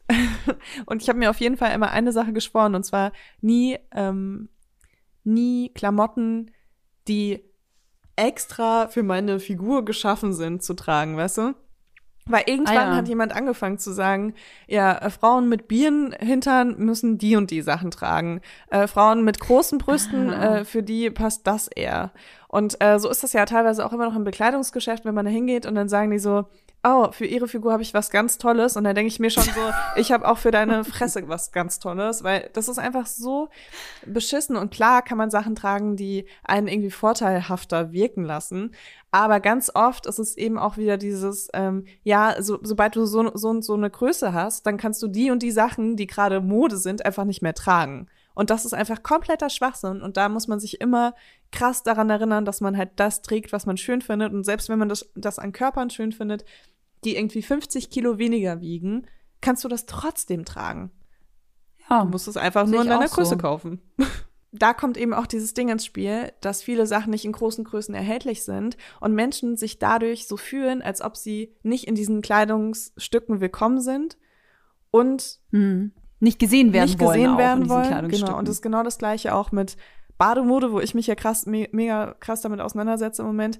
Und 0.85 1.01
ich 1.01 1.09
habe 1.09 1.19
mir 1.19 1.29
auf 1.29 1.39
jeden 1.39 1.57
Fall 1.57 1.73
immer 1.73 1.91
eine 1.91 2.11
Sache 2.11 2.33
geschworen, 2.33 2.75
und 2.75 2.83
zwar 2.83 3.13
nie, 3.39 3.77
ähm, 3.93 4.49
nie 5.23 5.71
Klamotten, 5.73 6.51
die 7.07 7.41
extra 8.15 8.87
für 8.89 9.03
meine 9.03 9.39
Figur 9.39 9.85
geschaffen 9.85 10.33
sind, 10.33 10.61
zu 10.61 10.73
tragen, 10.73 11.15
weißt 11.15 11.37
du? 11.37 11.55
Weil 12.25 12.43
irgendwann 12.45 12.77
Ah, 12.77 12.91
ja. 12.91 12.95
hat 12.95 13.07
jemand 13.09 13.35
angefangen 13.35 13.77
zu 13.79 13.91
sagen, 13.91 14.33
ja, 14.67 14.93
äh, 14.97 15.09
Frauen 15.09 15.49
mit 15.49 15.67
Birnenhintern 15.67 16.75
müssen 16.77 17.17
die 17.17 17.35
und 17.35 17.51
die 17.51 17.61
Sachen 17.61 17.91
tragen. 17.91 18.39
Äh, 18.69 18.87
Frauen 18.87 19.23
mit 19.25 19.39
großen 19.41 19.77
Brüsten, 19.77 20.29
Ah. 20.29 20.59
äh, 20.59 20.65
für 20.65 20.83
die 20.83 21.09
passt 21.09 21.45
das 21.47 21.67
eher. 21.67 22.11
Und 22.47 22.77
äh, 22.81 22.97
so 22.99 23.09
ist 23.09 23.23
das 23.23 23.33
ja 23.33 23.45
teilweise 23.45 23.85
auch 23.85 23.91
immer 23.93 24.05
noch 24.05 24.15
im 24.15 24.23
Bekleidungsgeschäft, 24.23 25.03
wenn 25.05 25.15
man 25.15 25.25
da 25.25 25.31
hingeht 25.31 25.65
und 25.65 25.75
dann 25.75 25.89
sagen 25.89 26.11
die 26.11 26.19
so, 26.19 26.45
oh, 26.83 27.11
für 27.11 27.25
ihre 27.25 27.47
Figur 27.47 27.71
habe 27.71 27.81
ich 27.83 27.93
was 27.93 28.09
ganz 28.09 28.37
Tolles. 28.37 28.75
Und 28.75 28.83
dann 28.83 28.95
denke 28.95 29.07
ich 29.07 29.19
mir 29.19 29.29
schon 29.29 29.43
so, 29.43 29.71
ich 29.95 30.11
habe 30.11 30.27
auch 30.27 30.37
für 30.37 30.51
deine 30.51 30.83
Fresse 30.83 31.27
was 31.27 31.51
ganz 31.51 31.79
Tolles, 31.79 32.23
weil 32.23 32.49
das 32.53 32.67
ist 32.67 32.79
einfach 32.79 33.05
so 33.05 33.49
beschissen. 34.05 34.55
Und 34.55 34.71
klar 34.71 35.01
kann 35.01 35.17
man 35.17 35.29
Sachen 35.29 35.55
tragen, 35.55 35.95
die 35.95 36.25
einen 36.43 36.67
irgendwie 36.67 36.91
vorteilhafter 36.91 37.91
wirken 37.91 38.23
lassen. 38.23 38.75
Aber 39.11 39.39
ganz 39.39 39.71
oft 39.73 40.05
ist 40.07 40.19
es 40.19 40.35
eben 40.37 40.57
auch 40.57 40.77
wieder 40.77 40.97
dieses, 40.97 41.47
ähm, 41.53 41.85
ja, 42.03 42.35
so, 42.41 42.59
sobald 42.63 42.95
du 42.95 43.05
so, 43.05 43.31
so 43.35 43.49
und 43.49 43.63
so 43.63 43.75
eine 43.75 43.89
Größe 43.89 44.33
hast, 44.33 44.65
dann 44.65 44.77
kannst 44.77 45.01
du 45.03 45.07
die 45.07 45.31
und 45.31 45.43
die 45.43 45.51
Sachen, 45.51 45.95
die 45.95 46.07
gerade 46.07 46.41
Mode 46.41 46.77
sind, 46.77 47.05
einfach 47.05 47.23
nicht 47.23 47.41
mehr 47.41 47.53
tragen. 47.53 48.07
Und 48.35 48.49
das 48.49 48.65
ist 48.65 48.73
einfach 48.73 49.03
kompletter 49.03 49.49
Schwachsinn. 49.49 50.01
Und 50.01 50.17
da 50.17 50.29
muss 50.29 50.47
man 50.47 50.59
sich 50.59 50.81
immer 50.81 51.13
krass 51.51 51.83
daran 51.83 52.09
erinnern, 52.09 52.45
dass 52.45 52.61
man 52.61 52.77
halt 52.77 52.91
das 52.95 53.21
trägt, 53.21 53.53
was 53.53 53.65
man 53.65 53.77
schön 53.77 54.01
findet. 54.01 54.33
Und 54.33 54.43
selbst 54.43 54.69
wenn 54.69 54.79
man 54.79 54.89
das, 54.89 55.11
das 55.15 55.39
an 55.39 55.51
Körpern 55.51 55.89
schön 55.89 56.11
findet, 56.11 56.45
die 57.03 57.15
irgendwie 57.15 57.41
50 57.41 57.89
Kilo 57.89 58.17
weniger 58.17 58.61
wiegen, 58.61 59.07
kannst 59.41 59.63
du 59.63 59.67
das 59.67 59.85
trotzdem 59.85 60.45
tragen. 60.45 60.91
Ja, 61.89 62.03
Du 62.03 62.09
musst 62.09 62.27
es 62.27 62.37
einfach 62.37 62.65
nur 62.65 62.81
in 62.81 62.87
deiner 62.87 63.05
auch 63.05 63.09
so. 63.09 63.15
Größe 63.15 63.37
kaufen. 63.37 63.81
Da 64.55 64.75
kommt 64.75 64.97
eben 64.97 65.15
auch 65.15 65.25
dieses 65.25 65.55
Ding 65.55 65.69
ins 65.69 65.83
Spiel, 65.83 66.31
dass 66.39 66.61
viele 66.61 66.85
Sachen 66.85 67.09
nicht 67.09 67.25
in 67.25 67.31
großen 67.31 67.63
Größen 67.63 67.95
erhältlich 67.95 68.43
sind 68.43 68.77
und 69.01 69.15
Menschen 69.15 69.57
sich 69.57 69.79
dadurch 69.79 70.27
so 70.27 70.37
fühlen, 70.37 70.83
als 70.83 71.01
ob 71.01 71.17
sie 71.17 71.55
nicht 71.63 71.87
in 71.87 71.95
diesen 71.95 72.21
Kleidungsstücken 72.21 73.41
willkommen 73.41 73.81
sind 73.81 74.15
und 74.91 75.39
hm. 75.49 75.91
Nicht 76.23 76.39
gesehen 76.39 76.73
werden 76.73 76.89
nicht 76.89 76.99
wollen. 76.99 77.21
gesehen 77.21 77.37
werden 77.37 77.69
wollen. 77.69 78.09
Genau, 78.09 78.37
und 78.37 78.47
das 78.47 78.55
ist 78.55 78.61
genau 78.61 78.81
das 78.83 78.97
gleiche 78.97 79.35
auch 79.35 79.51
mit 79.51 79.77
Bademode, 80.17 80.71
wo 80.71 80.79
ich 80.79 80.93
mich 80.95 81.07
ja 81.07 81.15
krass, 81.15 81.45
me 81.45 81.67
mega 81.71 82.13
krass 82.19 82.41
damit 82.41 82.61
auseinandersetze 82.61 83.21
im 83.21 83.27
Moment. 83.27 83.59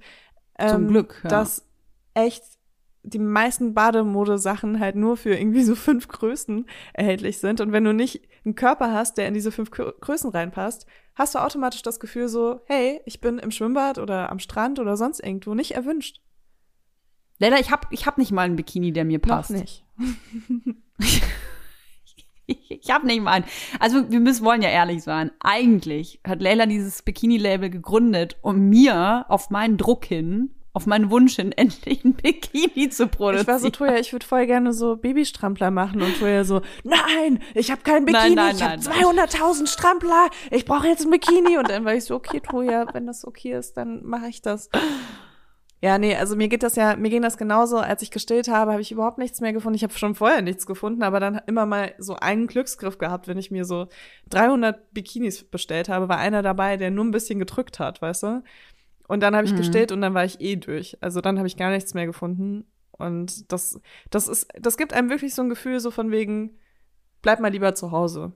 Zum 0.68 0.84
Ähm, 0.84 0.88
Glück, 0.88 1.20
ja. 1.24 1.30
Dass 1.30 1.68
echt 2.14 2.44
die 3.06 3.20
meisten 3.20 3.74
Bademodesachen 3.74 4.80
halt 4.80 4.96
nur 4.96 5.18
für 5.18 5.36
irgendwie 5.36 5.64
so 5.64 5.76
fünf 5.76 6.08
Größen 6.08 6.66
erhältlich 6.94 7.40
sind. 7.40 7.60
Und 7.60 7.74
wenn 7.74 7.84
du 7.84 7.94
nicht 7.94 8.22
einen 8.46 8.56
Körper 8.56 8.94
hast, 8.94 9.18
der 9.18 9.28
in 9.28 9.34
diese 9.34 9.52
fünf 9.52 9.70
Grö- 9.72 9.94
Größen 10.00 10.30
reinpasst, 10.30 10.86
hast 11.16 11.36
du 11.36 11.40
automatisch 11.40 11.82
das 11.82 12.00
Gefühl 12.00 12.30
so, 12.30 12.62
hey, 12.66 13.02
ich 13.06 13.20
bin 13.20 13.40
im 13.40 13.52
Schwimmbad 13.52 13.98
oder 13.98 14.32
am 14.32 14.40
Strand 14.40 14.80
oder 14.80 14.96
sonst 14.96 15.20
irgendwo 15.20 15.54
nicht 15.54 15.72
erwünscht. 15.72 16.22
Leider, 17.40 17.60
ich 17.60 17.72
habe 17.72 17.88
ich 17.92 18.06
hab 18.06 18.18
nicht 18.18 18.32
mal 18.32 18.44
einen 18.44 18.56
Bikini, 18.56 18.94
der 18.94 19.04
mir 19.04 19.20
passt. 19.20 19.50
Noch 19.50 19.60
nicht. 19.60 19.84
Ich 22.84 22.92
habe 22.92 23.08
nicht 23.08 23.22
mal 23.22 23.32
einen. 23.32 23.46
Also 23.80 24.12
wir 24.12 24.20
müssen 24.20 24.44
wollen 24.46 24.62
ja 24.62 24.70
ehrlich 24.70 25.04
sein. 25.04 25.32
Eigentlich 25.40 26.20
hat 26.28 26.42
Leila 26.42 26.66
dieses 26.66 27.02
Bikini-Label 27.02 27.70
gegründet, 27.70 28.38
um 28.42 28.70
mir 28.70 29.26
auf 29.30 29.50
meinen 29.50 29.78
Druck 29.78 30.06
hin, 30.06 30.54
auf 30.74 30.86
meinen 30.86 31.10
Wunsch 31.12 31.36
hin, 31.36 31.52
endlich 31.56 32.04
ein 32.04 32.16
Bikini 32.16 32.90
zu 32.90 33.08
produzieren. 33.08 33.42
Ich 33.42 33.48
war 33.48 33.60
so, 33.60 33.70
Toja, 33.70 33.98
ich 33.98 34.12
würde 34.12 34.26
voll 34.26 34.46
gerne 34.48 34.74
so 34.74 34.98
Babystrampler 34.98 35.72
machen 35.72 36.02
und 36.02 36.20
Toja 36.20 36.44
so, 36.44 36.62
nein, 36.84 37.40
ich 37.54 37.72
habe 37.72 37.82
kein 37.84 38.06
Bikini, 38.06 38.36
Nein, 38.36 38.56
nein, 38.58 38.80
ich 38.80 38.90
habe 38.90 39.16
nein, 39.16 39.28
200.000 39.30 39.68
Strampler, 39.68 40.30
ich 40.52 40.66
brauche 40.66 40.88
jetzt 40.88 41.06
ein 41.06 41.12
Bikini. 41.12 41.58
Und 41.58 41.70
dann 41.70 41.86
war 41.86 41.94
ich 41.94 42.06
so, 42.06 42.16
okay, 42.16 42.40
Toja, 42.40 42.86
wenn 42.94 43.06
das 43.06 43.26
okay 43.26 43.54
ist, 43.54 43.78
dann 43.78 44.04
mache 44.04 44.28
ich 44.28 44.42
das. 44.42 44.70
Ja, 45.84 45.98
nee, 45.98 46.16
also 46.16 46.38
mir 46.38 46.48
geht 46.48 46.64
das 46.64 46.78
ja, 46.78 46.96
mir 46.96 47.10
ging 47.10 47.22
das 47.22 47.36
genauso, 47.38 47.78
als 47.78 48.02
ich 48.02 48.10
gestillt 48.10 48.48
habe, 48.48 48.72
habe 48.72 48.82
ich 48.82 48.94
überhaupt 48.94 49.18
nichts 49.18 49.42
mehr 49.42 49.52
gefunden. 49.52 49.76
Ich 49.76 49.84
habe 49.84 49.92
schon 49.94 50.16
vorher 50.16 50.42
nichts 50.42 50.66
gefunden, 50.66 51.04
aber 51.04 51.20
dann 51.20 51.42
immer 51.46 51.66
mal 51.66 51.94
so 51.98 52.16
einen 52.16 52.48
Glücksgriff 52.48 52.98
gehabt, 52.98 53.28
wenn 53.28 53.38
ich 53.38 53.52
mir 53.52 53.66
so 53.66 53.88
300 54.30 54.94
Bikinis 54.94 55.44
bestellt 55.44 55.90
habe, 55.90 56.08
war 56.08 56.20
einer 56.20 56.42
dabei, 56.42 56.78
der 56.78 56.90
nur 56.90 57.04
ein 57.04 57.12
bisschen 57.12 57.38
gedrückt 57.38 57.80
hat, 57.80 58.02
weißt 58.02 58.24
du? 58.24 58.44
Und 59.10 59.20
dann 59.22 59.36
habe 59.36 59.46
ich 59.46 59.52
Mhm. 59.52 59.58
gestillt 59.58 59.92
und 59.92 60.00
dann 60.02 60.14
war 60.14 60.24
ich 60.24 60.40
eh 60.40 60.56
durch. 60.56 60.98
Also 61.02 61.20
dann 61.20 61.38
habe 61.38 61.48
ich 61.48 61.58
gar 61.58 61.70
nichts 61.72 61.94
mehr 61.94 62.06
gefunden. 62.06 62.66
Und 62.92 63.52
das, 63.52 63.82
das 64.10 64.30
ist, 64.30 64.48
das 64.58 64.78
gibt 64.78 64.94
einem 64.94 65.10
wirklich 65.10 65.36
so 65.36 65.42
ein 65.42 65.50
Gefühl, 65.50 65.82
so 65.82 65.92
von 65.92 66.12
wegen, 66.12 66.60
bleib 67.22 67.42
mal 67.42 67.52
lieber 67.52 67.76
zu 67.76 67.92
Hause. 67.92 68.32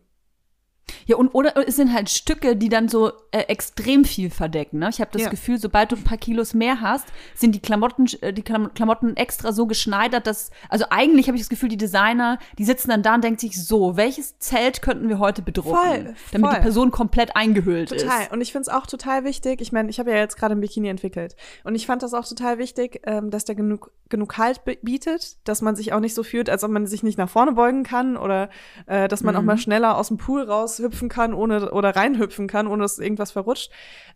Ja, 1.06 1.16
und 1.18 1.30
oder 1.30 1.56
es 1.68 1.76
sind 1.76 1.94
halt 1.94 2.10
Stücke, 2.10 2.56
die 2.56 2.70
dann 2.70 2.88
so 2.90 3.12
äh, 3.32 3.40
extrem 3.48 4.06
viel 4.06 4.30
verdecken. 4.30 4.80
Ne? 4.80 4.90
Ich 4.90 5.00
habe 5.02 5.10
das 5.14 5.24
Ja. 5.24 5.30
Gefühl, 5.30 5.58
sobald 5.58 5.92
du 5.92 5.96
ein 5.96 6.04
paar 6.04 6.18
Kilos 6.18 6.54
mehr 6.54 6.82
hast, 6.82 7.06
sind 7.36 7.54
die 7.56 7.60
Klamotten, 7.60 8.06
äh, 8.22 8.34
die 8.34 8.42
Klam 8.42 8.74
Klamotten 8.74 9.16
extra 9.18 9.52
so 9.52 9.68
geschneidert, 9.68 10.28
dass, 10.28 10.52
also 10.70 10.86
eigentlich 10.90 11.28
habe 11.28 11.36
ich 11.38 11.42
das 11.44 11.50
Gefühl, 11.50 11.70
die 11.70 11.78
Designer, 11.78 12.40
die 12.58 12.66
sitzen 12.66 12.90
dann 12.90 13.04
da 13.04 13.16
und 13.16 13.24
denken 13.24 13.40
sich 13.40 13.62
so, 13.64 13.98
welches 13.98 14.40
Zelt 14.40 14.82
könnten 14.82 15.10
wir 15.10 15.20
heute 15.20 15.42
bedrucken, 15.42 15.78
Voll, 15.78 16.16
damit 16.32 16.48
voll. 16.50 16.56
die 16.56 16.62
Person 16.62 16.92
komplett 16.92 17.36
eingehüllt 17.36 17.90
Total. 17.90 18.24
ist. 18.24 18.32
Und 18.32 18.42
ich 18.42 18.52
finde 18.52 18.64
es 18.64 18.70
auch 18.70 18.86
total 18.88 19.24
wichtig. 19.24 19.62
Ich 19.62 19.72
meine, 19.72 19.90
ich 19.90 20.00
habe 20.00 20.12
ja 20.12 20.18
jetzt 20.18 20.38
gerade 20.38 20.56
ein 20.56 20.62
Bikini 20.62 20.88
entwickelt. 20.90 21.36
Und 21.64 21.76
ich 21.76 21.86
fand 21.86 22.04
das 22.04 22.14
auch 22.14 22.26
total 22.28 22.58
wichtig, 22.58 23.02
ähm, 23.06 23.30
dass 23.30 23.46
der 23.46 23.56
genug, 23.56 23.92
genug 24.10 24.38
Halt 24.38 24.64
bi- 24.66 24.80
bietet, 24.82 25.38
dass 25.48 25.62
man 25.62 25.76
sich 25.76 25.94
auch 25.94 26.00
nicht 26.00 26.14
so 26.16 26.24
fühlt, 26.24 26.50
als 26.50 26.64
ob 26.64 26.72
man 26.72 26.86
sich 26.88 27.04
nicht 27.04 27.18
nach 27.18 27.30
vorne 27.30 27.52
beugen 27.54 27.84
kann 27.84 28.18
oder 28.18 28.50
äh, 28.86 29.08
dass 29.08 29.24
man 29.24 29.36
auch 29.36 29.42
mal 29.42 29.58
schneller 29.58 29.98
aus 29.98 30.08
dem 30.10 30.18
Pool 30.18 30.44
raushüpfen 30.80 31.10
kann 31.10 31.34
ohne 31.34 31.72
oder 31.72 31.96
reinhüpfen 31.96 32.48
kann, 32.48 32.68
ohne 32.68 32.84
dass 32.84 33.00
irgendwas 33.00 33.32
verrutscht. 33.32 33.72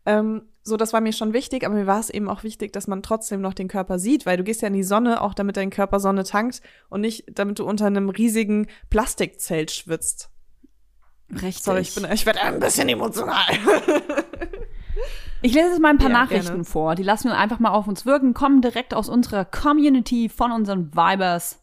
Ähm, 0.06 0.44
so, 0.64 0.78
das 0.78 0.94
war 0.94 1.02
mir 1.02 1.14
schon 1.14 1.34
wichtig, 1.34 1.66
aber 1.66 1.76
mir 1.76 1.88
war 1.88 2.00
es 2.00 2.10
eben 2.10 2.30
auch 2.30 2.44
wichtig, 2.44 2.72
dass 2.74 2.88
man 2.88 3.02
trotzdem 3.04 3.42
noch 3.42 3.54
den 3.54 3.68
Körper 3.68 4.00
sieht, 4.00 4.26
weil 4.26 4.38
du 4.38 4.44
gehst 4.44 4.62
ja 4.62 4.68
in 4.68 4.74
die 4.74 4.84
Sonne, 4.84 5.22
auch 5.22 5.34
damit 5.34 5.58
dein 5.58 5.70
Körper 5.70 6.00
Sonne 6.00 6.24
tankt 6.24 6.62
und 6.90 7.02
nicht, 7.02 7.26
damit 7.34 7.60
du 7.60 7.66
unter 7.66 7.88
einem 7.88 8.10
riesigen 8.10 8.68
Plastikzelt 8.90 9.72
schwitzt. 9.72 10.30
Richtig. 11.32 11.64
Sorry, 11.64 11.82
ich, 11.82 11.96
bin, 11.96 12.06
ich 12.12 12.26
werde 12.26 12.42
ein 12.42 12.60
bisschen 12.60 12.90
emotional. 12.90 13.46
Ich 15.44 15.56
lese 15.56 15.70
jetzt 15.70 15.80
mal 15.82 15.90
ein 15.90 15.98
paar 15.98 16.12
Ja, 16.12 16.20
Nachrichten 16.20 16.48
gerne. 16.50 16.64
vor. 16.66 16.94
Die 16.94 17.02
lassen 17.02 17.30
wir 17.30 17.36
einfach 17.36 17.58
mal 17.58 17.72
auf 17.72 17.88
uns 17.88 18.06
wirken, 18.06 18.36
kommen 18.36 18.62
direkt 18.62 18.94
aus 18.94 19.10
unserer 19.10 19.44
Community 19.44 20.30
von 20.30 20.52
unseren 20.52 20.94
Vibers. 20.94 21.60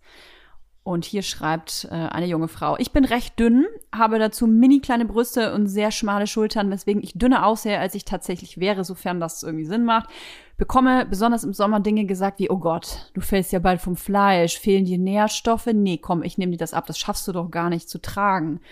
Und 0.89 1.05
hier 1.05 1.21
schreibt 1.21 1.87
äh, 1.91 1.95
eine 1.95 2.25
junge 2.25 2.49
Frau, 2.49 2.79
ich 2.79 2.93
bin 2.93 3.05
recht 3.05 3.39
dünn, 3.39 3.67
habe 3.95 4.19
dazu 4.19 4.47
mini 4.47 4.81
kleine 4.81 5.05
Brüste 5.05 5.53
und 5.53 5.67
sehr 5.67 5.91
schmale 5.91 6.27
Schultern, 6.27 6.71
weswegen 6.71 7.03
ich 7.03 7.13
dünner 7.13 7.45
aussehe, 7.45 7.79
als 7.79 7.95
ich 7.95 8.07
tatsächlich 8.07 8.59
wäre, 8.59 8.85
sofern 8.85 9.21
das 9.21 9.43
irgendwie 9.43 9.67
Sinn 9.67 9.85
macht. 9.85 10.09
Bekomme 10.57 11.05
besonders 11.05 11.45
im 11.45 11.53
Sommer 11.53 11.81
Dinge 11.81 12.07
gesagt 12.07 12.39
wie, 12.39 12.49
oh 12.49 12.57
Gott, 12.57 13.11
du 13.13 13.21
fällst 13.21 13.53
ja 13.53 13.59
bald 13.59 13.83
vom 13.83 13.97
Fleisch, 13.97 14.59
fehlen 14.59 14.87
dir 14.87 14.97
Nährstoffe? 14.97 15.67
Nee, 15.75 15.99
komm, 15.99 16.23
ich 16.23 16.39
nehme 16.39 16.53
dir 16.53 16.59
das 16.59 16.73
ab, 16.73 16.87
das 16.87 16.99
schaffst 16.99 17.29
du 17.29 17.33
doch 17.33 17.51
gar 17.51 17.69
nicht 17.69 17.91
zu 17.91 18.01
tragen. 18.01 18.63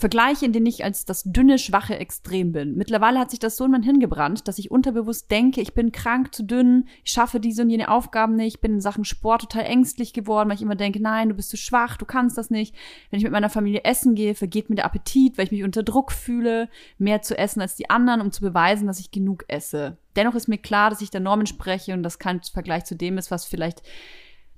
Vergleiche, 0.00 0.46
in 0.46 0.52
denen 0.52 0.66
ich 0.66 0.84
als 0.84 1.06
das 1.06 1.24
dünne, 1.24 1.58
schwache 1.58 1.98
Extrem 1.98 2.52
bin. 2.52 2.76
Mittlerweile 2.76 3.18
hat 3.18 3.30
sich 3.30 3.40
das 3.40 3.56
so 3.56 3.64
in 3.64 3.72
mein 3.72 3.82
hingebrannt, 3.82 4.46
dass 4.46 4.60
ich 4.60 4.70
unterbewusst 4.70 5.28
denke, 5.28 5.60
ich 5.60 5.74
bin 5.74 5.90
krank, 5.90 6.32
zu 6.32 6.44
dünn, 6.44 6.86
ich 7.02 7.10
schaffe 7.10 7.40
diese 7.40 7.62
und 7.62 7.70
jene 7.70 7.90
Aufgaben 7.90 8.36
nicht, 8.36 8.54
ich 8.54 8.60
bin 8.60 8.74
in 8.74 8.80
Sachen 8.80 9.04
Sport 9.04 9.42
total 9.42 9.64
ängstlich 9.64 10.12
geworden, 10.12 10.48
weil 10.48 10.54
ich 10.54 10.62
immer 10.62 10.76
denke, 10.76 11.02
nein, 11.02 11.30
du 11.30 11.34
bist 11.34 11.50
zu 11.50 11.56
schwach, 11.56 11.96
du 11.96 12.04
kannst 12.04 12.38
das 12.38 12.48
nicht. 12.48 12.76
Wenn 13.10 13.18
ich 13.18 13.24
mit 13.24 13.32
meiner 13.32 13.50
Familie 13.50 13.82
essen 13.82 14.14
gehe, 14.14 14.36
vergeht 14.36 14.70
mir 14.70 14.76
der 14.76 14.84
Appetit, 14.84 15.36
weil 15.36 15.46
ich 15.46 15.50
mich 15.50 15.64
unter 15.64 15.82
Druck 15.82 16.12
fühle, 16.12 16.68
mehr 16.98 17.20
zu 17.22 17.36
essen 17.36 17.60
als 17.60 17.74
die 17.74 17.90
anderen, 17.90 18.20
um 18.20 18.30
zu 18.30 18.40
beweisen, 18.40 18.86
dass 18.86 19.00
ich 19.00 19.10
genug 19.10 19.46
esse. 19.48 19.98
Dennoch 20.14 20.36
ist 20.36 20.46
mir 20.46 20.58
klar, 20.58 20.90
dass 20.90 21.00
ich 21.00 21.10
der 21.10 21.20
Norm 21.20 21.40
entspreche 21.40 21.92
und 21.92 22.04
das 22.04 22.20
kein 22.20 22.40
Vergleich 22.40 22.84
zu 22.84 22.94
dem 22.94 23.18
ist, 23.18 23.32
was 23.32 23.46
vielleicht 23.46 23.82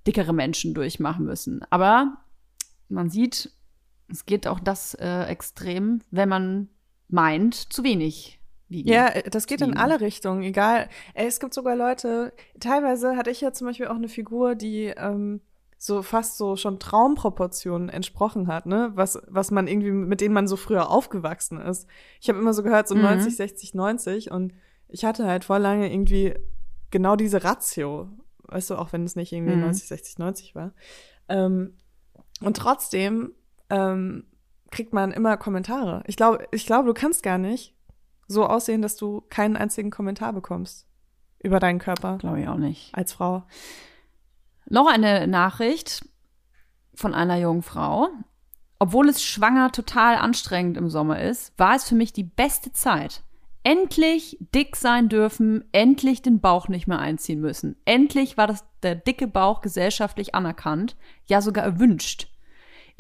dickere 0.07 0.35
Menschen 0.35 0.75
durchmachen 0.75 1.25
müssen. 1.25 1.63
Aber 1.71 2.19
man 2.91 3.09
sieht, 3.09 3.51
es 4.11 4.27
geht 4.27 4.47
auch 4.47 4.61
das 4.61 4.95
äh, 4.95 5.25
extrem, 5.25 6.01
wenn 6.11 6.29
man 6.29 6.69
meint, 7.09 7.55
zu 7.55 7.85
wenig 7.85 8.41
wiegen. 8.69 8.89
Ja, 8.89 9.11
das 9.23 9.47
geht 9.47 9.61
in 9.63 9.77
alle 9.77 10.01
Richtungen, 10.01 10.43
egal. 10.43 10.89
Ey, 11.15 11.27
es 11.27 11.41
gibt 11.41 11.55
sogar 11.55 11.75
Leute, 11.77 12.33
teilweise 12.61 13.17
hatte 13.17 13.31
ich 13.31 13.41
ja 13.41 13.53
zum 13.53 13.67
Beispiel 13.67 13.89
auch 13.89 13.97
eine 13.97 14.09
Figur, 14.09 14.55
die 14.55 14.87
ähm, 14.97 15.41
so 15.77 16.03
fast 16.03 16.37
so 16.37 16.57
schon 16.57 16.79
Traumproportionen 16.79 17.89
entsprochen 17.89 18.47
hat, 18.49 18.67
ne? 18.67 18.93
Was, 18.95 19.19
was 19.27 19.51
man 19.51 19.67
irgendwie, 19.67 19.91
mit 19.91 20.21
denen 20.21 20.35
man 20.35 20.47
so 20.47 20.57
früher 20.57 20.91
aufgewachsen 20.91 21.59
ist. 21.61 21.89
Ich 22.21 22.29
habe 22.29 22.39
immer 22.39 22.53
so 22.53 22.63
gehört, 22.63 22.87
so 22.87 22.95
Mhm. 22.95 23.03
90, 23.03 23.35
60, 23.35 23.75
90 23.75 24.31
und 24.31 24.53
ich 24.89 25.05
hatte 25.05 25.27
halt 25.27 25.45
vor 25.45 25.59
lange 25.59 25.93
irgendwie 25.93 26.35
genau 26.91 27.17
diese 27.17 27.43
Ratio. 27.45 28.09
Weißt 28.45 28.71
du, 28.71 28.75
auch 28.77 28.93
wenn 28.93 29.05
es 29.05 29.17
nicht 29.17 29.33
irgendwie 29.33 29.55
Mhm. 29.55 29.61
90, 29.63 29.89
60, 29.89 30.19
90 30.19 30.55
war. 30.55 30.75
Ähm, 31.29 31.75
und 32.43 32.57
trotzdem 32.57 33.33
ähm, 33.71 34.25
kriegt 34.71 34.93
man 34.93 35.13
immer 35.13 35.37
Kommentare. 35.37 36.03
Ich 36.07 36.17
glaube, 36.17 36.47
ich 36.53 36.67
glaube, 36.67 36.89
du 36.89 36.95
kannst 36.95 37.23
gar 37.23 37.39
nicht 37.39 37.75
so 38.29 38.47
aussehen, 38.47 38.83
dass 38.83 38.97
du 38.97 39.23
keinen 39.29 39.57
einzigen 39.57 39.91
Kommentar 39.91 40.33
bekommst 40.33 40.87
über 41.43 41.59
deinen 41.59 41.79
Körper 41.79 42.19
Glaube 42.19 42.41
ich 42.41 42.49
auch 42.49 42.57
nicht. 42.57 42.95
als 42.95 43.13
Frau. 43.13 43.43
Noch 44.69 44.87
eine 44.87 45.27
Nachricht 45.27 46.05
von 46.95 47.15
einer 47.15 47.37
jungen 47.39 47.63
Frau. 47.63 48.09
Obwohl 48.79 49.09
es 49.09 49.23
schwanger 49.23 49.73
total 49.73 50.17
anstrengend 50.17 50.77
im 50.77 50.89
Sommer 50.89 51.21
ist, 51.21 51.53
war 51.59 51.75
es 51.75 51.89
für 51.89 51.95
mich 51.95 52.13
die 52.13 52.25
beste 52.25 52.73
Zeit. 52.73 53.23
Endlich 53.63 54.39
dick 54.55 54.77
sein 54.77 55.11
dürfen, 55.11 55.65
endlich 55.73 56.23
den 56.23 56.41
Bauch 56.41 56.69
nicht 56.69 56.87
mehr 56.87 56.99
einziehen 56.99 57.41
müssen. 57.41 57.77
Endlich 57.85 58.39
war 58.39 58.47
das 58.47 58.65
der 58.83 58.95
dicke 58.95 59.27
Bauch 59.27 59.61
gesellschaftlich 59.61 60.35
anerkannt, 60.35 60.97
ja 61.27 61.43
sogar 61.43 61.65
erwünscht. 61.65 62.29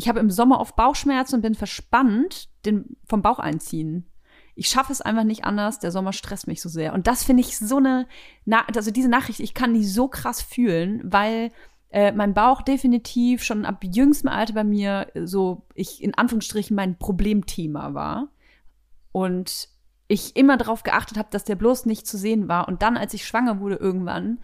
Ich 0.00 0.08
habe 0.08 0.18
im 0.18 0.30
Sommer 0.30 0.60
oft 0.60 0.76
Bauchschmerzen 0.76 1.34
und 1.34 1.42
bin 1.42 1.54
verspannt 1.54 2.48
den, 2.64 2.96
vom 3.04 3.20
Bauch 3.20 3.38
einziehen. 3.38 4.06
Ich 4.54 4.68
schaffe 4.68 4.94
es 4.94 5.02
einfach 5.02 5.24
nicht 5.24 5.44
anders. 5.44 5.78
Der 5.78 5.90
Sommer 5.90 6.14
stresst 6.14 6.46
mich 6.46 6.62
so 6.62 6.70
sehr. 6.70 6.94
Und 6.94 7.06
das 7.06 7.22
finde 7.22 7.42
ich 7.42 7.58
so 7.58 7.76
eine, 7.76 8.08
Na 8.46 8.64
also 8.74 8.90
diese 8.90 9.10
Nachricht, 9.10 9.40
ich 9.40 9.52
kann 9.52 9.74
die 9.74 9.84
so 9.84 10.08
krass 10.08 10.40
fühlen, 10.40 11.02
weil 11.04 11.52
äh, 11.90 12.12
mein 12.12 12.32
Bauch 12.32 12.62
definitiv 12.62 13.44
schon 13.44 13.66
ab 13.66 13.84
jüngstem 13.84 14.30
Alter 14.30 14.54
bei 14.54 14.64
mir 14.64 15.08
so, 15.22 15.66
ich 15.74 16.02
in 16.02 16.14
Anführungsstrichen 16.14 16.74
mein 16.74 16.96
Problemthema 16.96 17.92
war. 17.92 18.28
Und 19.12 19.68
ich 20.08 20.34
immer 20.34 20.56
darauf 20.56 20.82
geachtet 20.82 21.18
habe, 21.18 21.28
dass 21.30 21.44
der 21.44 21.56
bloß 21.56 21.84
nicht 21.84 22.06
zu 22.06 22.16
sehen 22.16 22.48
war. 22.48 22.68
Und 22.68 22.80
dann, 22.80 22.96
als 22.96 23.12
ich 23.12 23.26
schwanger 23.26 23.60
wurde 23.60 23.76
irgendwann, 23.76 24.38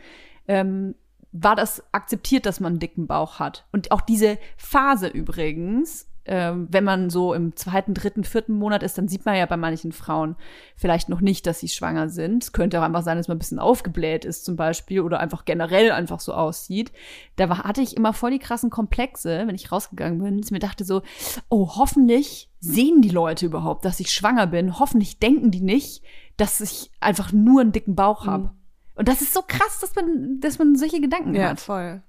ähm, 0.48 0.96
war 1.43 1.57
das 1.57 1.82
akzeptiert, 1.93 2.47
dass 2.47 2.61
man 2.61 2.74
einen 2.74 2.80
dicken 2.80 3.07
Bauch 3.07 3.39
hat. 3.39 3.66
Und 3.72 3.91
auch 3.91 4.01
diese 4.01 4.39
Phase 4.57 5.09
übrigens, 5.09 6.09
ähm, 6.28 6.66
wenn 6.70 6.84
man 6.84 7.09
so 7.09 7.34
im 7.34 7.55
zweiten, 7.55 7.95
dritten, 7.95 8.24
vierten 8.24 8.55
Monat 8.55 8.82
ist, 8.82 8.99
dann 8.99 9.07
sieht 9.07 9.24
man 9.24 9.37
ja 9.37 9.47
bei 9.47 9.57
manchen 9.57 9.93
Frauen 9.93 10.34
vielleicht 10.76 11.09
noch 11.09 11.20
nicht, 11.20 11.47
dass 11.47 11.61
sie 11.61 11.68
schwanger 11.68 12.09
sind. 12.09 12.43
Es 12.43 12.53
könnte 12.53 12.80
auch 12.80 12.84
einfach 12.84 13.03
sein, 13.03 13.16
dass 13.16 13.28
man 13.28 13.37
ein 13.37 13.39
bisschen 13.39 13.61
aufgebläht 13.61 14.24
ist 14.24 14.45
zum 14.45 14.57
Beispiel 14.57 15.01
oder 15.01 15.20
einfach 15.20 15.45
generell 15.45 15.93
einfach 15.93 16.20
so 16.20 16.32
aussieht. 16.32 16.91
Da 17.37 17.49
war, 17.49 17.59
hatte 17.59 17.80
ich 17.80 17.97
immer 17.97 18.12
voll 18.12 18.32
die 18.32 18.39
krassen 18.39 18.70
Komplexe, 18.70 19.45
wenn 19.47 19.55
ich 19.55 19.70
rausgegangen 19.70 20.20
bin, 20.20 20.39
dass 20.39 20.49
ich 20.49 20.53
mir 20.53 20.59
dachte 20.59 20.84
so, 20.84 21.03
oh, 21.49 21.76
hoffentlich 21.76 22.51
sehen 22.59 23.03
die 23.03 23.11
Leute 23.11 23.47
überhaupt, 23.47 23.84
dass 23.84 24.01
ich 24.01 24.11
schwanger 24.11 24.49
bin. 24.49 24.80
Hoffentlich 24.80 25.20
denken 25.20 25.53
die 25.53 25.61
nicht, 25.61 26.03
dass 26.37 26.61
ich 26.61 26.91
einfach 26.99 27.32
nur 27.32 27.61
einen 27.61 27.72
dicken 27.72 27.95
Bauch 27.95 28.26
habe. 28.26 28.51
Und 28.97 29.09
das 29.09 29.20
ist 29.20 29.32
so 29.34 29.42
krass, 29.47 29.78
dass 29.80 29.94
man, 29.94 30.40
dass 30.40 30.59
man 30.59 30.74
solche 30.76 31.01
Gedanken 31.01 31.34
Ja, 31.34 31.51
hat. 31.51 31.61
voll. 31.61 32.03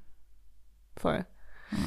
Voll. 0.98 1.26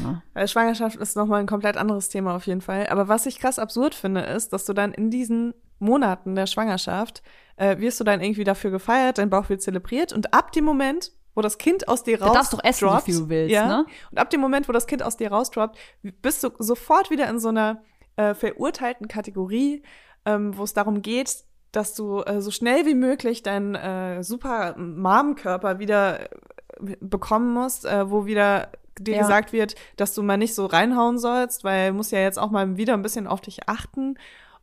Ja. 0.03 0.23
Weil 0.35 0.47
Schwangerschaft 0.47 0.97
ist 0.97 1.17
nochmal 1.17 1.41
ein 1.41 1.47
komplett 1.47 1.77
anderes 1.77 2.09
Thema 2.11 2.37
auf 2.37 2.47
jeden 2.47 2.61
Fall. 2.61 2.87
Aber 2.89 3.09
was 3.09 3.27
ich 3.27 3.39
krass 3.39 3.59
absurd 3.59 3.95
finde, 3.95 4.21
ist, 4.21 4.53
dass 4.53 4.67
du 4.67 4.75
dann 4.75 4.93
in 4.93 5.11
diesen 5.11 5.55
Monaten 5.79 6.35
der 6.35 6.47
Schwangerschaft 6.47 7.23
äh, 7.57 7.79
wirst 7.79 7.99
du 7.99 8.05
dann 8.05 8.21
irgendwie 8.21 8.45
dafür 8.45 8.71
gefeiert, 8.71 9.17
dein 9.19 9.31
Bauch 9.31 9.49
wird 9.49 9.63
zelebriert 9.63 10.13
und 10.13 10.35
ab 10.35 10.53
dem 10.53 10.65
Moment, 10.65 11.13
wo 11.35 11.41
das 11.41 11.57
Kind 11.57 11.89
aus 11.89 12.03
dir 12.05 12.21
raus 12.21 12.35
darfst 12.35 12.53
du 12.53 12.59
doch 12.59 12.65
essen, 12.65 12.87
droppt, 12.89 13.05
viel 13.05 13.17
du 13.19 13.29
willst, 13.31 13.53
ja, 13.53 13.67
ne? 13.67 13.87
Und 14.11 14.19
ab 14.19 14.29
dem 14.29 14.41
Moment, 14.43 14.69
wo 14.69 14.73
das 14.73 14.87
Kind 14.87 15.03
aus 15.03 15.17
dir 15.17 15.31
rausdroppt, 15.31 15.79
bist 16.21 16.45
du 16.45 16.51
sofort 16.59 17.09
wieder 17.11 17.29
in 17.31 17.39
so 17.39 17.49
einer 17.49 17.83
äh, 18.17 18.35
verurteilten 18.35 19.09
Kategorie, 19.09 19.83
ähm, 20.27 20.55
wo 20.59 20.65
es 20.65 20.75
darum 20.75 21.01
geht, 21.01 21.45
dass 21.73 21.95
du 21.95 22.23
äh, 22.23 22.41
so 22.41 22.51
schnell 22.51 22.87
wie 22.87 22.95
möglich 22.95 23.43
deinen 23.43 23.75
äh, 23.75 24.23
super 24.25 24.75
Mom-Körper 24.77 25.79
wieder 25.79 26.23
äh, 26.23 26.97
bekommen 27.01 27.53
musst, 27.55 27.85
äh, 27.85 28.11
wo 28.11 28.27
wieder 28.27 28.71
dir 28.99 29.15
Ja. 29.15 29.21
gesagt 29.23 29.53
wird, 29.53 29.77
dass 29.97 30.15
du 30.15 30.23
mal 30.23 30.37
nicht 30.37 30.55
so 30.55 30.67
reinhauen 30.67 31.19
sollst, 31.19 31.65
weil 31.65 31.91
du 31.91 31.97
musst 31.97 32.13
ja 32.13 32.19
jetzt 32.21 32.39
auch 32.39 32.51
mal 32.51 32.77
wieder 32.77 32.95
ein 32.95 33.03
bisschen 33.03 33.27
auf 33.27 33.41
dich 33.41 33.69
achten. 33.69 34.17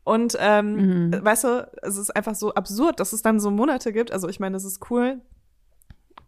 Und 0.04 0.38
ähm, 0.40 1.10
Mhm. 1.12 1.20
weißt 1.26 1.44
du, 1.46 1.72
es 1.82 1.98
ist 1.98 2.16
einfach 2.16 2.36
so 2.36 2.54
absurd, 2.54 3.00
dass 3.00 3.14
es 3.14 3.22
dann 3.22 3.40
so 3.40 3.52
Monate 3.52 3.92
gibt. 3.92 4.12
Also 4.12 4.30
ich 4.30 4.40
meine, 4.40 4.56
es 4.58 4.64
ist 4.64 4.90
cool. 4.92 5.22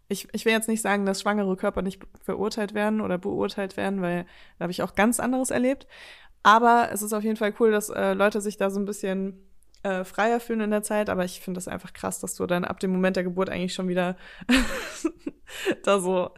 Ich, 0.07 0.27
ich 0.33 0.43
will 0.45 0.53
jetzt 0.53 0.67
nicht 0.67 0.81
sagen, 0.81 1.05
dass 1.05 1.21
schwangere 1.21 1.55
Körper 1.55 1.81
nicht 1.83 2.01
verurteilt 2.23 2.73
werden 2.73 2.99
oder 2.99 3.17
beurteilt 3.19 3.77
werden, 3.77 4.01
weil 4.01 4.25
da 4.57 4.63
habe 4.63 4.71
ich 4.71 4.81
auch 4.81 4.95
ganz 4.95 5.19
anderes 5.19 5.51
erlebt. 5.51 5.85
Aber 6.41 6.89
es 6.91 7.01
ist 7.03 7.13
auf 7.13 7.23
jeden 7.23 7.35
Fall 7.37 7.53
cool, 7.59 7.69
dass 7.71 7.89
äh, 7.89 8.13
Leute 8.13 8.41
sich 8.41 8.57
da 8.57 8.69
so 8.71 8.79
ein 8.79 8.85
bisschen 8.85 9.45
äh, 9.83 10.03
freier 10.03 10.39
fühlen 10.39 10.61
in 10.61 10.71
der 10.71 10.83
Zeit. 10.83 11.09
Aber 11.09 11.25
ich 11.25 11.39
finde 11.41 11.57
das 11.57 11.67
einfach 11.67 11.93
krass, 11.93 12.19
dass 12.19 12.35
du 12.35 12.45
dann 12.45 12.65
ab 12.65 12.79
dem 12.79 12.91
Moment 12.91 13.15
der 13.15 13.23
Geburt 13.23 13.49
eigentlich 13.49 13.73
schon 13.73 13.87
wieder 13.87 14.15
da 15.83 15.99
so 15.99 16.31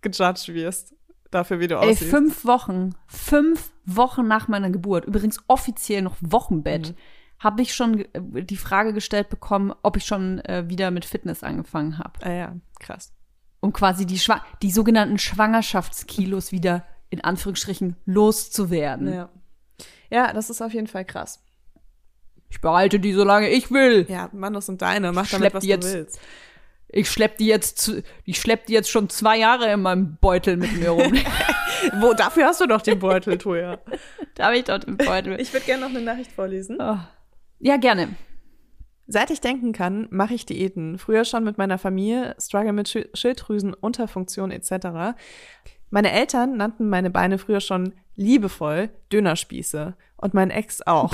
gejudged 0.00 0.54
wirst. 0.54 0.94
Dafür, 1.30 1.60
wie 1.60 1.66
du 1.68 1.76
Ey, 1.76 1.92
aussiehst. 1.92 2.10
fünf 2.10 2.44
Wochen, 2.44 2.94
fünf 3.06 3.70
Wochen 3.86 4.28
nach 4.28 4.48
meiner 4.48 4.68
Geburt, 4.70 5.06
übrigens 5.06 5.38
offiziell 5.48 6.02
noch 6.02 6.16
Wochenbett, 6.20 6.90
Mhm. 6.90 6.96
habe 7.38 7.62
ich 7.62 7.74
schon 7.74 8.04
die 8.14 8.56
Frage 8.58 8.92
gestellt 8.92 9.30
bekommen, 9.30 9.72
ob 9.82 9.96
ich 9.96 10.04
schon 10.04 10.40
äh, 10.40 10.68
wieder 10.68 10.90
mit 10.90 11.06
Fitness 11.06 11.42
angefangen 11.42 11.96
habe. 11.98 12.12
Ah 12.22 12.32
ja, 12.32 12.56
krass. 12.80 13.14
Um 13.60 13.72
quasi 13.72 14.04
die, 14.04 14.18
Schwa 14.18 14.44
die 14.60 14.70
sogenannten 14.70 15.18
Schwangerschaftskilos 15.18 16.52
wieder 16.52 16.84
in 17.08 17.22
Anführungsstrichen 17.22 17.96
loszuwerden. 18.04 19.10
Ja. 19.10 19.28
ja, 20.10 20.32
das 20.34 20.50
ist 20.50 20.60
auf 20.60 20.74
jeden 20.74 20.86
Fall 20.86 21.06
krass. 21.06 21.42
Ich 22.52 22.60
behalte 22.60 23.00
die, 23.00 23.14
solange 23.14 23.48
ich 23.48 23.70
will. 23.70 24.04
Ja, 24.10 24.28
Mann, 24.34 24.52
das 24.52 24.66
sind 24.66 24.82
deine. 24.82 25.10
Mach 25.12 25.26
damit, 25.30 25.54
was 25.54 25.62
du 25.64 25.68
jetzt- 25.70 25.92
willst. 25.94 26.20
Ich 26.94 27.10
schlepp 27.10 27.38
die 27.38 27.46
jetzt, 27.46 27.78
zu, 27.78 28.02
ich 28.26 28.38
schlepp 28.38 28.66
die 28.66 28.74
jetzt 28.74 28.90
schon 28.90 29.08
zwei 29.08 29.38
Jahre 29.38 29.72
in 29.72 29.80
meinem 29.80 30.18
Beutel 30.20 30.58
mit 30.58 30.76
mir 30.78 30.90
rum. 30.90 31.14
Wo, 32.02 32.12
dafür 32.12 32.44
hast 32.48 32.60
du 32.60 32.66
doch 32.66 32.82
den 32.82 32.98
Beutel, 32.98 33.38
Toja. 33.38 33.78
da 34.34 34.44
habe 34.48 34.58
ich 34.58 34.64
dort 34.64 34.84
im 34.84 34.98
Beutel. 34.98 35.40
Ich 35.40 35.50
würde 35.54 35.64
gerne 35.64 35.80
noch 35.80 35.88
eine 35.88 36.02
Nachricht 36.02 36.30
vorlesen. 36.32 36.76
Oh. 36.78 36.98
Ja, 37.60 37.78
gerne. 37.78 38.10
Seit 39.06 39.30
ich 39.30 39.40
denken 39.40 39.72
kann, 39.72 40.06
mache 40.10 40.34
ich 40.34 40.44
Diäten. 40.44 40.98
Früher 40.98 41.24
schon 41.24 41.44
mit 41.44 41.56
meiner 41.56 41.78
Familie, 41.78 42.36
struggle 42.38 42.74
mit 42.74 42.88
Schil- 42.90 43.08
Schilddrüsen, 43.14 43.72
Unterfunktion 43.72 44.50
etc. 44.50 45.16
Meine 45.88 46.12
Eltern 46.12 46.58
nannten 46.58 46.90
meine 46.90 47.08
Beine 47.10 47.38
früher 47.38 47.60
schon 47.62 47.94
liebevoll 48.16 48.90
Dönerspieße. 49.10 49.94
Und 50.18 50.34
mein 50.34 50.50
Ex 50.50 50.82
auch. 50.86 51.10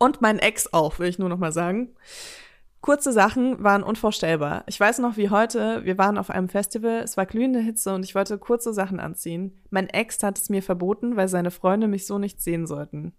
Und 0.00 0.22
mein 0.22 0.38
Ex 0.38 0.72
auch, 0.72 0.98
will 0.98 1.08
ich 1.08 1.18
nur 1.18 1.28
noch 1.28 1.38
mal 1.38 1.52
sagen. 1.52 1.94
Kurze 2.80 3.12
Sachen 3.12 3.62
waren 3.62 3.82
unvorstellbar. 3.82 4.64
Ich 4.66 4.80
weiß 4.80 4.98
noch 5.00 5.18
wie 5.18 5.28
heute, 5.28 5.84
wir 5.84 5.98
waren 5.98 6.16
auf 6.16 6.30
einem 6.30 6.48
Festival, 6.48 7.00
es 7.00 7.18
war 7.18 7.26
glühende 7.26 7.60
Hitze 7.60 7.94
und 7.94 8.02
ich 8.02 8.14
wollte 8.14 8.38
kurze 8.38 8.72
Sachen 8.72 8.98
anziehen. 8.98 9.60
Mein 9.68 9.90
Ex 9.90 10.22
hat 10.22 10.38
es 10.38 10.48
mir 10.48 10.62
verboten, 10.62 11.16
weil 11.16 11.28
seine 11.28 11.50
Freunde 11.50 11.86
mich 11.86 12.06
so 12.06 12.18
nicht 12.18 12.40
sehen 12.40 12.66
sollten. 12.66 13.12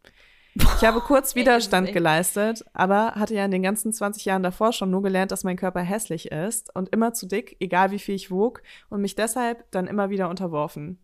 Ich 0.55 0.83
habe 0.83 1.01
kurz 1.01 1.35
Widerstand 1.35 1.93
geleistet, 1.93 2.65
aber 2.73 3.11
hatte 3.13 3.35
ja 3.35 3.45
in 3.45 3.51
den 3.51 3.61
ganzen 3.61 3.93
20 3.93 4.25
Jahren 4.25 4.41
davor 4.41 4.73
schon 4.73 4.89
nur 4.89 5.03
gelernt, 5.03 5.31
dass 5.31 5.43
mein 5.43 5.57
Körper 5.57 5.81
hässlich 5.81 6.31
ist 6.31 6.75
und 6.75 6.89
immer 6.89 7.13
zu 7.13 7.27
dick, 7.27 7.57
egal 7.59 7.91
wie 7.91 7.99
viel 7.99 8.15
ich 8.15 8.31
wog, 8.31 8.63
und 8.89 9.01
mich 9.01 9.13
deshalb 9.13 9.69
dann 9.69 9.85
immer 9.85 10.09
wieder 10.09 10.29
unterworfen. 10.29 10.97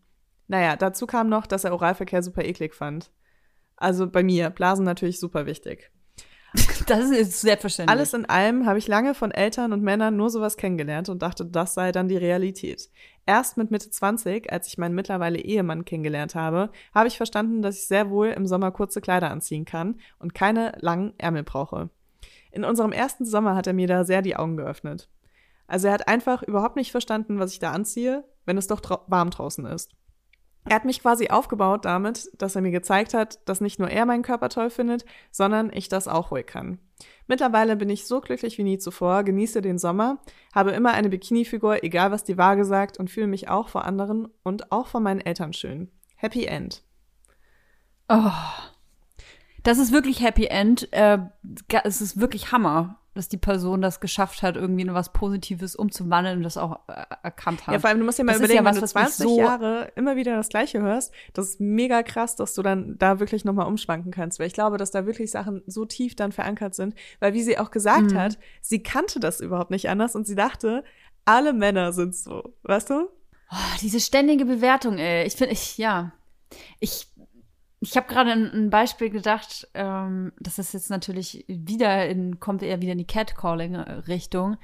Naja, 0.48 0.74
dazu 0.74 1.06
kam 1.06 1.28
noch, 1.28 1.46
dass 1.46 1.62
er 1.62 1.72
Oralverkehr 1.72 2.24
super 2.24 2.44
eklig 2.44 2.74
fand. 2.74 3.12
Also 3.78 4.10
bei 4.10 4.22
mir, 4.22 4.50
Blasen 4.50 4.84
natürlich 4.84 5.18
super 5.18 5.46
wichtig. 5.46 5.90
Das 6.86 7.10
ist 7.10 7.40
selbstverständlich. 7.42 7.94
Alles 7.94 8.14
in 8.14 8.24
allem 8.24 8.64
habe 8.64 8.78
ich 8.78 8.88
lange 8.88 9.14
von 9.14 9.30
Eltern 9.30 9.74
und 9.74 9.82
Männern 9.82 10.16
nur 10.16 10.30
sowas 10.30 10.56
kennengelernt 10.56 11.10
und 11.10 11.20
dachte, 11.20 11.44
das 11.44 11.74
sei 11.74 11.92
dann 11.92 12.08
die 12.08 12.16
Realität. 12.16 12.88
Erst 13.26 13.58
mit 13.58 13.70
Mitte 13.70 13.90
20, 13.90 14.50
als 14.50 14.68
ich 14.68 14.78
meinen 14.78 14.94
mittlerweile 14.94 15.38
Ehemann 15.38 15.84
kennengelernt 15.84 16.34
habe, 16.34 16.70
habe 16.94 17.08
ich 17.08 17.18
verstanden, 17.18 17.60
dass 17.60 17.76
ich 17.76 17.86
sehr 17.86 18.08
wohl 18.08 18.28
im 18.28 18.46
Sommer 18.46 18.70
kurze 18.70 19.02
Kleider 19.02 19.30
anziehen 19.30 19.66
kann 19.66 20.00
und 20.18 20.34
keine 20.34 20.72
langen 20.80 21.12
Ärmel 21.18 21.42
brauche. 21.42 21.90
In 22.50 22.64
unserem 22.64 22.92
ersten 22.92 23.26
Sommer 23.26 23.54
hat 23.54 23.66
er 23.66 23.74
mir 23.74 23.86
da 23.86 24.04
sehr 24.04 24.22
die 24.22 24.36
Augen 24.36 24.56
geöffnet. 24.56 25.08
Also 25.66 25.88
er 25.88 25.94
hat 25.94 26.08
einfach 26.08 26.42
überhaupt 26.42 26.76
nicht 26.76 26.90
verstanden, 26.90 27.38
was 27.38 27.52
ich 27.52 27.58
da 27.58 27.72
anziehe, 27.72 28.24
wenn 28.46 28.56
es 28.56 28.66
doch 28.66 28.80
warm 29.06 29.28
draußen 29.28 29.66
ist. 29.66 29.92
Er 30.68 30.76
hat 30.76 30.84
mich 30.84 31.00
quasi 31.00 31.28
aufgebaut 31.28 31.84
damit, 31.84 32.30
dass 32.36 32.54
er 32.54 32.62
mir 32.62 32.70
gezeigt 32.70 33.14
hat, 33.14 33.40
dass 33.48 33.60
nicht 33.60 33.78
nur 33.78 33.88
er 33.88 34.04
meinen 34.06 34.22
Körper 34.22 34.48
toll 34.48 34.70
findet, 34.70 35.04
sondern 35.30 35.70
ich 35.72 35.88
das 35.88 36.08
auch 36.08 36.30
ruhig 36.30 36.46
kann. 36.46 36.78
Mittlerweile 37.26 37.76
bin 37.76 37.88
ich 37.88 38.06
so 38.06 38.20
glücklich 38.20 38.58
wie 38.58 38.64
nie 38.64 38.78
zuvor, 38.78 39.22
genieße 39.22 39.62
den 39.62 39.78
Sommer, 39.78 40.18
habe 40.54 40.72
immer 40.72 40.92
eine 40.92 41.08
Bikini-Figur, 41.08 41.84
egal 41.84 42.10
was 42.10 42.24
die 42.24 42.38
Waage 42.38 42.64
sagt, 42.64 42.98
und 42.98 43.10
fühle 43.10 43.26
mich 43.28 43.48
auch 43.48 43.68
vor 43.68 43.84
anderen 43.84 44.28
und 44.42 44.72
auch 44.72 44.88
vor 44.88 45.00
meinen 45.00 45.20
Eltern 45.20 45.52
schön. 45.52 45.90
Happy 46.16 46.44
End. 46.44 46.82
Oh. 48.08 48.30
Das 49.62 49.78
ist 49.78 49.92
wirklich 49.92 50.22
Happy 50.22 50.46
End. 50.46 50.92
Äh, 50.92 51.18
es 51.84 52.00
ist 52.00 52.20
wirklich 52.20 52.52
Hammer, 52.52 53.00
dass 53.18 53.28
die 53.28 53.36
Person 53.36 53.82
das 53.82 54.00
geschafft 54.00 54.42
hat, 54.42 54.56
irgendwie 54.56 54.82
in 54.82 54.94
was 54.94 55.12
Positives 55.12 55.76
umzuwandeln 55.76 56.38
und 56.38 56.42
das 56.44 56.56
auch 56.56 56.78
äh, 56.88 56.92
erkannt 57.22 57.66
hat. 57.66 57.74
Ja, 57.74 57.80
vor 57.80 57.90
allem, 57.90 57.98
du 57.98 58.04
musst 58.06 58.18
dir 58.18 58.24
mal 58.24 58.32
Das 58.32 58.38
überlegen, 58.38 58.64
ja 58.64 58.64
was, 58.64 58.76
wenn 58.76 58.80
du 58.80 58.82
was 58.84 58.94
mich 58.94 59.04
20 59.16 59.26
so- 59.26 59.38
Jahre 59.38 59.92
immer 59.96 60.16
wieder 60.16 60.36
das 60.36 60.48
Gleiche 60.48 60.80
hörst, 60.80 61.12
das 61.34 61.48
ist 61.50 61.60
mega 61.60 62.02
krass, 62.02 62.36
dass 62.36 62.54
du 62.54 62.62
dann 62.62 62.96
da 62.98 63.20
wirklich 63.20 63.44
nochmal 63.44 63.66
umschwanken 63.66 64.12
kannst. 64.12 64.38
Weil 64.38 64.46
ich 64.46 64.52
glaube, 64.54 64.78
dass 64.78 64.90
da 64.90 65.04
wirklich 65.04 65.30
Sachen 65.30 65.62
so 65.66 65.84
tief 65.84 66.14
dann 66.16 66.32
verankert 66.32 66.74
sind. 66.74 66.94
Weil 67.20 67.34
wie 67.34 67.42
sie 67.42 67.58
auch 67.58 67.70
gesagt 67.70 68.12
Mhm. 68.12 68.18
hat, 68.18 68.38
sie 68.60 68.82
kannte 68.82 69.20
das 69.20 69.40
überhaupt 69.40 69.70
nicht 69.70 69.90
anders 69.90 70.14
und 70.14 70.26
sie 70.26 70.34
dachte, 70.36 70.84
alle 71.24 71.52
Männer 71.52 71.92
sind 71.92 72.14
so. 72.14 72.54
Weißt 72.62 72.90
du? 72.90 73.08
Oh, 73.50 73.76
diese 73.82 73.98
ständige 74.00 74.44
Bewertung, 74.44 74.98
ey. 74.98 75.26
Ich 75.26 75.34
finde, 75.34 75.52
ich, 75.52 75.76
ja. 75.78 76.12
Ich, 76.80 77.08
ich 77.80 77.96
habe 77.96 78.08
gerade 78.08 78.32
ein, 78.32 78.70
Beispiel 78.70 79.10
gedacht, 79.10 79.68
ähm, 79.74 80.32
das 80.40 80.58
ist 80.58 80.74
jetzt 80.74 80.90
natürlich 80.90 81.44
wieder 81.46 82.08
in, 82.08 82.40
kommt 82.40 82.62
eher 82.62 82.80
wieder 82.80 82.92
in 82.92 82.98
die 82.98 83.06
Catcalling-Richtung, 83.06 84.56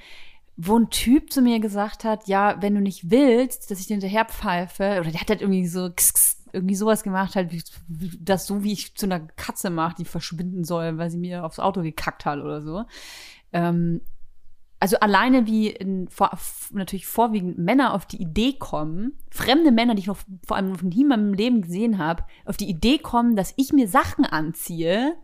wo 0.57 0.79
ein 0.79 0.91
Typ 0.91 1.33
zu 1.33 1.41
mir 1.41 1.61
gesagt 1.61 2.05
hat, 2.05 2.27
ja, 2.27 2.61
wenn 2.61 2.75
du 2.75 2.81
nicht 2.81 3.11
willst, 3.11 3.71
dass 3.71 3.81
ich 3.81 3.87
dir 3.87 3.95
hinterher 3.95 4.25
pfeife, 4.25 4.99
oder 5.01 5.11
der 5.11 5.21
hat 5.21 5.31
halt 5.31 5.43
irgendwie 5.43 5.67
so 5.67 5.91
kss, 5.91 6.13
kss, 6.13 6.45
irgendwie 6.53 6.77
sowas 6.77 7.03
gemacht, 7.03 7.35
halt, 7.35 7.53
das 7.89 8.47
so 8.47 8.63
wie 8.63 8.73
ich 8.73 8.95
zu 8.95 9.07
einer 9.07 9.21
Katze 9.21 9.71
mache, 9.71 9.97
die 9.99 10.05
verschwinden 10.05 10.65
soll, 10.65 10.99
weil 10.99 11.11
sie 11.11 11.19
mir 11.19 11.45
aufs 11.45 11.59
Auto 11.59 11.83
gekackt 11.83 12.25
hat 12.25 12.39
oder 12.39 12.63
so. 12.63 12.85
Ähm, 13.53 14.01
also 14.85 14.99
alleine 14.99 15.47
wie 15.47 15.69
in, 15.69 16.09
vor, 16.09 16.31
natürlich 16.71 17.07
vorwiegend 17.07 17.57
Männer 17.57 17.95
auf 17.95 18.05
die 18.05 18.21
Idee 18.21 18.53
kommen, 18.59 19.17
fremde 19.31 19.73
Männer, 19.73 19.95
die 19.95 20.01
ich 20.01 20.09
noch 20.09 20.19
vor 20.47 20.59
allem 20.59 20.73
noch 20.73 20.83
nie 20.83 21.01
in 21.01 21.09
meinem 21.09 21.33
Leben 21.33 21.63
gesehen 21.63 21.97
habe, 21.97 22.25
auf 22.45 22.59
die 22.59 22.69
Idee 22.69 22.99
kommen, 22.99 23.35
dass 23.35 23.55
ich 23.57 23.73
mir 23.73 23.89
Sachen 23.89 24.27
anziehe 24.27 25.15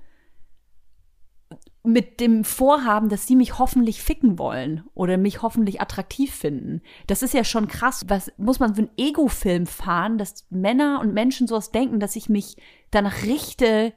mit 1.83 2.21
dem 2.21 2.45
Vorhaben, 2.45 3.11
dass 3.11 3.27
sie 3.27 3.37
mich 3.37 3.59
hoffentlich 3.59 4.01
ficken 4.01 4.39
wollen 4.39 4.83
oder 4.95 5.19
mich 5.19 5.43
hoffentlich 5.43 5.79
attraktiv 5.83 6.35
finden. 6.35 6.81
Das 7.07 7.23
ist 7.23 7.35
ja 7.35 7.45
schon 7.45 7.69
krass. 7.69 8.07
Was 8.09 8.33
muss 8.39 8.61
man 8.61 8.75
für 8.75 8.81
einen 8.81 8.97
Ego-Film 8.97 9.67
fahren, 9.67 10.17
dass 10.17 10.47
Männer 10.49 11.01
und 11.03 11.13
Menschen 11.13 11.47
sowas 11.47 11.71
denken, 11.71 12.01
dass 12.01 12.17
ich 12.17 12.31
mich 12.31 12.57
danach 12.91 13.25
richte, 13.25 13.93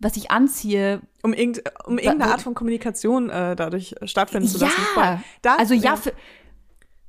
was 0.00 0.16
ich 0.16 0.30
anziehe, 0.30 1.00
Um, 1.22 1.34
irgend, 1.34 1.62
um 1.84 1.98
irgendeine 1.98 2.32
Art 2.32 2.40
von 2.40 2.54
Kommunikation 2.54 3.28
äh, 3.28 3.54
dadurch 3.54 3.94
stattfinden 4.04 4.48
zu 4.48 4.58
lassen. 4.58 4.80
Ja, 4.80 5.02
Voll. 5.02 5.20
Da, 5.42 5.56
also 5.56 5.74
ja, 5.74 5.96
für, 5.96 6.14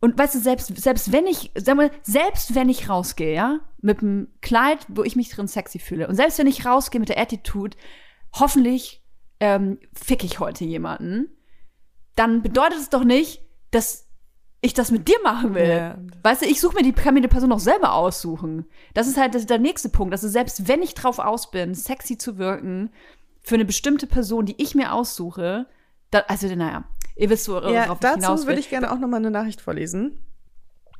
und 0.01 0.17
weißt 0.17 0.35
du, 0.35 0.39
selbst, 0.39 0.75
selbst 0.81 1.11
wenn 1.13 1.27
ich, 1.27 1.51
sag 1.55 1.77
mal, 1.77 1.91
selbst 2.01 2.55
wenn 2.55 2.67
ich 2.67 2.89
rausgehe, 2.89 3.33
ja, 3.33 3.59
mit 3.79 4.01
einem 4.01 4.27
Kleid, 4.41 4.79
wo 4.89 5.03
ich 5.03 5.15
mich 5.15 5.29
drin 5.29 5.47
sexy 5.47 5.79
fühle, 5.79 6.07
und 6.07 6.15
selbst 6.15 6.39
wenn 6.39 6.47
ich 6.47 6.65
rausgehe 6.65 6.99
mit 6.99 7.07
der 7.09 7.19
Attitude, 7.19 7.77
hoffentlich 8.33 9.01
ähm, 9.39 9.79
fick 9.93 10.23
ich 10.23 10.39
heute 10.39 10.65
jemanden, 10.65 11.29
dann 12.15 12.41
bedeutet 12.41 12.79
es 12.79 12.89
doch 12.89 13.03
nicht, 13.03 13.43
dass 13.69 14.09
ich 14.61 14.73
das 14.73 14.91
mit 14.91 15.07
dir 15.07 15.17
machen 15.23 15.55
will. 15.55 15.67
Ja. 15.67 15.97
Weißt 16.23 16.43
du, 16.43 16.45
ich 16.45 16.61
suche 16.61 16.75
mir 16.75 16.83
die, 16.83 16.93
kann 16.93 17.15
mir 17.15 17.21
die 17.21 17.27
Person 17.27 17.49
noch 17.49 17.59
selber 17.59 17.93
aussuchen. 17.93 18.65
Das 18.93 19.07
ist 19.07 19.17
halt 19.17 19.49
der 19.49 19.59
nächste 19.59 19.89
Punkt. 19.89 20.13
Also 20.13 20.27
selbst 20.27 20.67
wenn 20.67 20.83
ich 20.83 20.93
drauf 20.93 21.17
aus 21.19 21.49
bin, 21.49 21.73
sexy 21.73 22.17
zu 22.17 22.37
wirken, 22.37 22.91
für 23.41 23.55
eine 23.55 23.65
bestimmte 23.65 24.05
Person, 24.05 24.45
die 24.45 24.61
ich 24.61 24.75
mir 24.75 24.93
aussuche, 24.93 25.65
da, 26.11 26.19
also 26.27 26.47
naja, 26.55 26.83
ihr 27.15 27.29
wisst, 27.31 27.49
worauf 27.49 27.71
ja, 27.71 27.91
ich 27.91 27.99
dazu 27.99 28.45
würde 28.45 28.59
ich 28.59 28.69
gerne 28.69 28.91
auch 28.91 28.99
nochmal 28.99 29.19
eine 29.19 29.31
Nachricht 29.31 29.61
vorlesen. 29.61 30.19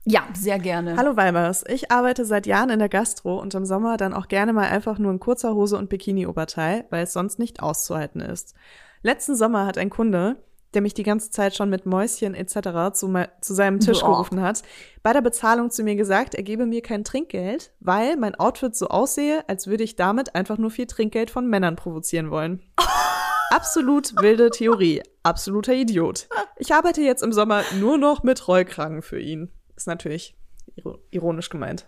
Ja, 0.06 0.24
sehr 0.34 0.58
gerne. 0.58 0.98
Hallo 0.98 1.16
Weibers, 1.16 1.64
ich 1.68 1.92
arbeite 1.92 2.26
seit 2.26 2.48
Jahren 2.48 2.72
in 2.72 2.80
der 2.80 2.90
Gastro 2.90 3.40
und 3.40 3.54
im 3.54 3.66
Sommer 3.66 3.98
dann 3.98 4.16
auch 4.16 4.28
gerne 4.28 4.52
mal 4.52 4.68
einfach 4.68 4.98
nur 4.98 5.12
in 5.12 5.20
kurzer 5.20 5.54
Hose 5.54 5.78
und 5.78 5.90
Bikini-Oberteil, 5.90 6.86
weil 6.90 7.04
es 7.04 7.14
sonst 7.14 7.38
nicht 7.38 7.62
auszuhalten 7.62 8.22
ist. 8.22 8.56
Letzten 9.04 9.36
Sommer 9.36 9.68
hat 9.68 9.78
ein 9.78 9.92
Kunde, 9.92 10.38
der 10.74 10.82
mich 10.82 10.94
die 10.94 11.04
ganze 11.04 11.32
Zeit 11.32 11.56
schon 11.56 11.70
mit 11.70 11.86
Mäuschen 11.86 12.34
etc. 12.36 12.94
zu, 12.94 13.14
zu 13.42 13.54
seinem 13.54 13.80
Tisch 13.80 14.02
Boah. 14.02 14.12
gerufen 14.12 14.42
hat, 14.42 14.64
bei 15.04 15.14
der 15.14 15.22
Bezahlung 15.22 15.70
zu 15.72 15.84
mir 15.84 15.96
gesagt, 15.96 16.36
er 16.36 16.44
gebe 16.44 16.66
mir 16.66 16.82
kein 16.82 17.04
Trinkgeld, 17.04 17.72
weil 17.80 18.16
mein 18.18 18.36
Outfit 18.36 18.76
so 18.76 18.88
aussehe, 18.88 19.44
als 19.48 19.68
würde 19.68 19.84
ich 19.84 19.96
damit 19.96 20.36
einfach 20.36 20.58
nur 20.58 20.72
viel 20.72 20.88
Trinkgeld 20.88 21.30
von 21.30 21.48
Männern 21.48 21.76
provozieren 21.76 22.32
wollen. 22.32 22.62
Absolut 23.50 24.16
wilde 24.22 24.50
Theorie. 24.50 25.04
Absoluter 25.24 25.74
Idiot. 25.74 26.28
Ich 26.58 26.74
arbeite 26.74 27.02
jetzt 27.02 27.22
im 27.22 27.34
Sommer 27.34 27.64
nur 27.80 27.98
noch 27.98 28.24
mit 28.24 28.48
Rollkragen 28.48 29.02
für 29.02 29.20
ihn. 29.20 29.52
Ist 29.76 29.88
natürlich 29.88 30.36
iro- 30.78 31.00
ironisch 31.10 31.50
gemeint. 31.50 31.86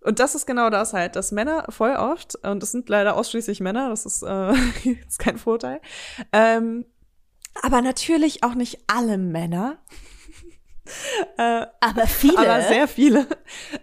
Und 0.00 0.18
das 0.18 0.34
ist 0.34 0.46
genau 0.46 0.70
das 0.70 0.92
halt, 0.92 1.16
dass 1.16 1.32
Männer 1.32 1.66
voll 1.68 1.94
oft, 1.94 2.34
und 2.44 2.62
es 2.62 2.72
sind 2.72 2.88
leider 2.88 3.16
ausschließlich 3.16 3.60
Männer, 3.60 3.90
das 3.90 4.06
ist, 4.06 4.22
äh, 4.22 4.52
ist 5.08 5.18
kein 5.18 5.38
Vorteil, 5.38 5.80
ähm, 6.32 6.84
aber 7.62 7.82
natürlich 7.82 8.44
auch 8.44 8.54
nicht 8.54 8.80
alle 8.86 9.18
Männer, 9.18 9.78
äh, 11.38 11.66
aber 11.80 12.06
viele. 12.06 12.38
aber 12.38 12.62
sehr 12.62 12.88
viele 12.88 13.26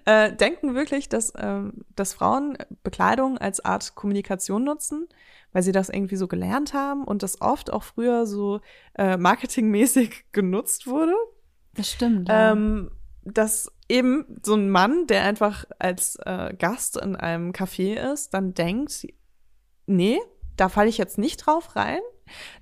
äh, 0.05 0.31
denken 0.33 0.75
wirklich, 0.75 1.09
dass, 1.09 1.33
ähm, 1.37 1.85
dass 1.95 2.13
Frauen 2.13 2.57
Bekleidung 2.83 3.37
als 3.37 3.63
Art 3.63 3.95
Kommunikation 3.95 4.63
nutzen, 4.63 5.07
weil 5.51 5.63
sie 5.63 5.71
das 5.71 5.89
irgendwie 5.89 6.15
so 6.15 6.27
gelernt 6.27 6.73
haben 6.73 7.03
und 7.03 7.23
das 7.23 7.41
oft 7.41 7.71
auch 7.71 7.83
früher 7.83 8.25
so 8.25 8.61
äh, 8.95 9.17
marketingmäßig 9.17 10.25
genutzt 10.31 10.87
wurde. 10.87 11.13
das 11.73 11.91
stimmt. 11.91 12.29
Ja. 12.29 12.51
Ähm, 12.51 12.91
dass 13.25 13.71
eben 13.89 14.39
so 14.43 14.53
ein 14.53 14.69
Mann, 14.69 15.07
der 15.07 15.23
einfach 15.23 15.65
als 15.79 16.15
äh, 16.25 16.53
Gast 16.57 16.97
in 16.97 17.15
einem 17.15 17.51
Café 17.51 18.13
ist, 18.13 18.33
dann 18.33 18.53
denkt, 18.53 19.07
nee, 19.87 20.19
da 20.57 20.69
falle 20.69 20.89
ich 20.89 20.97
jetzt 20.97 21.17
nicht 21.17 21.37
drauf 21.37 21.75
rein. 21.75 21.99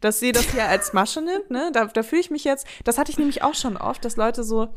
Dass 0.01 0.19
sie 0.19 0.31
das 0.31 0.53
ja 0.53 0.67
als 0.67 0.93
Masche 0.93 1.21
nimmt, 1.21 1.49
ne? 1.49 1.71
Da, 1.73 1.85
da 1.85 2.03
fühle 2.03 2.21
ich 2.21 2.31
mich 2.31 2.43
jetzt, 2.43 2.67
das 2.83 2.97
hatte 2.97 3.11
ich 3.11 3.17
nämlich 3.17 3.43
auch 3.43 3.55
schon 3.55 3.77
oft, 3.77 4.03
dass 4.05 4.17
Leute 4.17 4.43
so, 4.43 4.69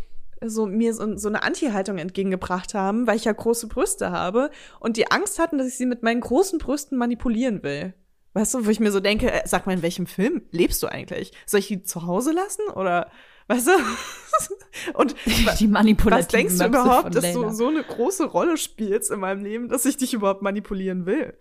so 0.44 0.66
mir 0.66 0.94
so, 0.94 1.16
so 1.16 1.28
eine 1.28 1.42
Anti-Haltung 1.42 1.98
entgegengebracht 1.98 2.74
haben, 2.74 3.06
weil 3.06 3.16
ich 3.16 3.24
ja 3.24 3.32
große 3.32 3.68
Brüste 3.68 4.10
habe 4.10 4.50
und 4.80 4.96
die 4.96 5.10
Angst 5.10 5.38
hatten, 5.38 5.58
dass 5.58 5.66
ich 5.66 5.76
sie 5.76 5.86
mit 5.86 6.02
meinen 6.02 6.20
großen 6.20 6.58
Brüsten 6.58 6.98
manipulieren 6.98 7.62
will. 7.62 7.94
Weißt 8.36 8.52
du, 8.52 8.66
wo 8.66 8.70
ich 8.70 8.80
mir 8.80 8.92
so 8.92 9.00
denke, 9.00 9.32
äh, 9.32 9.42
sag 9.46 9.66
mal, 9.66 9.72
in 9.72 9.80
welchem 9.80 10.06
Film 10.06 10.42
lebst 10.50 10.82
du 10.82 10.88
eigentlich? 10.88 11.32
Soll 11.46 11.60
ich 11.60 11.68
die 11.68 11.82
zu 11.84 12.06
Hause 12.06 12.32
lassen 12.32 12.68
oder, 12.74 13.10
weißt 13.48 13.68
du? 13.68 13.72
und 14.92 15.16
die 15.58 15.72
was 15.72 16.28
denkst 16.28 16.58
du 16.58 16.66
überhaupt, 16.66 17.14
dass 17.14 17.32
du 17.32 17.48
so 17.48 17.68
eine 17.68 17.82
große 17.82 18.26
Rolle 18.26 18.58
spielst 18.58 19.10
in 19.10 19.20
meinem 19.20 19.42
Leben, 19.42 19.70
dass 19.70 19.86
ich 19.86 19.96
dich 19.96 20.12
überhaupt 20.12 20.42
manipulieren 20.42 21.06
will? 21.06 21.32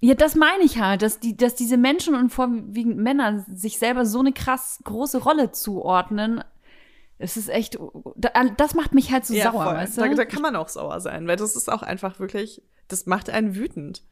Ja, 0.00 0.14
das 0.14 0.34
meine 0.34 0.64
ich 0.64 0.78
halt, 0.78 1.02
dass 1.02 1.20
die, 1.20 1.36
dass 1.36 1.54
diese 1.54 1.76
Menschen 1.76 2.14
und 2.14 2.30
vorwiegend 2.30 2.96
Männer 2.96 3.44
sich 3.48 3.78
selber 3.78 4.06
so 4.06 4.20
eine 4.20 4.32
krass 4.32 4.80
große 4.84 5.18
Rolle 5.18 5.52
zuordnen. 5.52 6.42
Es 7.18 7.36
ist 7.36 7.50
echt, 7.50 7.78
das 8.16 8.74
macht 8.74 8.94
mich 8.94 9.12
halt 9.12 9.26
so 9.26 9.34
sauer, 9.34 9.64
voll. 9.64 9.74
weißt 9.74 9.98
du? 9.98 10.00
da, 10.00 10.14
da 10.14 10.24
kann 10.24 10.40
man 10.40 10.56
auch 10.56 10.68
sauer 10.70 11.00
sein, 11.00 11.28
weil 11.28 11.36
das 11.36 11.54
ist 11.54 11.70
auch 11.70 11.82
einfach 11.82 12.18
wirklich, 12.18 12.62
das 12.88 13.04
macht 13.04 13.28
einen 13.28 13.54
wütend. 13.54 14.02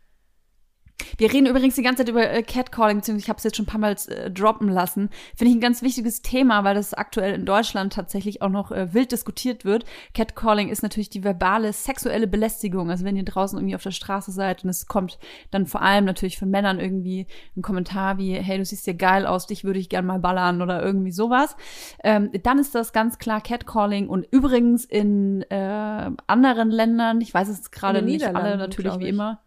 Wir 1.16 1.32
reden 1.32 1.46
übrigens 1.46 1.74
die 1.74 1.82
ganze 1.82 2.04
Zeit 2.04 2.08
über 2.08 2.30
äh, 2.30 2.42
Catcalling, 2.42 2.98
beziehungsweise 2.98 3.24
ich 3.24 3.28
habe 3.28 3.38
es 3.38 3.44
jetzt 3.44 3.56
schon 3.56 3.64
ein 3.64 3.68
paar 3.68 3.80
Mal 3.80 3.96
äh, 4.08 4.30
droppen 4.30 4.68
lassen. 4.68 5.10
Finde 5.36 5.50
ich 5.50 5.56
ein 5.56 5.60
ganz 5.60 5.82
wichtiges 5.82 6.22
Thema, 6.22 6.64
weil 6.64 6.74
das 6.74 6.94
aktuell 6.94 7.34
in 7.34 7.44
Deutschland 7.44 7.92
tatsächlich 7.92 8.42
auch 8.42 8.48
noch 8.48 8.70
äh, 8.70 8.94
wild 8.94 9.12
diskutiert 9.12 9.64
wird. 9.64 9.84
Catcalling 10.14 10.68
ist 10.68 10.82
natürlich 10.82 11.10
die 11.10 11.24
verbale 11.24 11.72
sexuelle 11.72 12.26
Belästigung. 12.26 12.90
Also 12.90 13.04
wenn 13.04 13.16
ihr 13.16 13.24
draußen 13.24 13.58
irgendwie 13.58 13.74
auf 13.74 13.82
der 13.82 13.90
Straße 13.90 14.30
seid 14.30 14.64
und 14.64 14.70
es 14.70 14.86
kommt 14.86 15.18
dann 15.50 15.66
vor 15.66 15.82
allem 15.82 16.04
natürlich 16.04 16.38
von 16.38 16.50
Männern 16.50 16.78
irgendwie 16.78 17.26
ein 17.56 17.62
Kommentar 17.62 18.18
wie, 18.18 18.34
hey, 18.34 18.58
du 18.58 18.64
siehst 18.64 18.86
ja 18.86 18.92
geil 18.92 19.26
aus, 19.26 19.46
dich 19.46 19.64
würde 19.64 19.78
ich 19.78 19.88
gern 19.88 20.06
mal 20.06 20.18
ballern 20.18 20.62
oder 20.62 20.82
irgendwie 20.82 21.12
sowas. 21.12 21.56
Ähm, 22.04 22.30
dann 22.42 22.58
ist 22.58 22.74
das 22.74 22.92
ganz 22.92 23.18
klar 23.18 23.40
Catcalling 23.40 24.08
und 24.08 24.26
übrigens 24.30 24.84
in 24.84 25.42
äh, 25.50 26.10
anderen 26.26 26.70
Ländern, 26.70 27.20
ich 27.20 27.32
weiß 27.32 27.48
es 27.48 27.70
gerade 27.70 28.02
nicht 28.02 28.24
alle 28.26 28.56
natürlich 28.56 28.98
wie 28.98 29.08
immer. 29.08 29.40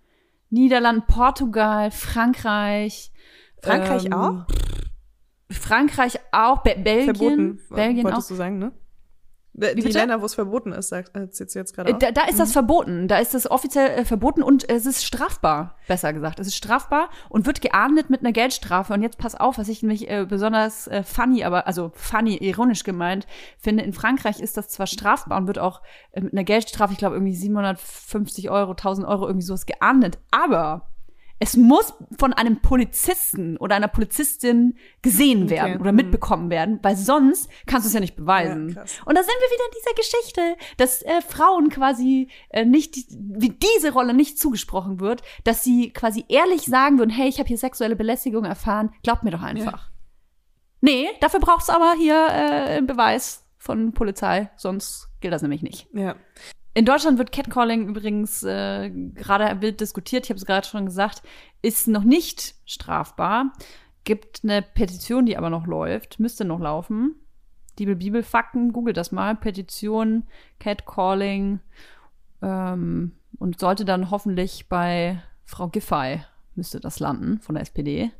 Niederlanden, 0.51 1.03
Portugal, 1.07 1.91
Frankreich. 1.91 3.11
Frankreich 3.61 4.05
ähm, 4.05 4.13
auch? 4.13 4.45
Frankreich 5.49 6.19
auch, 6.31 6.61
Be 6.61 6.75
Belgien. 6.77 7.15
Verboten, 7.15 7.59
Belgien 7.69 8.03
wolltest 8.03 8.25
auch. 8.25 8.29
du 8.29 8.35
sagen, 8.35 8.59
ne? 8.59 8.71
Die 9.53 9.81
bitte? 9.81 9.97
Länder, 9.97 10.21
wo 10.21 10.25
es 10.25 10.33
verboten 10.33 10.71
ist, 10.71 10.89
sagt 10.89 11.13
äh, 11.13 11.27
jetzt 11.31 11.53
jetzt 11.53 11.75
gerade 11.75 11.91
Äh. 11.91 11.97
Da, 11.99 12.11
da 12.11 12.23
ist 12.23 12.39
das 12.39 12.53
verboten. 12.53 13.09
Da 13.09 13.17
ist 13.17 13.33
das 13.33 13.51
offiziell 13.51 13.89
äh, 13.89 14.05
verboten 14.05 14.43
und 14.43 14.69
es 14.69 14.85
ist 14.85 15.03
strafbar, 15.03 15.75
besser 15.87 16.13
gesagt. 16.13 16.39
Es 16.39 16.47
ist 16.47 16.55
strafbar 16.55 17.09
und 17.27 17.45
wird 17.45 17.59
geahndet 17.59 18.09
mit 18.09 18.21
einer 18.21 18.31
Geldstrafe. 18.31 18.93
Und 18.93 19.01
jetzt 19.01 19.17
pass 19.17 19.35
auf, 19.35 19.57
was 19.57 19.67
ich 19.67 19.81
nämlich 19.81 20.09
äh, 20.09 20.25
besonders 20.27 20.87
äh, 20.87 21.03
funny, 21.03 21.43
aber 21.43 21.67
also 21.67 21.91
funny, 21.93 22.37
ironisch 22.37 22.83
gemeint 22.83 23.27
finde. 23.57 23.83
In 23.83 23.91
Frankreich 23.91 24.39
ist 24.39 24.55
das 24.55 24.69
zwar 24.69 24.87
strafbar 24.87 25.37
und 25.37 25.47
wird 25.47 25.59
auch 25.59 25.81
äh, 26.11 26.21
mit 26.21 26.31
einer 26.31 26.45
Geldstrafe, 26.45 26.93
ich 26.93 26.99
glaube 26.99 27.17
irgendwie 27.17 27.35
750 27.35 28.49
Euro, 28.49 28.71
1000 28.71 29.05
Euro 29.05 29.27
irgendwie 29.27 29.45
sowas 29.45 29.65
geahndet. 29.65 30.17
Aber 30.31 30.90
es 31.43 31.57
muss 31.57 31.93
von 32.19 32.33
einem 32.33 32.61
Polizisten 32.61 33.57
oder 33.57 33.75
einer 33.75 33.87
Polizistin 33.87 34.77
gesehen 35.01 35.49
werden 35.49 35.71
Okay. 35.73 35.81
oder 35.81 35.91
Mhm. 35.91 35.95
mitbekommen 35.95 36.49
werden, 36.51 36.77
weil 36.83 36.95
sonst 36.95 37.49
kannst 37.65 37.85
du 37.85 37.87
es 37.87 37.93
ja 37.95 37.99
nicht 37.99 38.15
beweisen. 38.15 38.69
Ja. 38.69 38.81
Und 39.05 39.17
da 39.17 39.23
sind 39.23 39.33
wir 39.39 39.49
wieder 39.49 39.65
in 39.65 39.75
dieser 39.79 39.95
Geschichte, 39.95 40.55
dass 40.77 41.01
äh, 41.01 41.21
Frauen 41.27 41.69
quasi 41.69 42.29
äh, 42.49 42.63
nicht, 42.63 42.95
wie 43.09 43.49
diese 43.49 43.91
Rolle 43.91 44.13
nicht 44.13 44.37
zugesprochen 44.37 44.99
wird, 44.99 45.23
dass 45.43 45.63
sie 45.63 45.89
quasi 45.91 46.25
ehrlich 46.29 46.61
sagen 46.61 46.99
würden, 46.99 47.09
hey, 47.09 47.27
ich 47.27 47.39
habe 47.39 47.47
hier 47.47 47.57
sexuelle 47.57 47.95
Belästigung 47.95 48.45
erfahren, 48.45 48.91
glaubt 49.01 49.23
mir 49.23 49.31
doch 49.31 49.41
einfach. 49.41 49.89
Nee, 50.79 51.09
dafür 51.21 51.39
brauchst 51.39 51.69
du 51.69 51.73
aber 51.73 51.93
hier 51.97 52.15
äh, 52.27 52.77
einen 52.77 52.87
Beweis 52.87 53.47
von 53.57 53.93
Polizei, 53.93 54.51
sonst 54.57 55.09
gilt 55.21 55.33
das 55.33 55.41
nämlich 55.41 55.63
nicht. 55.63 55.87
Ja. 55.93 56.15
In 56.73 56.85
Deutschland 56.85 57.17
wird 57.17 57.31
Catcalling 57.33 57.87
übrigens 57.89 58.43
äh, 58.43 58.89
gerade 58.89 59.61
wild 59.61 59.81
diskutiert, 59.81 60.25
ich 60.25 60.29
habe 60.29 60.37
es 60.37 60.45
gerade 60.45 60.65
schon 60.65 60.85
gesagt, 60.85 61.21
ist 61.61 61.87
noch 61.87 62.03
nicht 62.03 62.55
strafbar. 62.65 63.51
Gibt 64.05 64.41
eine 64.43 64.61
Petition, 64.61 65.25
die 65.25 65.37
aber 65.37 65.49
noch 65.49 65.67
läuft, 65.67 66.19
müsste 66.19 66.45
noch 66.45 66.59
laufen. 66.59 67.15
Bibel, 67.75 67.95
Bibelfakten, 67.95 68.73
googelt 68.73 68.95
das 68.97 69.11
mal. 69.11 69.35
Petition, 69.35 70.23
Catcalling 70.59 71.59
ähm, 72.41 73.11
und 73.37 73.59
sollte 73.59 73.85
dann 73.85 74.09
hoffentlich 74.11 74.69
bei 74.69 75.21
Frau 75.45 75.67
Giffey 75.67 76.21
müsste 76.55 76.79
das 76.79 76.99
landen 76.99 77.39
von 77.39 77.55
der 77.55 77.63
SPD, 77.63 78.11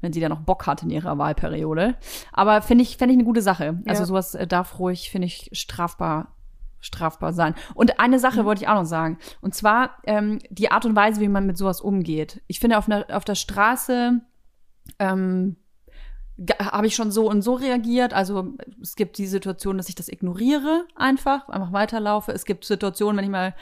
wenn 0.00 0.12
sie 0.12 0.20
da 0.20 0.28
noch 0.28 0.40
Bock 0.40 0.66
hat 0.66 0.82
in 0.82 0.90
ihrer 0.90 1.18
Wahlperiode. 1.18 1.96
Aber 2.32 2.62
finde 2.62 2.82
ich, 2.82 2.96
fände 2.96 3.12
ich 3.12 3.18
eine 3.18 3.24
gute 3.26 3.42
Sache. 3.42 3.80
Also 3.86 4.02
Ja. 4.02 4.06
sowas 4.06 4.34
äh, 4.34 4.46
darf 4.46 4.78
ruhig, 4.78 5.10
finde 5.10 5.26
ich, 5.26 5.50
strafbar 5.52 6.34
strafbar 6.80 7.32
sein. 7.32 7.54
Und 7.74 8.00
eine 8.00 8.18
Sache 8.18 8.44
wollte 8.44 8.62
ich 8.62 8.68
auch 8.68 8.74
noch 8.74 8.84
sagen. 8.84 9.18
Und 9.40 9.54
zwar 9.54 9.96
ähm, 10.04 10.38
die 10.50 10.70
Art 10.70 10.84
und 10.84 10.96
Weise, 10.96 11.20
wie 11.20 11.28
man 11.28 11.46
mit 11.46 11.58
sowas 11.58 11.80
umgeht. 11.80 12.42
Ich 12.46 12.60
finde, 12.60 12.78
auf, 12.78 12.88
einer, 12.88 13.06
auf 13.10 13.24
der 13.24 13.34
Straße 13.34 14.20
ähm, 14.98 15.56
habe 16.60 16.86
ich 16.86 16.94
schon 16.94 17.10
so 17.10 17.28
und 17.28 17.42
so 17.42 17.54
reagiert. 17.54 18.14
Also 18.14 18.54
es 18.80 18.94
gibt 18.94 19.18
die 19.18 19.26
Situation, 19.26 19.76
dass 19.76 19.88
ich 19.88 19.96
das 19.96 20.08
ignoriere 20.08 20.84
einfach, 20.94 21.48
einfach 21.48 21.72
weiterlaufe. 21.72 22.32
Es 22.32 22.44
gibt 22.44 22.64
Situationen, 22.64 23.16
wenn 23.16 23.24
ich 23.24 23.30
mal, 23.30 23.54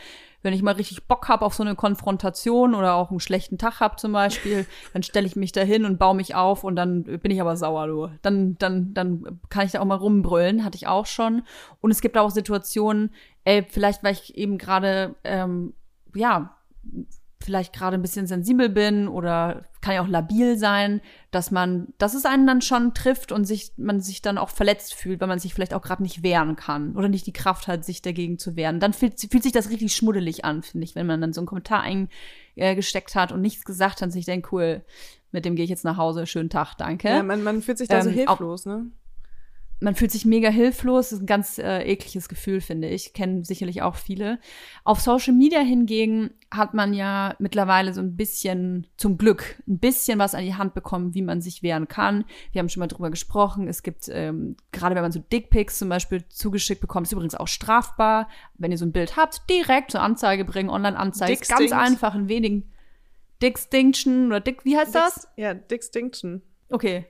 wenn 0.47 0.55
ich 0.55 0.63
mal 0.63 0.77
richtig 0.77 1.09
Bock 1.09 1.29
habe 1.29 1.45
auf 1.45 1.55
so 1.55 1.65
eine 1.65 1.75
Konfrontation 1.75 2.77
oder 2.77 2.95
auch 2.95 3.11
einen 3.11 3.19
schlechten 3.19 3.59
Tag 3.59 3.81
habe 3.81 3.97
zum 3.97 4.13
Beispiel, 4.13 4.65
dann 4.93 5.03
stelle 5.03 5.27
ich 5.27 5.35
mich 5.35 5.51
da 5.51 5.63
hin 5.63 5.85
und 5.85 5.99
baue 5.99 6.15
mich 6.15 6.37
auf 6.37 6.63
und 6.63 6.77
dann 6.77 7.03
bin 7.03 7.33
ich 7.33 7.41
aber 7.41 7.57
sauer, 7.57 7.89
du. 7.89 8.09
Dann, 8.23 8.57
dann, 8.59 8.95
dann 8.95 9.41
kann 9.49 9.67
ich 9.67 9.73
da 9.73 9.81
auch 9.81 9.85
mal 9.85 9.97
rumbrüllen, 9.97 10.65
hatte 10.65 10.77
ich 10.77 10.87
auch 10.87 11.07
schon. 11.07 11.43
Und 11.81 11.91
es 11.91 12.01
gibt 12.01 12.17
auch 12.17 12.31
Situationen, 12.31 13.11
ey, 13.43 13.67
vielleicht 13.69 14.05
weil 14.05 14.13
ich 14.13 14.39
eben 14.39 14.57
gerade, 14.57 15.17
ähm, 15.25 15.75
ja, 16.15 16.57
vielleicht 17.43 17.73
gerade 17.75 17.97
ein 17.97 18.03
bisschen 18.03 18.27
sensibel 18.27 18.69
bin 18.69 19.09
oder 19.09 19.67
kann 19.83 19.95
ja 19.95 20.03
auch 20.03 20.09
labil 20.09 20.57
sein, 20.59 21.01
dass 21.31 21.51
man, 21.51 21.89
dass 21.99 22.15
es 22.15 22.25
einen 22.25 22.47
dann 22.47 22.61
schon 22.63 22.95
trifft 22.95 23.31
und 23.31 23.45
sich, 23.45 23.73
man 23.77 24.01
sich 24.01 24.23
dann 24.23 24.39
auch 24.39 24.49
verletzt 24.49 24.95
fühlt, 24.95 25.21
weil 25.21 25.29
man 25.29 25.39
sich 25.39 25.55
vielleicht 25.55 25.75
auch 25.75 25.83
gerade 25.83 26.03
nicht 26.03 26.23
wehren 26.23 26.57
kann 26.57 26.97
oder 26.97 27.09
nicht 27.09 27.27
die 27.27 27.33
Kraft 27.33 27.69
hat, 27.69 27.85
sich 27.85 28.03
dagegen 28.03 28.39
zu 28.39 28.57
wehren. 28.57 28.81
Dann 28.81 28.93
fühlt, 28.95 29.21
fühlt 29.21 29.43
sich 29.43 29.53
das 29.53 29.71
richtig 29.71 29.95
schmuddelig 29.95 30.45
an, 30.45 30.63
finde 30.63 30.85
ich, 30.85 30.95
wenn 30.95 31.07
man 31.07 31.21
dann 31.21 31.33
so 31.33 31.41
einen 31.41 31.47
Kommentar 31.47 31.83
eingesteckt 32.57 33.15
hat 33.15 33.33
und 33.33 33.43
nichts 33.43 33.65
gesagt 33.65 33.97
hat 33.97 34.03
und 34.05 34.11
sich 34.13 34.25
denkt, 34.25 34.51
cool, 34.53 34.83
mit 35.31 35.45
dem 35.45 35.55
gehe 35.57 35.65
ich 35.65 35.71
jetzt 35.71 35.85
nach 35.85 35.99
Hause, 35.99 36.27
schönen 36.27 36.51
Tag, 36.51 36.75
danke 36.79 37.09
Ja, 37.09 37.23
man, 37.23 37.43
man 37.43 37.61
fühlt 37.63 37.79
sich 37.79 37.89
da 37.89 38.03
so 38.03 38.09
Ähm, 38.11 38.27
auch- 38.27 38.39
hilflos, 38.39 38.67
ne? 38.67 38.87
Man 39.79 39.95
fühlt 39.95 40.11
sich 40.11 40.25
mega 40.25 40.49
hilflos. 40.49 41.11
Das 41.11 41.19
ist 41.19 41.23
ein 41.25 41.27
ganz 41.27 41.59
äh, 41.59 41.83
ekliges 41.83 42.29
Gefühl, 42.29 42.61
finde 42.61 42.89
ich. 42.89 43.13
Kennen 43.13 43.45
sicherlich 43.45 43.83
auch 43.83 43.97
viele. 43.97 44.39
Auf 44.85 45.01
Social 45.01 45.35
Media 45.35 45.61
hingegen 45.61 46.31
hat 46.51 46.73
man 46.73 46.95
ja 46.95 47.35
mittlerweile 47.39 47.93
so 47.93 48.01
ein 48.01 48.17
bisschen, 48.17 48.87
zum 48.97 49.19
Glück, 49.19 49.57
ein 49.69 49.79
bisschen 49.79 50.19
was 50.19 50.35
an 50.35 50.45
die 50.45 50.55
Hand 50.55 50.73
bekommen, 50.73 51.15
wie 51.15 51.21
man 51.21 51.43
sich 51.43 51.63
wehren 51.63 51.89
kann. 51.89 52.25
Wir 52.53 52.61
haben 52.61 52.71
schon 52.71 52.81
mal 52.81 52.87
drüber 52.87 53.11
gesprochen. 53.11 53.69
Es 53.69 53.83
gibt, 53.83 54.09
ähm, 54.11 54.57
gerade 54.73 54.95
wenn 54.95 55.03
man 55.03 55.13
so 55.13 55.21
Dickpics 55.21 55.79
zum 55.79 55.91
Beispiel 55.91 56.27
zugeschickt 56.29 56.81
bekommt, 56.81 57.07
ist 57.07 57.13
übrigens 57.13 57.35
auch 57.35 57.49
strafbar. 57.49 58.29
Wenn 58.55 58.73
ihr 58.73 58.79
so 58.79 58.87
ein 58.87 58.93
Bild 58.93 59.17
habt, 59.17 59.43
direkt 59.51 59.91
zur 59.91 60.01
Anzeige 60.01 60.47
bringen, 60.47 60.71
Online-Anzeige. 60.71 61.35
Ist 61.35 61.49
ganz 61.49 61.73
einfach, 61.73 62.15
in 62.15 62.29
wenigen. 62.29 62.71
Dickstinction 63.43 64.29
oder 64.29 64.41
Dick, 64.41 64.65
wie 64.65 64.79
heißt 64.79 64.95
das? 64.95 65.15
Dix, 65.15 65.29
ja, 65.37 65.53
Dickstinction. 65.53 66.41
Okay. 66.71 67.05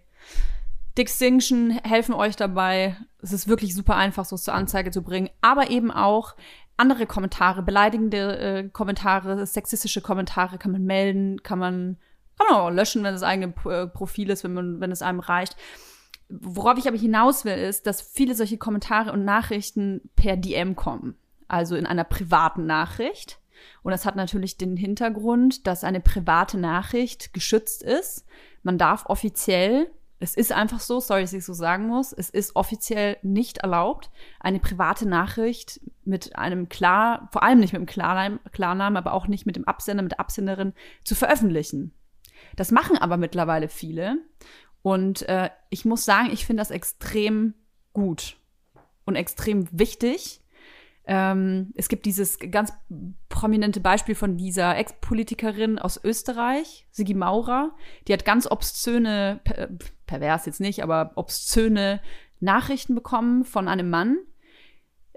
Distinction 0.96 1.70
helfen 1.84 2.14
euch 2.14 2.36
dabei. 2.36 2.96
Es 3.20 3.32
ist 3.32 3.48
wirklich 3.48 3.74
super 3.74 3.96
einfach, 3.96 4.24
so 4.24 4.36
zur 4.36 4.54
Anzeige 4.54 4.90
zu 4.90 5.02
bringen. 5.02 5.30
Aber 5.40 5.70
eben 5.70 5.90
auch 5.90 6.34
andere 6.76 7.06
Kommentare, 7.06 7.62
beleidigende 7.62 8.38
äh, 8.38 8.68
Kommentare, 8.68 9.46
sexistische 9.46 10.00
Kommentare 10.00 10.58
kann 10.58 10.72
man 10.72 10.84
melden, 10.84 11.42
kann 11.42 11.58
man, 11.58 11.96
kann 12.38 12.46
man 12.50 12.56
auch 12.56 12.70
löschen, 12.70 13.02
wenn 13.02 13.14
das 13.14 13.22
eigene 13.22 13.54
äh, 13.64 13.86
Profil 13.86 14.30
ist, 14.30 14.44
wenn, 14.44 14.54
man, 14.54 14.80
wenn 14.80 14.92
es 14.92 15.02
einem 15.02 15.20
reicht. 15.20 15.56
Worauf 16.28 16.78
ich 16.78 16.88
aber 16.88 16.98
hinaus 16.98 17.44
will, 17.44 17.54
ist, 17.54 17.86
dass 17.86 18.02
viele 18.02 18.34
solche 18.34 18.58
Kommentare 18.58 19.12
und 19.12 19.24
Nachrichten 19.24 20.00
per 20.16 20.36
DM 20.36 20.76
kommen. 20.76 21.16
Also 21.48 21.76
in 21.76 21.86
einer 21.86 22.04
privaten 22.04 22.66
Nachricht. 22.66 23.38
Und 23.82 23.92
das 23.92 24.04
hat 24.04 24.16
natürlich 24.16 24.58
den 24.58 24.76
Hintergrund, 24.76 25.66
dass 25.66 25.84
eine 25.84 26.00
private 26.00 26.58
Nachricht 26.58 27.32
geschützt 27.32 27.82
ist. 27.82 28.26
Man 28.62 28.76
darf 28.76 29.06
offiziell, 29.06 29.90
es 30.18 30.34
ist 30.34 30.52
einfach 30.52 30.80
so, 30.80 31.00
sorry, 31.00 31.22
dass 31.22 31.32
ich 31.32 31.40
es 31.40 31.46
so 31.46 31.52
sagen 31.52 31.86
muss, 31.86 32.12
es 32.12 32.30
ist 32.30 32.56
offiziell 32.56 33.18
nicht 33.22 33.58
erlaubt, 33.58 34.10
eine 34.40 34.60
private 34.60 35.06
Nachricht 35.06 35.80
mit 36.04 36.36
einem 36.36 36.68
klar, 36.68 37.28
vor 37.32 37.42
allem 37.42 37.60
nicht 37.60 37.72
mit 37.72 37.80
dem 37.80 37.86
Klarnamen, 37.86 38.40
Klarnamen, 38.52 38.96
aber 38.96 39.12
auch 39.12 39.28
nicht 39.28 39.44
mit 39.44 39.56
dem 39.56 39.64
Absender, 39.64 40.02
mit 40.02 40.12
der 40.12 40.20
Absenderin 40.20 40.72
zu 41.04 41.14
veröffentlichen. 41.14 41.92
Das 42.56 42.70
machen 42.70 42.96
aber 42.96 43.16
mittlerweile 43.16 43.68
viele. 43.68 44.18
Und 44.82 45.28
äh, 45.28 45.50
ich 45.68 45.84
muss 45.84 46.04
sagen, 46.04 46.30
ich 46.32 46.46
finde 46.46 46.60
das 46.60 46.70
extrem 46.70 47.54
gut 47.92 48.36
und 49.04 49.16
extrem 49.16 49.68
wichtig. 49.72 50.40
Ähm, 51.06 51.72
es 51.76 51.88
gibt 51.88 52.04
dieses 52.04 52.38
ganz 52.50 52.72
prominente 53.28 53.80
Beispiel 53.80 54.16
von 54.16 54.36
dieser 54.36 54.76
Ex-Politikerin 54.76 55.78
aus 55.78 56.00
Österreich, 56.02 56.86
Sigi 56.90 57.14
Maurer. 57.14 57.72
Die 58.08 58.12
hat 58.12 58.24
ganz 58.24 58.50
obszöne, 58.50 59.40
per, 59.44 59.68
pervers 60.06 60.46
jetzt 60.46 60.60
nicht, 60.60 60.82
aber 60.82 61.12
obszöne 61.14 62.00
Nachrichten 62.40 62.94
bekommen 62.94 63.44
von 63.44 63.68
einem 63.68 63.88
Mann, 63.88 64.18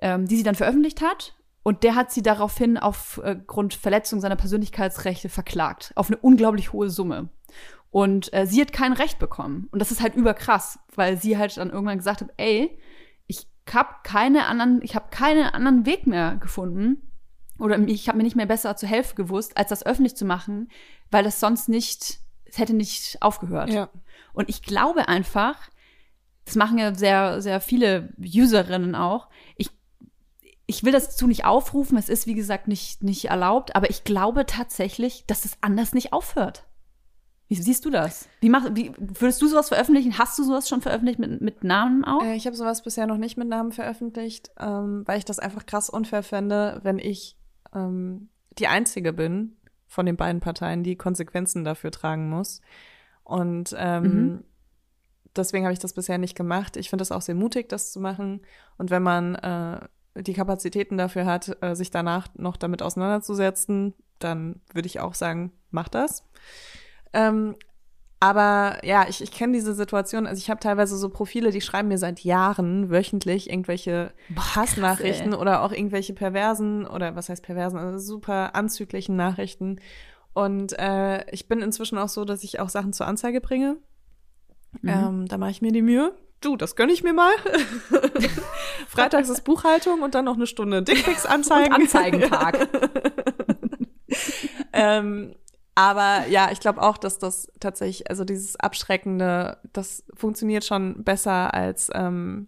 ähm, 0.01 0.27
die 0.27 0.37
sie 0.37 0.43
dann 0.43 0.55
veröffentlicht 0.55 1.01
hat. 1.01 1.35
Und 1.63 1.83
der 1.83 1.95
hat 1.95 2.11
sie 2.11 2.21
daraufhin 2.21 2.77
aufgrund 2.77 3.73
Verletzung 3.73 4.21
seiner 4.21 4.35
Persönlichkeitsrechte 4.35 5.27
verklagt. 5.27 5.91
Auf 5.95 6.07
eine 6.07 6.17
unglaublich 6.17 6.71
hohe 6.71 6.89
Summe. 6.89 7.29
Und 7.91 8.31
äh, 8.33 8.45
sie 8.45 8.61
hat 8.61 8.71
kein 8.71 8.93
Recht 8.93 9.19
bekommen. 9.19 9.67
Und 9.71 9.79
das 9.79 9.91
ist 9.91 10.01
halt 10.01 10.15
überkrass, 10.15 10.79
weil 10.95 11.17
sie 11.17 11.37
halt 11.37 11.57
dann 11.57 11.71
irgendwann 11.71 11.97
gesagt 11.97 12.21
hat, 12.21 12.29
ey, 12.37 12.77
habe 13.73 13.89
keine 14.03 14.45
anderen, 14.45 14.81
ich 14.81 14.95
habe 14.95 15.09
keinen 15.09 15.45
anderen 15.45 15.85
Weg 15.85 16.07
mehr 16.07 16.35
gefunden 16.37 17.11
oder 17.57 17.77
ich 17.79 18.07
habe 18.07 18.17
mir 18.17 18.23
nicht 18.23 18.35
mehr 18.35 18.45
besser 18.45 18.75
zu 18.75 18.87
helfen 18.87 19.15
gewusst, 19.15 19.57
als 19.57 19.69
das 19.69 19.85
öffentlich 19.85 20.15
zu 20.15 20.25
machen, 20.25 20.69
weil 21.11 21.23
das 21.23 21.39
sonst 21.39 21.69
nicht, 21.69 22.19
es 22.45 22.57
hätte 22.57 22.73
nicht 22.73 23.21
aufgehört. 23.21 23.69
Ja. 23.69 23.89
Und 24.33 24.49
ich 24.49 24.61
glaube 24.61 25.07
einfach, 25.07 25.69
das 26.45 26.55
machen 26.55 26.77
ja 26.77 26.95
sehr, 26.95 27.41
sehr 27.41 27.59
viele 27.59 28.13
Userinnen 28.17 28.95
auch. 28.95 29.29
Ich, 29.55 29.69
ich 30.65 30.83
will 30.83 30.93
das 30.93 31.09
dazu 31.09 31.27
nicht 31.27 31.45
aufrufen, 31.45 31.97
es 31.97 32.09
ist 32.09 32.27
wie 32.27 32.35
gesagt 32.35 32.67
nicht, 32.67 33.03
nicht 33.03 33.25
erlaubt, 33.25 33.75
aber 33.75 33.89
ich 33.89 34.03
glaube 34.03 34.45
tatsächlich, 34.45 35.25
dass 35.27 35.45
es 35.45 35.57
anders 35.61 35.93
nicht 35.93 36.13
aufhört. 36.13 36.63
Wie 37.49 37.55
siehst 37.55 37.83
du 37.83 37.89
das? 37.89 38.29
Wie, 38.41 38.49
mach, 38.49 38.69
wie 38.75 38.93
würdest 38.97 39.41
du 39.41 39.47
sowas 39.47 39.69
veröffentlichen? 39.69 40.17
Hast 40.19 40.37
du 40.37 40.43
sowas 40.43 40.69
schon 40.69 40.81
veröffentlicht 40.81 41.17
mit, 41.19 41.41
mit 41.41 41.63
Namen 41.63 42.05
auch? 42.05 42.23
Äh, 42.23 42.35
ich 42.35 42.45
habe 42.45 42.55
sowas 42.55 42.83
bisher 42.83 43.07
noch 43.07 43.17
nicht 43.17 43.37
mit 43.37 43.47
Namen 43.47 43.71
veröffentlicht, 43.71 44.51
ähm, 44.59 45.01
weil 45.05 45.17
ich 45.17 45.25
das 45.25 45.39
einfach 45.39 45.65
krass 45.65 45.89
unfair 45.89 46.21
fände, 46.21 46.79
wenn 46.83 46.99
ich 46.99 47.37
ähm, 47.73 48.29
die 48.59 48.67
Einzige 48.67 49.13
bin 49.13 49.57
von 49.87 50.05
den 50.05 50.15
beiden 50.15 50.41
Parteien, 50.41 50.83
die 50.83 50.95
Konsequenzen 50.95 51.63
dafür 51.63 51.89
tragen 51.89 52.29
muss. 52.29 52.61
Und 53.23 53.75
ähm, 53.77 54.03
Mhm. 54.03 54.43
deswegen 55.35 55.65
habe 55.65 55.73
ich 55.73 55.79
das 55.79 55.93
bisher 55.93 56.19
nicht 56.19 56.35
gemacht. 56.35 56.77
Ich 56.77 56.91
finde 56.91 57.01
es 57.01 57.11
auch 57.11 57.21
sehr 57.23 57.35
mutig, 57.35 57.67
das 57.69 57.91
zu 57.91 57.99
machen. 57.99 58.41
Und 58.77 58.91
wenn 58.91 59.01
man 59.01 59.33
äh, 59.35 59.87
die 60.21 60.33
Kapazitäten 60.33 60.97
dafür 60.97 61.25
hat, 61.25 61.57
äh, 61.61 61.75
sich 61.75 61.89
danach 61.89 62.27
noch 62.35 62.57
damit 62.57 62.83
auseinanderzusetzen, 62.83 63.95
dann 64.19 64.61
würde 64.73 64.85
ich 64.85 64.99
auch 64.99 65.15
sagen, 65.15 65.51
mach 65.71 65.87
das. 65.89 66.23
Ähm, 67.13 67.55
aber 68.21 68.79
ja, 68.83 69.05
ich, 69.07 69.21
ich 69.21 69.31
kenne 69.31 69.53
diese 69.53 69.73
Situation. 69.73 70.27
Also 70.27 70.39
ich 70.39 70.49
habe 70.49 70.59
teilweise 70.59 70.97
so 70.97 71.09
Profile, 71.09 71.51
die 71.51 71.61
schreiben 71.61 71.87
mir 71.87 71.97
seit 71.97 72.19
Jahren 72.21 72.89
wöchentlich 72.89 73.49
irgendwelche 73.49 74.11
Hassnachrichten 74.35 75.31
krass, 75.31 75.39
oder 75.39 75.63
auch 75.63 75.71
irgendwelche 75.71 76.13
perversen 76.13 76.85
oder 76.85 77.15
was 77.15 77.29
heißt 77.29 77.43
perversen, 77.43 77.79
also 77.79 77.97
super 77.97 78.55
anzüglichen 78.55 79.15
Nachrichten. 79.15 79.79
Und 80.33 80.77
äh, 80.77 81.29
ich 81.31 81.47
bin 81.47 81.61
inzwischen 81.61 81.97
auch 81.97 82.09
so, 82.09 82.25
dass 82.25 82.43
ich 82.43 82.59
auch 82.59 82.69
Sachen 82.69 82.91
zur 82.91 83.07
Anzeige 83.07 83.39
bringe. 83.39 83.77
Mhm. 84.81 84.89
Ähm, 84.89 85.25
da 85.27 85.37
mache 85.37 85.51
ich 85.51 85.61
mir 85.61 85.71
die 85.71 85.81
Mühe. 85.81 86.13
Du, 86.41 86.57
das 86.57 86.75
gönne 86.75 86.91
ich 86.91 87.03
mir 87.03 87.13
mal. 87.13 87.31
Freitags 88.87 89.29
ist 89.29 89.43
Buchhaltung 89.43 90.01
und 90.01 90.13
dann 90.15 90.25
noch 90.25 90.35
eine 90.35 90.47
Stunde 90.47 90.83
Dickpics 90.83 91.25
anzeigen. 91.25 91.73
Und 91.73 91.81
Anzeigentag. 91.81 92.69
ähm, 94.73 95.35
aber 95.75 96.27
ja, 96.27 96.49
ich 96.51 96.59
glaube 96.59 96.81
auch, 96.81 96.97
dass 96.97 97.19
das 97.19 97.51
tatsächlich, 97.59 98.09
also 98.09 98.25
dieses 98.25 98.55
Abschreckende, 98.57 99.57
das 99.73 100.03
funktioniert 100.13 100.65
schon 100.65 101.03
besser 101.03 101.53
als 101.53 101.89
ähm, 101.93 102.47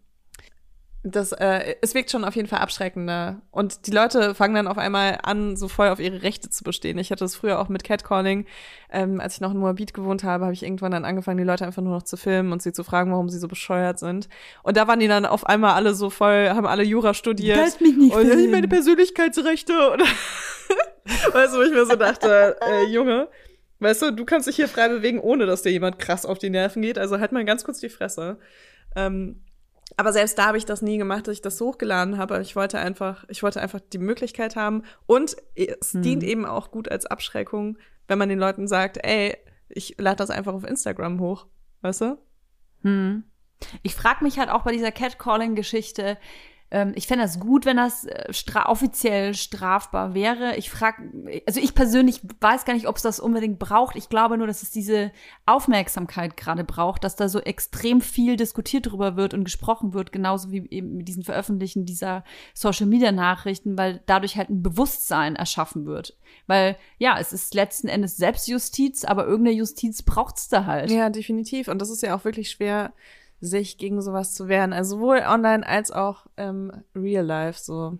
das, 1.03 1.31
äh, 1.31 1.75
es 1.81 1.95
wirkt 1.95 2.11
schon 2.11 2.23
auf 2.23 2.35
jeden 2.35 2.47
Fall 2.47 2.59
abschreckender. 2.59 3.41
Und 3.49 3.87
die 3.87 3.91
Leute 3.91 4.35
fangen 4.35 4.53
dann 4.53 4.67
auf 4.67 4.77
einmal 4.77 5.17
an, 5.23 5.55
so 5.55 5.67
voll 5.67 5.89
auf 5.89 5.99
ihre 5.99 6.21
Rechte 6.21 6.49
zu 6.49 6.63
bestehen. 6.63 6.99
Ich 6.99 7.09
hatte 7.09 7.23
das 7.23 7.35
früher 7.35 7.59
auch 7.59 7.69
mit 7.69 7.83
Catcalling. 7.83 8.45
Ähm, 8.91 9.19
als 9.19 9.35
ich 9.35 9.41
noch 9.41 9.51
in 9.51 9.57
Moabit 9.57 9.95
gewohnt 9.95 10.23
habe, 10.23 10.43
habe 10.43 10.53
ich 10.53 10.61
irgendwann 10.61 10.91
dann 10.91 11.05
angefangen, 11.05 11.39
die 11.39 11.43
Leute 11.43 11.65
einfach 11.65 11.81
nur 11.81 11.93
noch 11.93 12.03
zu 12.03 12.17
filmen 12.17 12.51
und 12.51 12.61
sie 12.61 12.71
zu 12.71 12.83
fragen, 12.83 13.11
warum 13.11 13.29
sie 13.29 13.39
so 13.39 13.47
bescheuert 13.47 13.97
sind. 13.97 14.29
Und 14.61 14.77
da 14.77 14.87
waren 14.87 14.99
die 14.99 15.07
dann 15.07 15.25
auf 15.25 15.47
einmal 15.47 15.73
alle 15.73 15.95
so 15.95 16.11
voll, 16.11 16.49
haben 16.49 16.67
alle 16.67 16.83
Jura 16.83 17.15
studiert. 17.15 17.57
Kannst 17.57 17.81
mich 17.81 17.97
nicht 17.97 18.15
und 18.15 18.27
filmen. 18.27 18.51
meine 18.51 18.67
Persönlichkeitsrechte. 18.67 19.73
Oder 19.93 20.05
weißt 21.05 21.53
du, 21.53 21.57
wo 21.59 21.61
ich 21.63 21.71
mir 21.71 21.85
so 21.85 21.95
dachte, 21.95 22.57
äh, 22.61 22.85
Junge, 22.85 23.29
weißt 23.79 24.01
du, 24.03 24.11
du 24.11 24.25
kannst 24.25 24.47
dich 24.47 24.55
hier 24.55 24.67
frei 24.67 24.89
bewegen, 24.89 25.19
ohne 25.19 25.45
dass 25.45 25.61
dir 25.61 25.71
jemand 25.71 25.99
krass 25.99 26.25
auf 26.25 26.37
die 26.37 26.49
Nerven 26.49 26.81
geht. 26.81 26.97
Also 26.97 27.19
halt 27.19 27.31
mal 27.31 27.45
ganz 27.45 27.63
kurz 27.63 27.79
die 27.79 27.89
Fresse. 27.89 28.37
Ähm, 28.95 29.43
aber 29.97 30.13
selbst 30.13 30.37
da 30.37 30.47
habe 30.47 30.57
ich 30.57 30.65
das 30.65 30.81
nie 30.81 30.97
gemacht, 30.97 31.27
dass 31.27 31.33
ich 31.33 31.41
das 31.41 31.59
hochgeladen 31.59 32.17
habe. 32.17 32.35
Aber 32.35 32.41
ich 32.41 32.55
wollte 32.55 32.79
einfach, 32.79 33.25
ich 33.27 33.43
wollte 33.43 33.61
einfach 33.61 33.79
die 33.79 33.97
Möglichkeit 33.97 34.55
haben. 34.55 34.83
Und 35.05 35.35
es 35.55 35.93
Hm. 35.93 36.01
dient 36.01 36.23
eben 36.23 36.45
auch 36.45 36.71
gut 36.71 36.89
als 36.89 37.05
Abschreckung, 37.05 37.77
wenn 38.07 38.17
man 38.17 38.29
den 38.29 38.39
Leuten 38.39 38.67
sagt, 38.67 38.99
ey, 39.05 39.37
ich 39.67 39.95
lade 39.97 40.17
das 40.17 40.29
einfach 40.29 40.53
auf 40.53 40.63
Instagram 40.63 41.19
hoch. 41.19 41.47
Weißt 41.81 42.01
du? 42.01 42.17
Hm. 42.83 43.23
Ich 43.83 43.93
frage 43.95 44.23
mich 44.23 44.39
halt 44.39 44.49
auch 44.49 44.63
bei 44.63 44.71
dieser 44.71 44.91
Catcalling-Geschichte, 44.91 46.17
ähm, 46.71 46.93
ich 46.95 47.05
fände 47.05 47.25
das 47.25 47.39
gut, 47.39 47.65
wenn 47.65 47.75
das 47.75 48.05
äh, 48.05 48.31
stra 48.31 48.69
offiziell 48.69 49.33
strafbar 49.33 50.13
wäre. 50.13 50.55
Ich 50.55 50.69
frage, 50.69 51.41
also 51.45 51.59
ich 51.59 51.75
persönlich 51.75 52.21
weiß 52.39 52.63
gar 52.63 52.73
nicht, 52.73 52.87
ob 52.87 52.95
es 52.95 53.01
das 53.01 53.19
unbedingt 53.19 53.59
braucht. 53.59 53.97
Ich 53.97 54.07
glaube 54.07 54.37
nur, 54.37 54.47
dass 54.47 54.63
es 54.63 54.71
diese 54.71 55.11
Aufmerksamkeit 55.45 56.37
gerade 56.37 56.63
braucht, 56.63 57.03
dass 57.03 57.17
da 57.17 57.27
so 57.27 57.41
extrem 57.41 57.99
viel 57.99 58.37
diskutiert 58.37 58.85
drüber 58.85 59.17
wird 59.17 59.33
und 59.33 59.43
gesprochen 59.43 59.93
wird, 59.93 60.13
genauso 60.13 60.51
wie 60.51 60.65
eben 60.69 60.95
mit 60.95 61.09
diesen 61.09 61.23
Veröffentlichen 61.23 61.85
dieser 61.85 62.23
Social-Media-Nachrichten, 62.53 63.77
weil 63.77 64.01
dadurch 64.05 64.37
halt 64.37 64.49
ein 64.49 64.63
Bewusstsein 64.63 65.35
erschaffen 65.35 65.85
wird. 65.85 66.17
Weil 66.47 66.77
ja, 66.97 67.17
es 67.19 67.33
ist 67.33 67.53
letzten 67.53 67.89
Endes 67.89 68.15
Selbstjustiz, 68.15 69.03
aber 69.03 69.25
irgendeine 69.25 69.57
Justiz 69.57 70.03
braucht's 70.03 70.47
da 70.47 70.65
halt. 70.65 70.89
Ja, 70.89 71.09
definitiv. 71.09 71.67
Und 71.67 71.79
das 71.79 71.89
ist 71.89 72.01
ja 72.01 72.15
auch 72.15 72.23
wirklich 72.23 72.49
schwer, 72.49 72.93
sich 73.41 73.77
gegen 73.77 74.01
sowas 74.01 74.33
zu 74.33 74.47
wehren. 74.47 74.71
Also 74.71 74.97
sowohl 74.97 75.23
online 75.27 75.67
als 75.67 75.91
auch 75.91 76.27
ähm, 76.37 76.71
real 76.95 77.25
life. 77.25 77.59
So. 77.61 77.97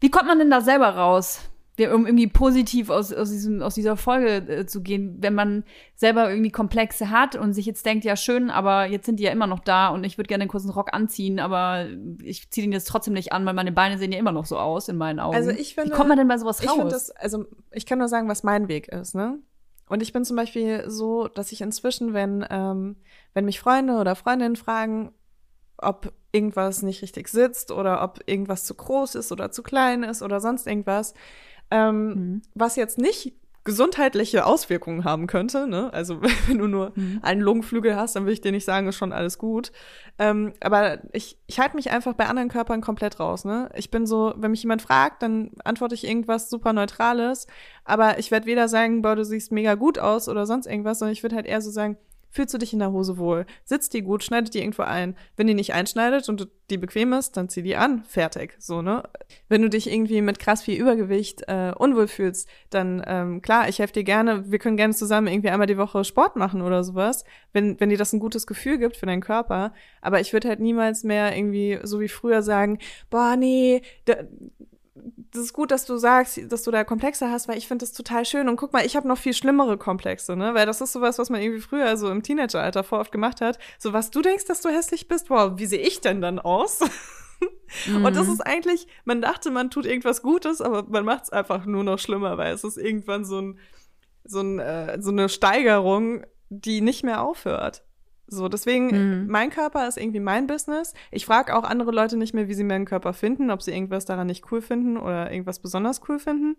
Wie 0.00 0.10
kommt 0.10 0.26
man 0.26 0.38
denn 0.38 0.50
da 0.50 0.60
selber 0.60 0.90
raus? 0.90 1.48
Um 1.80 2.06
irgendwie 2.06 2.26
positiv 2.26 2.90
aus, 2.90 3.12
aus, 3.12 3.30
diesem, 3.30 3.62
aus 3.62 3.76
dieser 3.76 3.96
Folge 3.96 4.52
äh, 4.52 4.66
zu 4.66 4.82
gehen, 4.82 5.18
wenn 5.20 5.32
man 5.32 5.62
selber 5.94 6.28
irgendwie 6.28 6.50
Komplexe 6.50 7.10
hat 7.10 7.36
und 7.36 7.52
sich 7.52 7.66
jetzt 7.66 7.86
denkt, 7.86 8.04
ja 8.04 8.16
schön, 8.16 8.50
aber 8.50 8.86
jetzt 8.86 9.06
sind 9.06 9.20
die 9.20 9.22
ja 9.22 9.30
immer 9.30 9.46
noch 9.46 9.60
da 9.60 9.90
und 9.90 10.02
ich 10.02 10.18
würde 10.18 10.26
gerne 10.26 10.42
einen 10.42 10.50
kurzen 10.50 10.70
Rock 10.70 10.92
anziehen, 10.92 11.38
aber 11.38 11.86
ich 12.20 12.50
ziehe 12.50 12.66
den 12.66 12.72
jetzt 12.72 12.88
trotzdem 12.88 13.14
nicht 13.14 13.32
an, 13.32 13.46
weil 13.46 13.54
meine 13.54 13.70
Beine 13.70 13.96
sehen 13.96 14.10
ja 14.10 14.18
immer 14.18 14.32
noch 14.32 14.46
so 14.46 14.58
aus 14.58 14.88
in 14.88 14.96
meinen 14.96 15.20
Augen. 15.20 15.36
Also 15.36 15.50
ich 15.50 15.76
finde, 15.76 15.92
Wie 15.92 15.94
kommt 15.94 16.08
man 16.08 16.18
denn 16.18 16.26
bei 16.26 16.38
sowas 16.38 16.58
ich 16.58 16.68
raus? 16.68 16.74
finde 16.74 16.90
das, 16.90 17.10
also 17.12 17.44
ich 17.70 17.86
kann 17.86 18.00
nur 18.00 18.08
sagen, 18.08 18.28
was 18.28 18.42
mein 18.42 18.66
Weg 18.66 18.88
ist, 18.88 19.14
ne? 19.14 19.38
Und 19.88 20.02
ich 20.02 20.12
bin 20.12 20.24
zum 20.24 20.36
Beispiel 20.36 20.84
so, 20.90 21.28
dass 21.28 21.52
ich 21.52 21.60
inzwischen, 21.60 22.14
wenn, 22.14 22.44
ähm, 22.50 22.96
wenn 23.34 23.44
mich 23.44 23.60
Freunde 23.60 23.94
oder 23.94 24.14
Freundinnen 24.16 24.56
fragen, 24.56 25.12
ob 25.78 26.12
irgendwas 26.32 26.82
nicht 26.82 27.02
richtig 27.02 27.28
sitzt 27.28 27.70
oder 27.70 28.02
ob 28.02 28.20
irgendwas 28.26 28.64
zu 28.64 28.74
groß 28.74 29.14
ist 29.14 29.32
oder 29.32 29.50
zu 29.50 29.62
klein 29.62 30.02
ist 30.02 30.22
oder 30.22 30.40
sonst 30.40 30.66
irgendwas, 30.66 31.14
ähm, 31.70 32.08
Mhm. 32.08 32.42
was 32.54 32.76
jetzt 32.76 32.98
nicht 32.98 33.34
gesundheitliche 33.64 34.46
Auswirkungen 34.46 35.04
haben 35.04 35.26
könnte, 35.26 35.66
ne? 35.66 35.92
Also 35.92 36.20
wenn 36.46 36.58
du 36.58 36.66
nur 36.66 36.92
Mhm. 36.94 37.20
einen 37.22 37.40
Lungenflügel 37.40 37.96
hast, 37.96 38.16
dann 38.16 38.24
will 38.26 38.32
ich 38.32 38.40
dir 38.40 38.52
nicht 38.52 38.64
sagen, 38.64 38.86
ist 38.88 38.96
schon 38.96 39.12
alles 39.12 39.38
gut. 39.38 39.72
Ähm, 40.18 40.52
aber 40.60 40.98
ich, 41.12 41.38
ich 41.46 41.60
halte 41.60 41.76
mich 41.76 41.90
einfach 41.90 42.14
bei 42.14 42.26
anderen 42.26 42.48
Körpern 42.48 42.80
komplett 42.80 43.20
raus, 43.20 43.44
ne? 43.44 43.70
Ich 43.74 43.90
bin 43.90 44.06
so, 44.06 44.32
wenn 44.36 44.50
mich 44.50 44.62
jemand 44.62 44.82
fragt, 44.82 45.22
dann 45.22 45.50
antworte 45.64 45.94
ich 45.94 46.06
irgendwas 46.06 46.48
super 46.50 46.72
Neutrales, 46.72 47.46
aber 47.84 48.18
ich 48.18 48.30
werde 48.30 48.46
weder 48.46 48.68
sagen, 48.68 49.02
boah, 49.02 49.16
du 49.16 49.24
siehst 49.24 49.52
mega 49.52 49.74
gut 49.74 49.98
aus 49.98 50.28
oder 50.28 50.46
sonst 50.46 50.66
irgendwas, 50.66 50.98
sondern 50.98 51.12
ich 51.12 51.22
würde 51.22 51.36
halt 51.36 51.46
eher 51.46 51.60
so 51.60 51.70
sagen, 51.70 51.98
fühlst 52.30 52.54
du 52.54 52.58
dich 52.58 52.72
in 52.72 52.78
der 52.78 52.92
Hose 52.92 53.18
wohl? 53.18 53.46
Sitzt 53.64 53.94
die 53.94 54.02
gut? 54.02 54.22
Schneidet 54.22 54.54
die 54.54 54.60
irgendwo 54.60 54.82
ein? 54.82 55.16
Wenn 55.36 55.46
die 55.46 55.54
nicht 55.54 55.74
einschneidet 55.74 56.28
und 56.28 56.48
die 56.70 56.78
bequem 56.78 57.12
ist, 57.12 57.36
dann 57.36 57.48
zieh 57.48 57.62
die 57.62 57.76
an. 57.76 58.04
Fertig. 58.04 58.56
So, 58.58 58.82
ne? 58.82 59.02
Wenn 59.48 59.62
du 59.62 59.70
dich 59.70 59.90
irgendwie 59.90 60.20
mit 60.20 60.38
krass 60.38 60.62
viel 60.62 60.78
Übergewicht 60.78 61.42
äh, 61.48 61.72
unwohl 61.76 62.08
fühlst, 62.08 62.48
dann 62.70 63.02
ähm, 63.06 63.42
klar, 63.42 63.68
ich 63.68 63.78
helfe 63.78 63.94
dir 63.94 64.04
gerne. 64.04 64.50
Wir 64.50 64.58
können 64.58 64.76
gerne 64.76 64.94
zusammen 64.94 65.28
irgendwie 65.28 65.50
einmal 65.50 65.66
die 65.66 65.78
Woche 65.78 66.04
Sport 66.04 66.36
machen 66.36 66.62
oder 66.62 66.84
sowas, 66.84 67.24
wenn, 67.52 67.80
wenn 67.80 67.88
dir 67.88 67.98
das 67.98 68.12
ein 68.12 68.20
gutes 68.20 68.46
Gefühl 68.46 68.78
gibt 68.78 68.96
für 68.96 69.06
deinen 69.06 69.22
Körper. 69.22 69.72
Aber 70.02 70.20
ich 70.20 70.32
würde 70.32 70.48
halt 70.48 70.60
niemals 70.60 71.04
mehr 71.04 71.36
irgendwie 71.36 71.78
so 71.82 72.00
wie 72.00 72.08
früher 72.08 72.42
sagen, 72.42 72.78
boah, 73.10 73.36
nee, 73.36 73.82
da, 74.04 74.16
das 75.16 75.42
ist 75.42 75.52
gut, 75.52 75.70
dass 75.70 75.84
du 75.84 75.96
sagst, 75.96 76.40
dass 76.50 76.62
du 76.62 76.70
da 76.70 76.84
Komplexe 76.84 77.30
hast, 77.30 77.48
weil 77.48 77.58
ich 77.58 77.68
finde 77.68 77.84
das 77.84 77.92
total 77.92 78.24
schön. 78.24 78.48
Und 78.48 78.56
guck 78.56 78.72
mal, 78.72 78.84
ich 78.84 78.96
habe 78.96 79.08
noch 79.08 79.18
viel 79.18 79.34
schlimmere 79.34 79.78
Komplexe, 79.78 80.36
ne? 80.36 80.54
Weil 80.54 80.66
das 80.66 80.80
ist 80.80 80.92
sowas, 80.92 81.18
was 81.18 81.30
man 81.30 81.40
irgendwie 81.40 81.60
früher 81.60 81.96
so 81.96 82.10
im 82.10 82.22
Teenageralter 82.22 82.84
voll 82.84 83.00
oft 83.00 83.12
gemacht 83.12 83.40
hat. 83.40 83.58
So, 83.78 83.92
was 83.92 84.10
du 84.10 84.22
denkst, 84.22 84.46
dass 84.46 84.60
du 84.60 84.68
hässlich 84.68 85.08
bist, 85.08 85.30
wow, 85.30 85.52
wie 85.56 85.66
sehe 85.66 85.80
ich 85.80 86.00
denn 86.00 86.20
dann 86.20 86.38
aus? 86.38 86.80
Und 87.86 88.16
das 88.16 88.28
ist 88.28 88.40
eigentlich, 88.40 88.86
man 89.04 89.20
dachte, 89.20 89.50
man 89.50 89.70
tut 89.70 89.86
irgendwas 89.86 90.22
Gutes, 90.22 90.60
aber 90.60 90.84
man 90.88 91.04
macht 91.04 91.24
es 91.24 91.30
einfach 91.30 91.66
nur 91.66 91.84
noch 91.84 91.98
schlimmer, 91.98 92.36
weil 92.36 92.52
es 92.52 92.64
ist 92.64 92.76
irgendwann 92.78 93.24
so, 93.24 93.40
ein, 93.40 93.58
so, 94.24 94.40
ein, 94.40 94.58
äh, 94.58 95.00
so 95.00 95.10
eine 95.10 95.28
Steigerung, 95.28 96.24
die 96.48 96.80
nicht 96.80 97.04
mehr 97.04 97.22
aufhört. 97.22 97.84
So, 98.30 98.48
deswegen, 98.48 99.22
Mhm. 99.22 99.26
mein 99.28 99.50
Körper 99.50 99.88
ist 99.88 99.96
irgendwie 99.96 100.20
mein 100.20 100.46
Business. 100.46 100.92
Ich 101.10 101.24
frage 101.26 101.56
auch 101.56 101.64
andere 101.64 101.90
Leute 101.92 102.16
nicht 102.18 102.34
mehr, 102.34 102.46
wie 102.48 102.54
sie 102.54 102.62
meinen 102.64 102.84
Körper 102.84 103.12
finden, 103.14 103.50
ob 103.50 103.62
sie 103.62 103.72
irgendwas 103.72 104.04
daran 104.04 104.26
nicht 104.26 104.52
cool 104.52 104.60
finden 104.60 104.96
oder 104.98 105.32
irgendwas 105.32 105.60
besonders 105.60 106.02
cool 106.08 106.18
finden. 106.18 106.56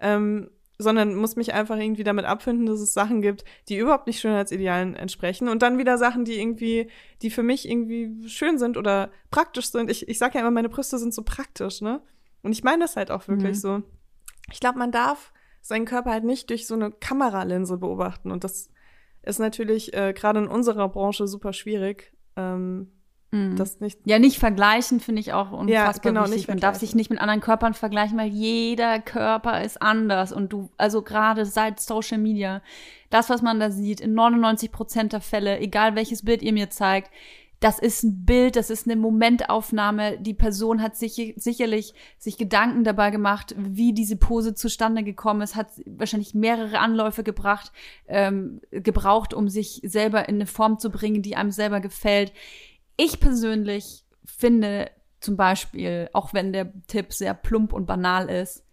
Ähm, 0.00 0.50
sondern 0.80 1.16
muss 1.16 1.34
mich 1.34 1.54
einfach 1.54 1.76
irgendwie 1.76 2.04
damit 2.04 2.24
abfinden, 2.24 2.66
dass 2.66 2.78
es 2.78 2.92
Sachen 2.94 3.20
gibt, 3.20 3.44
die 3.68 3.78
überhaupt 3.78 4.06
nicht 4.06 4.20
Schönheitsidealen 4.20 4.94
entsprechen. 4.94 5.48
Und 5.48 5.62
dann 5.62 5.76
wieder 5.78 5.98
Sachen, 5.98 6.24
die 6.24 6.38
irgendwie, 6.38 6.88
die 7.20 7.30
für 7.30 7.42
mich 7.42 7.68
irgendwie 7.68 8.28
schön 8.28 8.58
sind 8.58 8.76
oder 8.76 9.10
praktisch 9.32 9.70
sind. 9.72 9.90
Ich, 9.90 10.08
ich 10.08 10.18
sage 10.18 10.34
ja 10.34 10.42
immer, 10.42 10.52
meine 10.52 10.68
Brüste 10.68 10.98
sind 10.98 11.12
so 11.12 11.22
praktisch, 11.24 11.80
ne? 11.80 12.00
Und 12.42 12.52
ich 12.52 12.62
meine 12.62 12.84
das 12.84 12.94
halt 12.96 13.10
auch 13.10 13.26
wirklich 13.26 13.56
Mhm. 13.56 13.60
so. 13.60 13.82
Ich 14.52 14.60
glaube, 14.60 14.78
man 14.78 14.92
darf 14.92 15.32
seinen 15.62 15.84
Körper 15.84 16.12
halt 16.12 16.22
nicht 16.24 16.48
durch 16.50 16.68
so 16.68 16.74
eine 16.74 16.92
Kameralinse 16.92 17.78
beobachten. 17.78 18.30
Und 18.30 18.44
das 18.44 18.68
ist 19.28 19.38
natürlich 19.38 19.94
äh, 19.94 20.12
gerade 20.12 20.40
in 20.40 20.48
unserer 20.48 20.88
Branche 20.88 21.26
super 21.26 21.52
schwierig. 21.52 22.12
Ähm, 22.36 22.88
Mhm. 23.30 23.56
das 23.56 23.80
nicht. 23.80 23.98
Ja, 24.06 24.18
nicht 24.18 24.38
vergleichen 24.38 25.00
finde 25.00 25.20
ich 25.20 25.34
auch 25.34 25.52
unfassbar 25.52 26.12
genau, 26.12 26.26
wichtig. 26.26 26.48
Man 26.48 26.60
darf 26.60 26.76
sich 26.76 26.94
nicht 26.94 27.10
mit 27.10 27.20
anderen 27.20 27.40
Körpern 27.40 27.74
vergleichen, 27.74 28.16
weil 28.16 28.28
jeder 28.28 29.00
Körper 29.00 29.62
ist 29.62 29.82
anders. 29.82 30.32
Und 30.32 30.52
du, 30.52 30.70
also 30.78 31.02
gerade 31.02 31.44
seit 31.44 31.78
Social 31.78 32.16
Media, 32.16 32.62
das, 33.10 33.28
was 33.28 33.42
man 33.42 33.60
da 33.60 33.70
sieht, 33.70 34.00
in 34.00 34.14
99 34.14 34.72
Prozent 34.72 35.12
der 35.12 35.20
Fälle, 35.20 35.58
egal 35.60 35.94
welches 35.94 36.24
Bild 36.24 36.42
ihr 36.42 36.54
mir 36.54 36.70
zeigt, 36.70 37.10
das 37.60 37.80
ist 37.80 38.04
ein 38.04 38.24
Bild, 38.24 38.54
das 38.54 38.70
ist 38.70 38.86
eine 38.86 38.94
Momentaufnahme. 38.94 40.18
Die 40.18 40.34
Person 40.34 40.80
hat 40.80 40.96
sich 40.96 41.34
sicherlich 41.36 41.92
sich 42.16 42.38
Gedanken 42.38 42.84
dabei 42.84 43.10
gemacht, 43.10 43.54
wie 43.58 43.92
diese 43.92 44.16
Pose 44.16 44.54
zustande 44.54 45.02
gekommen 45.02 45.40
ist, 45.40 45.56
hat 45.56 45.68
wahrscheinlich 45.86 46.34
mehrere 46.34 46.78
Anläufe 46.78 47.24
gebracht, 47.24 47.72
ähm, 48.06 48.60
gebraucht, 48.70 49.34
um 49.34 49.48
sich 49.48 49.80
selber 49.84 50.28
in 50.28 50.36
eine 50.36 50.46
Form 50.46 50.78
zu 50.78 50.90
bringen, 50.90 51.22
die 51.22 51.34
einem 51.34 51.50
selber 51.50 51.80
gefällt. 51.80 52.32
Ich 52.96 53.18
persönlich 53.18 54.04
finde 54.24 54.90
zum 55.18 55.36
Beispiel, 55.36 56.08
auch 56.12 56.32
wenn 56.32 56.52
der 56.52 56.72
Tipp 56.86 57.12
sehr 57.12 57.34
plump 57.34 57.72
und 57.72 57.86
banal 57.86 58.28
ist, 58.28 58.64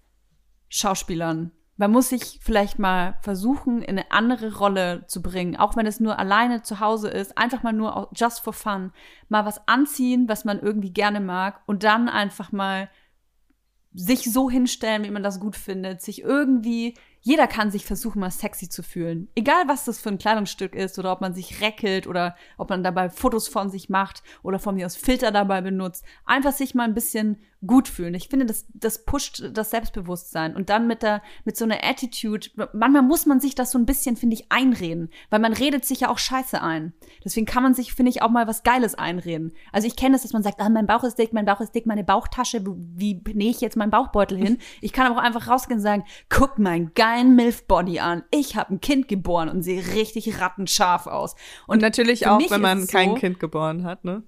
Schauspielern 0.70 1.52
man 1.78 1.92
muss 1.92 2.10
sich 2.10 2.40
vielleicht 2.42 2.80
mal 2.80 3.18
versuchen, 3.22 3.82
in 3.82 4.00
eine 4.00 4.12
andere 4.12 4.58
Rolle 4.58 5.06
zu 5.08 5.22
bringen, 5.22 5.58
auch 5.58 5.76
wenn 5.76 5.86
es 5.86 6.00
nur 6.00 6.18
alleine 6.18 6.62
zu 6.62 6.80
Hause 6.80 7.10
ist, 7.10 7.38
einfach 7.38 7.64
mal 7.64 7.74
nur 7.74 8.10
just 8.16 8.40
for 8.40 8.54
fun, 8.54 8.92
mal 9.28 9.46
was 9.46 9.68
anziehen, 9.68 10.30
was 10.30 10.46
man 10.46 10.60
irgendwie 10.60 10.94
gerne 10.94 11.20
mag 11.20 11.62
und 11.66 11.84
dann 11.84 12.08
einfach 12.08 12.52
mal 12.52 12.90
sich 13.94 14.32
so 14.32 14.50
hinstellen, 14.50 15.04
wie 15.04 15.12
man 15.12 15.24
das 15.24 15.40
gut 15.40 15.56
findet, 15.56 16.02
sich 16.02 16.22
irgendwie 16.22 16.96
jeder 17.28 17.48
kann 17.48 17.72
sich 17.72 17.88
versuchen, 17.88 18.20
mal 18.20 18.30
sexy 18.30 18.70
zu 18.70 18.84
fühlen. 18.84 19.30
Egal, 19.34 19.64
was 19.66 19.84
das 19.84 20.00
für 20.00 20.10
ein 20.10 20.20
Kleidungsstück 20.20 20.76
ist 20.76 21.00
oder 21.00 21.12
ob 21.12 21.22
man 21.22 21.34
sich 21.34 21.60
reckelt 21.60 22.06
oder 22.06 22.36
ob 22.56 22.70
man 22.70 22.84
dabei 22.84 23.10
Fotos 23.10 23.48
von 23.48 23.72
sich 23.72 23.90
macht 23.90 24.22
oder 24.44 24.60
von 24.60 24.76
mir 24.76 24.86
aus 24.86 24.96
Filter 24.96 25.32
dabei 25.32 25.62
benutzt. 25.62 26.06
Einfach 26.26 26.54
sich 26.54 26.76
mal 26.76 26.84
ein 26.84 26.94
bisschen 26.94 27.42
gut 27.66 27.88
fühlen. 27.88 28.14
Ich 28.14 28.28
finde, 28.28 28.46
das, 28.46 28.66
das 28.74 29.06
pusht 29.06 29.44
das 29.52 29.72
Selbstbewusstsein. 29.72 30.56
Und 30.56 30.70
dann 30.70 30.86
mit 30.86 31.02
der, 31.02 31.22
mit 31.46 31.58
so 31.58 31.66
einer 31.66 31.84
Attitude, 31.84 32.48
manchmal 32.74 33.02
muss 33.02 33.26
man 33.26 33.40
sich 33.40 33.56
das 33.56 33.72
so 33.72 33.80
ein 33.80 33.86
bisschen, 33.86 34.16
finde 34.16 34.36
ich, 34.36 34.52
einreden. 34.52 35.10
Weil 35.30 35.40
man 35.40 35.54
redet 35.54 35.86
sich 35.86 36.02
ja 36.02 36.10
auch 36.10 36.20
Scheiße 36.20 36.62
ein. 36.62 36.94
Deswegen 37.24 37.46
kann 37.46 37.64
man 37.64 37.74
sich, 37.74 37.94
finde 37.94 38.12
ich, 38.12 38.22
auch 38.22 38.30
mal 38.30 38.48
was 38.48 38.64
Geiles 38.64 38.96
einreden. 38.96 39.54
Also 39.72 39.88
ich 39.88 39.96
kenne 39.96 40.16
es, 40.16 40.22
dass 40.22 40.34
man 40.34 40.44
sagt, 40.44 40.60
ah, 40.60 40.70
mein 40.70 40.86
Bauch 40.86 41.04
ist 41.04 41.16
dick, 41.16 41.34
mein 41.34 41.46
Bauch 41.46 41.62
ist 41.62 41.74
dick, 41.74 41.86
meine 41.86 42.04
Bauchtasche, 42.04 42.64
wie 42.66 43.22
nähe 43.34 43.50
ich 43.50 43.62
jetzt 43.62 43.78
meinen 43.78 43.92
Bauchbeutel 43.92 44.38
hin? 44.38 44.58
Ich 44.82 44.94
kann 44.94 45.08
aber 45.08 45.20
auch 45.20 45.24
einfach 45.24 45.48
rausgehen 45.48 45.80
und 45.80 45.84
sagen, 45.84 46.04
guck 46.30 46.60
mein 46.60 46.92
geil 46.94 47.16
geilen 47.16 47.36
Milf-Body 47.36 48.00
an. 48.00 48.24
Ich 48.32 48.56
habe 48.56 48.74
ein 48.74 48.82
Kind 48.82 49.08
geboren 49.08 49.50
und 49.50 49.62
sehe 49.62 49.82
richtig 49.96 50.40
rattenscharf 50.40 51.08
aus. 51.08 51.34
Und, 51.68 51.76
und 51.76 51.82
natürlich 51.82 52.28
auch, 52.28 52.40
wenn 52.50 52.62
man 52.62 52.88
kein 52.88 53.10
so, 53.10 53.16
Kind 53.16 53.40
geboren 53.40 53.84
hat, 53.84 54.04
ne? 54.04 54.24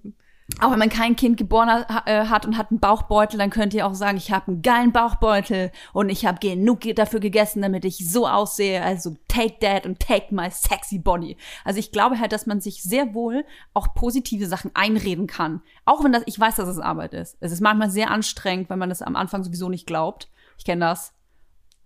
Auch 0.62 0.72
wenn 0.72 0.80
man 0.80 0.90
kein 0.90 1.18
Kind 1.18 1.38
geboren 1.38 1.86
äh, 2.06 2.26
hat 2.26 2.46
und 2.46 2.58
hat 2.58 2.72
einen 2.72 2.80
Bauchbeutel, 2.80 3.38
dann 3.38 3.50
könnt 3.50 3.74
ihr 3.74 3.86
auch 3.86 3.94
sagen, 3.94 4.18
ich 4.18 4.32
habe 4.32 4.48
einen 4.48 4.62
geilen 4.62 4.92
Bauchbeutel 4.94 5.72
und 5.92 6.10
ich 6.10 6.26
habe 6.26 6.40
genug 6.40 6.80
dafür 6.96 7.20
gegessen, 7.20 7.62
damit 7.62 7.84
ich 7.84 8.10
so 8.10 8.28
aussehe. 8.28 8.82
Also 8.82 9.18
take 9.28 9.60
that 9.60 9.86
und 9.86 10.00
take 10.00 10.34
my 10.34 10.50
sexy 10.50 11.00
body. 11.00 11.36
Also 11.66 11.80
ich 11.80 11.92
glaube 11.92 12.20
halt, 12.20 12.32
dass 12.32 12.46
man 12.46 12.62
sich 12.62 12.82
sehr 12.82 13.14
wohl 13.14 13.46
auch 13.74 13.94
positive 13.94 14.48
Sachen 14.48 14.72
einreden 14.74 15.28
kann. 15.28 15.62
Auch 15.86 16.04
wenn 16.04 16.14
das, 16.14 16.24
ich 16.26 16.40
weiß, 16.40 16.56
dass 16.56 16.70
es 16.70 16.80
Arbeit 16.80 17.14
ist. 17.14 17.38
Es 17.42 17.52
ist 17.52 17.62
manchmal 17.62 17.92
sehr 17.92 18.10
anstrengend, 18.10 18.70
wenn 18.70 18.80
man 18.80 18.90
das 18.90 19.02
am 19.02 19.18
Anfang 19.18 19.44
sowieso 19.44 19.68
nicht 19.70 19.86
glaubt. 19.86 20.30
Ich 20.58 20.64
kenne 20.64 20.86
das. 20.86 21.14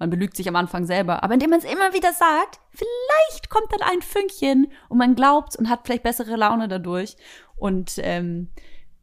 Man 0.02 0.10
belügt 0.10 0.36
sich 0.36 0.50
am 0.50 0.56
Anfang 0.56 0.88
selber. 0.88 1.24
Aber 1.24 1.36
indem 1.36 1.52
man 1.52 1.60
es 1.60 1.72
immer 1.72 1.94
wieder 1.94 2.12
sagt, 2.12 2.60
vielleicht 2.72 3.52
kommt 3.52 3.68
dann 3.70 3.88
ein 3.88 4.02
Fünkchen 4.02 4.72
und 4.90 4.98
man 4.98 5.14
glaubt 5.14 5.56
und 5.56 5.70
hat 5.70 5.82
vielleicht 5.86 6.02
bessere 6.02 6.38
Laune 6.38 6.68
dadurch. 6.68 7.18
Und 7.56 8.00
ähm, 8.00 8.48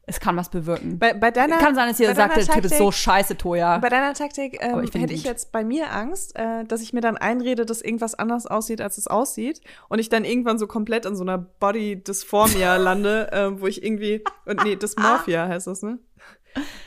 es 0.07 0.19
kann 0.19 0.37
was 0.37 0.49
bewirken. 0.49 0.99
Bei, 0.99 1.15
bei 1.15 1.31
deiner, 1.31 1.59
kann 1.59 1.77
sein, 1.77 1.87
dass 1.87 2.01
ihr 2.01 2.13
sagt, 2.17 2.37
der 2.37 2.47
Tipp 2.49 2.65
ist 2.65 2.79
so 2.79 2.91
scheiße, 2.91 3.37
Toja. 3.37 3.79
Bei 3.79 3.91
deiner 3.91 4.13
Taktik 4.13 4.59
ähm, 4.61 4.83
ich 4.83 4.93
hätte 4.93 5.13
ich 5.13 5.23
jetzt 5.23 5.53
bei 5.53 5.63
mir 5.63 5.93
Angst, 5.93 6.35
äh, 6.35 6.65
dass 6.65 6.83
ich 6.83 6.93
mir 6.93 7.01
dann 7.01 7.17
einrede, 7.17 7.65
dass 7.65 7.81
irgendwas 7.81 8.17
anders 8.17 8.49
aussieht, 8.49 8.81
als 8.81 8.99
es 8.99 9.07
aussieht. 9.07 9.61
Und 9.89 10.01
ich 10.01 10.09
dann 10.09 10.25
irgendwann 10.25 10.59
so 10.59 10.67
komplett 10.67 11.07
in 11.07 11.15
so 11.15 11.23
einer 11.23 11.39
Body-Dysphoria 11.39 12.75
lande, 12.75 13.31
äh, 13.33 13.61
wo 13.61 13.69
ich 13.69 13.85
irgendwie, 13.85 14.25
und 14.47 14.65
nee, 14.65 14.75
Dysmorphia 14.83 15.47
heißt 15.47 15.69
das, 15.69 15.83
ne? 15.83 16.01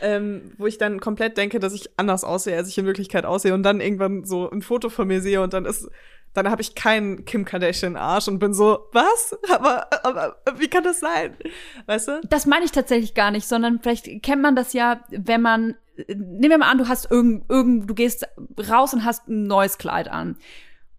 Ähm, 0.01 0.53
wo 0.57 0.67
ich 0.67 0.77
dann 0.77 0.99
komplett 0.99 1.37
denke, 1.37 1.59
dass 1.59 1.73
ich 1.73 1.89
anders 1.97 2.23
aussehe, 2.23 2.57
als 2.57 2.67
ich 2.67 2.77
in 2.77 2.85
Wirklichkeit 2.85 3.25
aussehe 3.25 3.53
und 3.53 3.63
dann 3.63 3.81
irgendwann 3.81 4.25
so 4.25 4.49
ein 4.49 4.61
Foto 4.61 4.89
von 4.89 5.07
mir 5.07 5.21
sehe 5.21 5.41
und 5.41 5.53
dann 5.53 5.65
ist 5.65 5.89
dann 6.33 6.49
habe 6.49 6.61
ich 6.61 6.75
keinen 6.75 7.25
Kim 7.25 7.45
Kardashian 7.45 7.95
Arsch 7.95 8.27
und 8.27 8.39
bin 8.39 8.53
so, 8.53 8.87
was? 8.93 9.37
Aber, 9.49 9.87
aber 10.05 10.37
wie 10.57 10.69
kann 10.69 10.83
das 10.83 10.99
sein? 10.99 11.35
Weißt 11.87 12.07
du? 12.07 12.21
Das 12.29 12.45
meine 12.45 12.65
ich 12.65 12.71
tatsächlich 12.71 13.13
gar 13.13 13.31
nicht, 13.31 13.47
sondern 13.47 13.79
vielleicht 13.81 14.23
kennt 14.23 14.41
man 14.41 14.55
das 14.55 14.73
ja, 14.73 15.03
wenn 15.09 15.41
man, 15.41 15.75
nehmen 16.07 16.49
wir 16.49 16.57
mal 16.57 16.71
an, 16.71 16.77
du 16.77 16.87
hast 16.87 17.11
irgend, 17.11 17.49
irgend, 17.49 17.89
du 17.89 17.93
gehst 17.93 18.25
raus 18.69 18.93
und 18.93 19.03
hast 19.03 19.27
ein 19.27 19.43
neues 19.43 19.77
Kleid 19.77 20.07
an. 20.07 20.37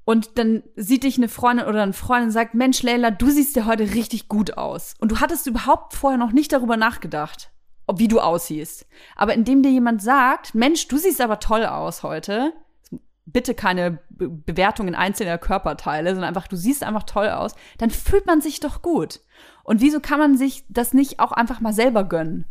Und 0.04 0.36
dann 0.36 0.64
sieht 0.74 1.04
dich 1.04 1.16
eine 1.16 1.28
Freundin 1.28 1.66
oder 1.66 1.82
ein 1.82 1.92
Freund 1.92 2.24
und 2.24 2.30
sagt, 2.32 2.54
Mensch, 2.54 2.82
Leila, 2.82 3.10
du 3.12 3.30
siehst 3.30 3.56
ja 3.56 3.66
heute 3.66 3.94
richtig 3.94 4.28
gut 4.28 4.58
aus. 4.58 4.94
Und 4.98 5.12
du 5.12 5.20
hattest 5.20 5.46
überhaupt 5.46 5.94
vorher 5.94 6.18
noch 6.18 6.32
nicht 6.32 6.52
darüber 6.52 6.76
nachgedacht 6.76 7.52
wie 7.98 8.08
du 8.08 8.20
aussiehst. 8.20 8.86
Aber 9.16 9.34
indem 9.34 9.62
dir 9.62 9.70
jemand 9.70 10.02
sagt, 10.02 10.54
Mensch, 10.54 10.88
du 10.88 10.96
siehst 10.96 11.20
aber 11.20 11.40
toll 11.40 11.64
aus 11.64 12.02
heute, 12.02 12.52
bitte 13.26 13.54
keine 13.54 13.98
Be 14.10 14.28
Bewertungen 14.28 14.94
einzelner 14.94 15.38
Körperteile, 15.38 16.10
sondern 16.10 16.28
einfach, 16.28 16.48
du 16.48 16.56
siehst 16.56 16.82
einfach 16.84 17.04
toll 17.04 17.28
aus, 17.28 17.54
dann 17.78 17.90
fühlt 17.90 18.26
man 18.26 18.40
sich 18.40 18.60
doch 18.60 18.82
gut. 18.82 19.20
Und 19.64 19.80
wieso 19.80 20.00
kann 20.00 20.18
man 20.18 20.36
sich 20.36 20.64
das 20.68 20.92
nicht 20.92 21.20
auch 21.20 21.32
einfach 21.32 21.60
mal 21.60 21.72
selber 21.72 22.04
gönnen? 22.04 22.46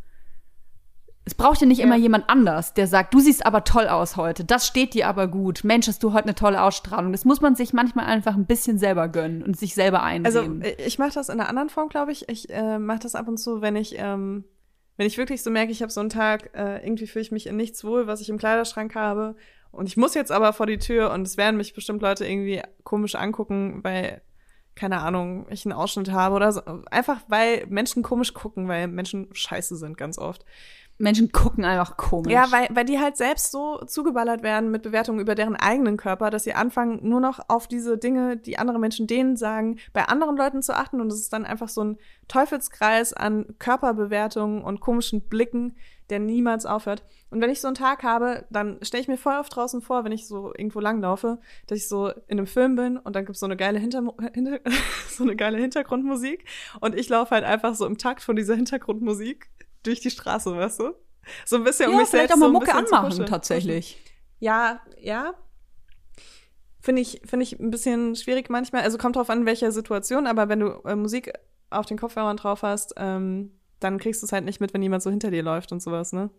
Es 1.23 1.35
braucht 1.35 1.61
ja 1.61 1.67
nicht 1.67 1.77
ja. 1.77 1.85
immer 1.85 1.97
jemand 1.97 2.29
anders, 2.29 2.73
der 2.73 2.87
sagt, 2.87 3.13
du 3.13 3.19
siehst 3.19 3.45
aber 3.45 3.63
toll 3.63 3.87
aus 3.87 4.17
heute, 4.17 4.43
das 4.43 4.65
steht 4.65 4.95
dir 4.95 5.07
aber 5.07 5.27
gut. 5.27 5.63
Mensch, 5.63 5.87
hast 5.87 6.01
du 6.01 6.13
heute 6.13 6.25
eine 6.25 6.35
tolle 6.35 6.63
Ausstrahlung. 6.63 7.11
Das 7.11 7.25
muss 7.25 7.41
man 7.41 7.55
sich 7.55 7.73
manchmal 7.73 8.05
einfach 8.05 8.35
ein 8.35 8.47
bisschen 8.47 8.79
selber 8.79 9.07
gönnen 9.07 9.43
und 9.43 9.57
sich 9.57 9.75
selber 9.75 10.01
einsehen. 10.01 10.63
Also 10.63 10.83
ich 10.83 10.97
mache 10.97 11.13
das 11.13 11.29
in 11.29 11.39
einer 11.39 11.47
anderen 11.47 11.69
Form, 11.69 11.89
glaube 11.89 12.11
ich. 12.11 12.27
Ich 12.27 12.49
äh, 12.49 12.79
mache 12.79 12.99
das 12.99 13.13
ab 13.13 13.27
und 13.27 13.37
zu, 13.37 13.61
wenn 13.61 13.75
ich 13.75 13.95
ähm, 13.99 14.45
wenn 15.01 15.07
ich 15.07 15.17
wirklich 15.17 15.41
so 15.41 15.49
merke, 15.49 15.71
ich 15.71 15.81
habe 15.81 15.91
so 15.91 15.99
einen 15.99 16.11
Tag, 16.11 16.51
äh, 16.53 16.77
irgendwie 16.85 17.07
fühle 17.07 17.23
ich 17.23 17.31
mich 17.31 17.47
in 17.47 17.57
nichts 17.57 17.83
wohl, 17.83 18.05
was 18.05 18.21
ich 18.21 18.29
im 18.29 18.37
Kleiderschrank 18.37 18.93
habe. 18.93 19.35
Und 19.71 19.87
ich 19.87 19.97
muss 19.97 20.13
jetzt 20.13 20.31
aber 20.31 20.53
vor 20.53 20.67
die 20.67 20.77
Tür 20.77 21.09
und 21.09 21.25
es 21.25 21.37
werden 21.37 21.57
mich 21.57 21.73
bestimmt 21.73 22.03
Leute 22.03 22.23
irgendwie 22.23 22.61
komisch 22.83 23.15
angucken, 23.15 23.79
weil, 23.83 24.21
keine 24.75 24.99
Ahnung, 24.99 25.47
ich 25.49 25.65
einen 25.65 25.73
Ausschnitt 25.73 26.11
habe 26.11 26.35
oder 26.35 26.51
so. 26.51 26.61
Einfach 26.91 27.17
weil 27.29 27.65
Menschen 27.65 28.03
komisch 28.03 28.35
gucken, 28.35 28.67
weil 28.67 28.87
Menschen 28.87 29.27
scheiße 29.31 29.75
sind 29.75 29.97
ganz 29.97 30.19
oft. 30.19 30.45
Menschen 31.01 31.31
gucken 31.31 31.65
einfach 31.65 31.97
komisch. 31.97 32.31
Ja, 32.31 32.51
weil, 32.51 32.67
weil 32.71 32.85
die 32.85 32.99
halt 32.99 33.17
selbst 33.17 33.51
so 33.51 33.77
zugeballert 33.85 34.43
werden 34.43 34.71
mit 34.71 34.83
Bewertungen 34.83 35.19
über 35.19 35.35
deren 35.35 35.55
eigenen 35.55 35.97
Körper, 35.97 36.29
dass 36.29 36.43
sie 36.43 36.53
anfangen, 36.53 36.99
nur 37.07 37.19
noch 37.19 37.39
auf 37.47 37.67
diese 37.67 37.97
Dinge, 37.97 38.37
die 38.37 38.57
andere 38.57 38.79
Menschen 38.79 39.07
denen 39.07 39.35
sagen, 39.35 39.79
bei 39.93 40.05
anderen 40.05 40.37
Leuten 40.37 40.61
zu 40.61 40.75
achten. 40.75 41.01
Und 41.01 41.11
es 41.11 41.19
ist 41.19 41.33
dann 41.33 41.45
einfach 41.45 41.69
so 41.69 41.83
ein 41.83 41.97
Teufelskreis 42.27 43.13
an 43.13 43.55
Körperbewertungen 43.59 44.63
und 44.63 44.79
komischen 44.79 45.27
Blicken, 45.27 45.75
der 46.11 46.19
niemals 46.19 46.65
aufhört. 46.65 47.03
Und 47.29 47.41
wenn 47.41 47.49
ich 47.49 47.61
so 47.61 47.67
einen 47.67 47.75
Tag 47.75 48.03
habe, 48.03 48.45
dann 48.49 48.77
stelle 48.81 49.01
ich 49.01 49.07
mir 49.07 49.17
voll 49.17 49.37
oft 49.37 49.55
draußen 49.55 49.81
vor, 49.81 50.03
wenn 50.03 50.11
ich 50.11 50.27
so 50.27 50.53
irgendwo 50.53 50.81
langlaufe, 50.81 51.39
dass 51.67 51.77
ich 51.77 51.87
so 51.87 52.09
in 52.09 52.37
einem 52.37 52.47
Film 52.47 52.75
bin 52.75 52.97
und 52.97 53.15
dann 53.15 53.25
gibt 53.25 53.35
es 53.35 53.39
so 53.39 53.47
Hinter 54.33 54.59
so 55.09 55.23
eine 55.23 55.35
geile 55.35 55.57
Hintergrundmusik 55.57 56.45
und 56.81 56.95
ich 56.95 57.09
laufe 57.09 57.31
halt 57.31 57.45
einfach 57.45 57.75
so 57.75 57.85
im 57.85 57.97
Takt 57.97 58.21
von 58.21 58.35
dieser 58.35 58.55
Hintergrundmusik 58.55 59.49
durch 59.83 59.99
die 59.99 60.09
Straße, 60.09 60.55
weißt 60.55 60.79
du? 60.79 60.93
So 61.45 61.57
ein 61.57 61.63
bisschen 61.63 61.89
ja, 61.89 61.95
um 61.95 62.01
mich 62.01 62.09
selbst 62.09 62.33
auch 62.33 62.37
mal 62.37 62.47
so 62.47 62.51
Mucke 62.51 62.73
anmachen, 62.73 63.25
tatsächlich. 63.25 64.01
Ja, 64.39 64.81
ja. 64.99 65.35
Finde 66.79 67.01
ich, 67.01 67.21
finde 67.25 67.43
ich 67.43 67.59
ein 67.59 67.69
bisschen 67.69 68.15
schwierig 68.15 68.49
manchmal. 68.49 68.81
Also 68.81 68.97
kommt 68.97 69.15
drauf 69.15 69.29
an, 69.29 69.45
welche 69.45 69.71
Situation, 69.71 70.25
aber 70.25 70.49
wenn 70.49 70.59
du 70.61 70.81
äh, 70.83 70.95
Musik 70.95 71.31
auf 71.69 71.85
den 71.85 71.97
Kopfhörern 71.97 72.37
drauf 72.37 72.63
hast, 72.63 72.93
ähm, 72.97 73.51
dann 73.79 73.99
kriegst 73.99 74.21
du 74.21 74.25
es 74.25 74.31
halt 74.31 74.45
nicht 74.45 74.59
mit, 74.61 74.73
wenn 74.73 74.81
jemand 74.81 75.03
so 75.03 75.09
hinter 75.09 75.31
dir 75.31 75.43
läuft 75.43 75.71
und 75.71 75.81
sowas, 75.81 76.11
ne? 76.11 76.31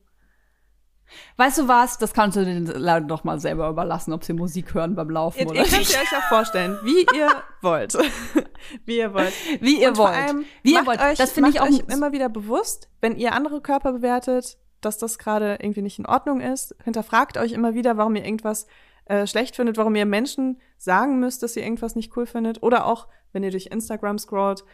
Weißt 1.36 1.58
du 1.58 1.68
was? 1.68 1.98
Das 1.98 2.14
kannst 2.14 2.36
du 2.36 2.44
den 2.44 2.66
Leuten 2.66 3.08
doch 3.08 3.24
mal 3.24 3.38
selber 3.38 3.68
überlassen, 3.68 4.12
ob 4.12 4.24
sie 4.24 4.32
Musik 4.32 4.74
hören 4.74 4.94
beim 4.94 5.10
Laufen 5.10 5.40
ihr, 5.40 5.46
oder 5.46 5.56
ihr 5.56 5.62
nicht. 5.62 5.90
Ihr 5.90 5.96
könnt 5.96 6.12
euch 6.12 6.18
auch 6.18 6.28
vorstellen, 6.28 6.78
wie 6.82 7.06
ihr 7.16 7.28
wollt. 7.60 7.96
wie 8.86 8.98
ihr 8.98 9.12
wollt. 9.12 9.32
Wie 9.60 9.80
ihr 9.80 9.88
Und 9.88 9.98
wollt. 9.98 10.14
Allem 10.14 10.44
wie 10.62 10.72
ihr 10.74 10.86
wollt. 10.86 11.00
Euch, 11.00 11.18
das 11.18 11.32
finde 11.32 11.50
ich 11.50 11.60
auch 11.60 11.68
euch 11.68 11.82
immer 11.88 12.12
wieder 12.12 12.28
bewusst, 12.28 12.88
wenn 13.00 13.16
ihr 13.16 13.32
andere 13.32 13.60
Körper 13.60 13.92
bewertet, 13.92 14.58
dass 14.80 14.98
das 14.98 15.18
gerade 15.18 15.58
irgendwie 15.60 15.82
nicht 15.82 15.98
in 15.98 16.06
Ordnung 16.06 16.40
ist. 16.40 16.74
Hinterfragt 16.84 17.36
euch 17.36 17.52
immer 17.52 17.74
wieder, 17.74 17.96
warum 17.96 18.16
ihr 18.16 18.24
irgendwas 18.24 18.66
äh, 19.04 19.26
schlecht 19.26 19.56
findet, 19.56 19.76
warum 19.76 19.94
ihr 19.94 20.06
Menschen 20.06 20.60
sagen 20.78 21.18
müsst, 21.20 21.42
dass 21.42 21.56
ihr 21.56 21.62
irgendwas 21.62 21.96
nicht 21.96 22.16
cool 22.16 22.26
findet. 22.26 22.62
Oder 22.62 22.86
auch, 22.86 23.08
wenn 23.32 23.42
ihr 23.42 23.50
durch 23.50 23.66
Instagram 23.66 24.18
scrollt, 24.18 24.64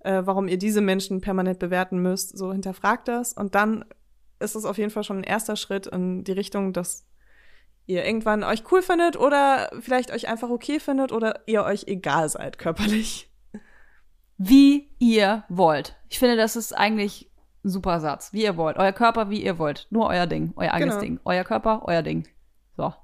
äh, 0.00 0.22
warum 0.24 0.48
ihr 0.48 0.58
diese 0.58 0.80
Menschen 0.80 1.20
permanent 1.20 1.58
bewerten 1.58 1.98
müsst. 1.98 2.36
So 2.36 2.52
hinterfragt 2.52 3.08
das 3.08 3.32
und 3.32 3.54
dann 3.54 3.84
ist 4.40 4.54
es 4.54 4.64
auf 4.64 4.78
jeden 4.78 4.90
Fall 4.90 5.04
schon 5.04 5.18
ein 5.18 5.24
erster 5.24 5.56
Schritt 5.56 5.86
in 5.86 6.24
die 6.24 6.32
Richtung, 6.32 6.72
dass 6.72 7.06
ihr 7.86 8.04
irgendwann 8.04 8.44
euch 8.44 8.70
cool 8.70 8.82
findet 8.82 9.16
oder 9.16 9.70
vielleicht 9.80 10.12
euch 10.12 10.28
einfach 10.28 10.50
okay 10.50 10.78
findet 10.78 11.10
oder 11.10 11.40
ihr 11.46 11.64
euch 11.64 11.84
egal 11.86 12.28
seid 12.28 12.58
körperlich. 12.58 13.30
Wie 14.36 14.90
ihr 14.98 15.44
wollt. 15.48 15.96
Ich 16.08 16.18
finde, 16.18 16.36
das 16.36 16.54
ist 16.54 16.72
eigentlich 16.72 17.30
ein 17.64 17.70
super 17.70 17.98
Satz. 18.00 18.32
Wie 18.32 18.44
ihr 18.44 18.56
wollt. 18.56 18.76
Euer 18.76 18.92
Körper, 18.92 19.30
wie 19.30 19.42
ihr 19.42 19.58
wollt. 19.58 19.88
Nur 19.90 20.06
euer 20.06 20.26
Ding. 20.26 20.52
Euer 20.56 20.72
eigenes 20.72 20.94
Genau. 20.94 21.04
Ding. 21.04 21.20
Euer 21.24 21.44
Körper, 21.44 21.82
euer 21.86 22.02
Ding. 22.02 22.28
So. 22.76 22.94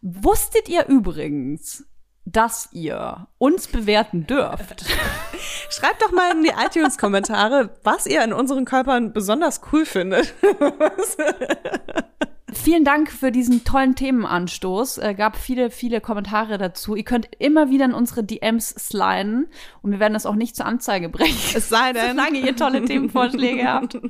Wusstet 0.00 0.68
ihr 0.68 0.86
übrigens, 0.86 1.86
dass 2.32 2.68
ihr 2.72 3.26
uns 3.38 3.68
bewerten 3.68 4.26
dürft. 4.26 4.84
Schreibt 5.70 6.02
doch 6.02 6.12
mal 6.12 6.32
in 6.32 6.42
die 6.42 6.50
iTunes-Kommentare, 6.50 7.70
was 7.84 8.06
ihr 8.06 8.22
an 8.22 8.32
unseren 8.32 8.64
Körpern 8.64 9.12
besonders 9.12 9.60
cool 9.72 9.84
findet. 9.86 10.34
Vielen 12.52 12.84
Dank 12.84 13.10
für 13.10 13.30
diesen 13.30 13.64
tollen 13.64 13.94
Themenanstoß. 13.94 14.98
Äh, 14.98 15.14
gab 15.14 15.36
viele, 15.36 15.70
viele 15.70 16.00
Kommentare 16.00 16.56
dazu. 16.56 16.96
Ihr 16.96 17.04
könnt 17.04 17.28
immer 17.38 17.68
wieder 17.68 17.84
in 17.84 17.92
unsere 17.92 18.24
DMs 18.24 18.70
sliden 18.70 19.48
und 19.82 19.90
wir 19.90 20.00
werden 20.00 20.14
das 20.14 20.24
auch 20.24 20.34
nicht 20.34 20.56
zur 20.56 20.64
Anzeige 20.64 21.10
bringen. 21.10 21.36
Es 21.54 21.68
sei 21.68 21.92
denn. 21.92 22.16
Solange 22.16 22.38
ihr 22.38 22.56
tolle 22.56 22.84
Themenvorschläge 22.84 23.66
habt. 23.66 24.00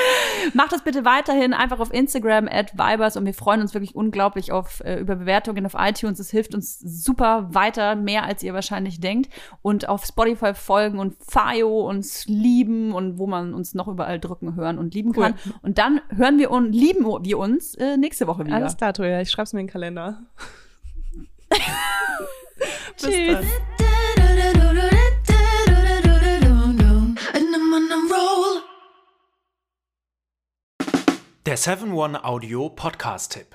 Macht 0.54 0.72
das 0.72 0.82
bitte 0.82 1.04
weiterhin 1.04 1.52
einfach 1.52 1.78
auf 1.78 1.92
Instagram 1.92 2.48
at 2.48 2.72
Vibers 2.76 3.16
und 3.16 3.26
wir 3.26 3.34
freuen 3.34 3.60
uns 3.60 3.74
wirklich 3.74 3.94
unglaublich 3.94 4.50
auf, 4.50 4.80
äh, 4.80 4.98
über 4.98 5.14
Bewertungen 5.14 5.64
auf 5.64 5.74
iTunes. 5.78 6.18
Es 6.18 6.30
hilft 6.30 6.54
uns 6.54 6.80
super 6.80 7.54
weiter, 7.54 7.94
mehr 7.94 8.24
als 8.24 8.42
ihr 8.42 8.54
wahrscheinlich 8.54 9.00
denkt. 9.00 9.32
Und 9.62 9.88
auf 9.88 10.04
Spotify 10.04 10.54
folgen 10.54 10.98
und 10.98 11.14
Fio 11.20 11.88
uns 11.88 12.26
lieben 12.26 12.92
und 12.92 13.18
wo 13.18 13.28
man 13.28 13.54
uns 13.54 13.74
noch 13.74 13.86
überall 13.86 14.18
drücken, 14.18 14.56
hören 14.56 14.78
und 14.78 14.94
lieben 14.94 15.12
kann. 15.12 15.34
Und 15.62 15.78
dann 15.78 16.00
hören 16.08 16.38
wir 16.38 16.50
und 16.50 16.72
lieben 16.72 17.04
wir 17.04 17.38
uns 17.38 17.74
äh, 17.84 17.96
nächste 17.96 18.26
Woche 18.26 18.44
wieder. 18.46 18.56
Alles 18.56 18.76
klar, 18.76 18.92
Toja, 18.92 19.20
ich 19.20 19.30
schreib's 19.30 19.52
mir 19.52 19.60
in 19.60 19.66
den 19.66 19.72
Kalender. 19.72 20.22
Tschüss. 22.96 23.46
Der 31.46 31.58
7-One 31.58 32.24
Audio 32.24 32.70
Podcast-Tipp. 32.70 33.54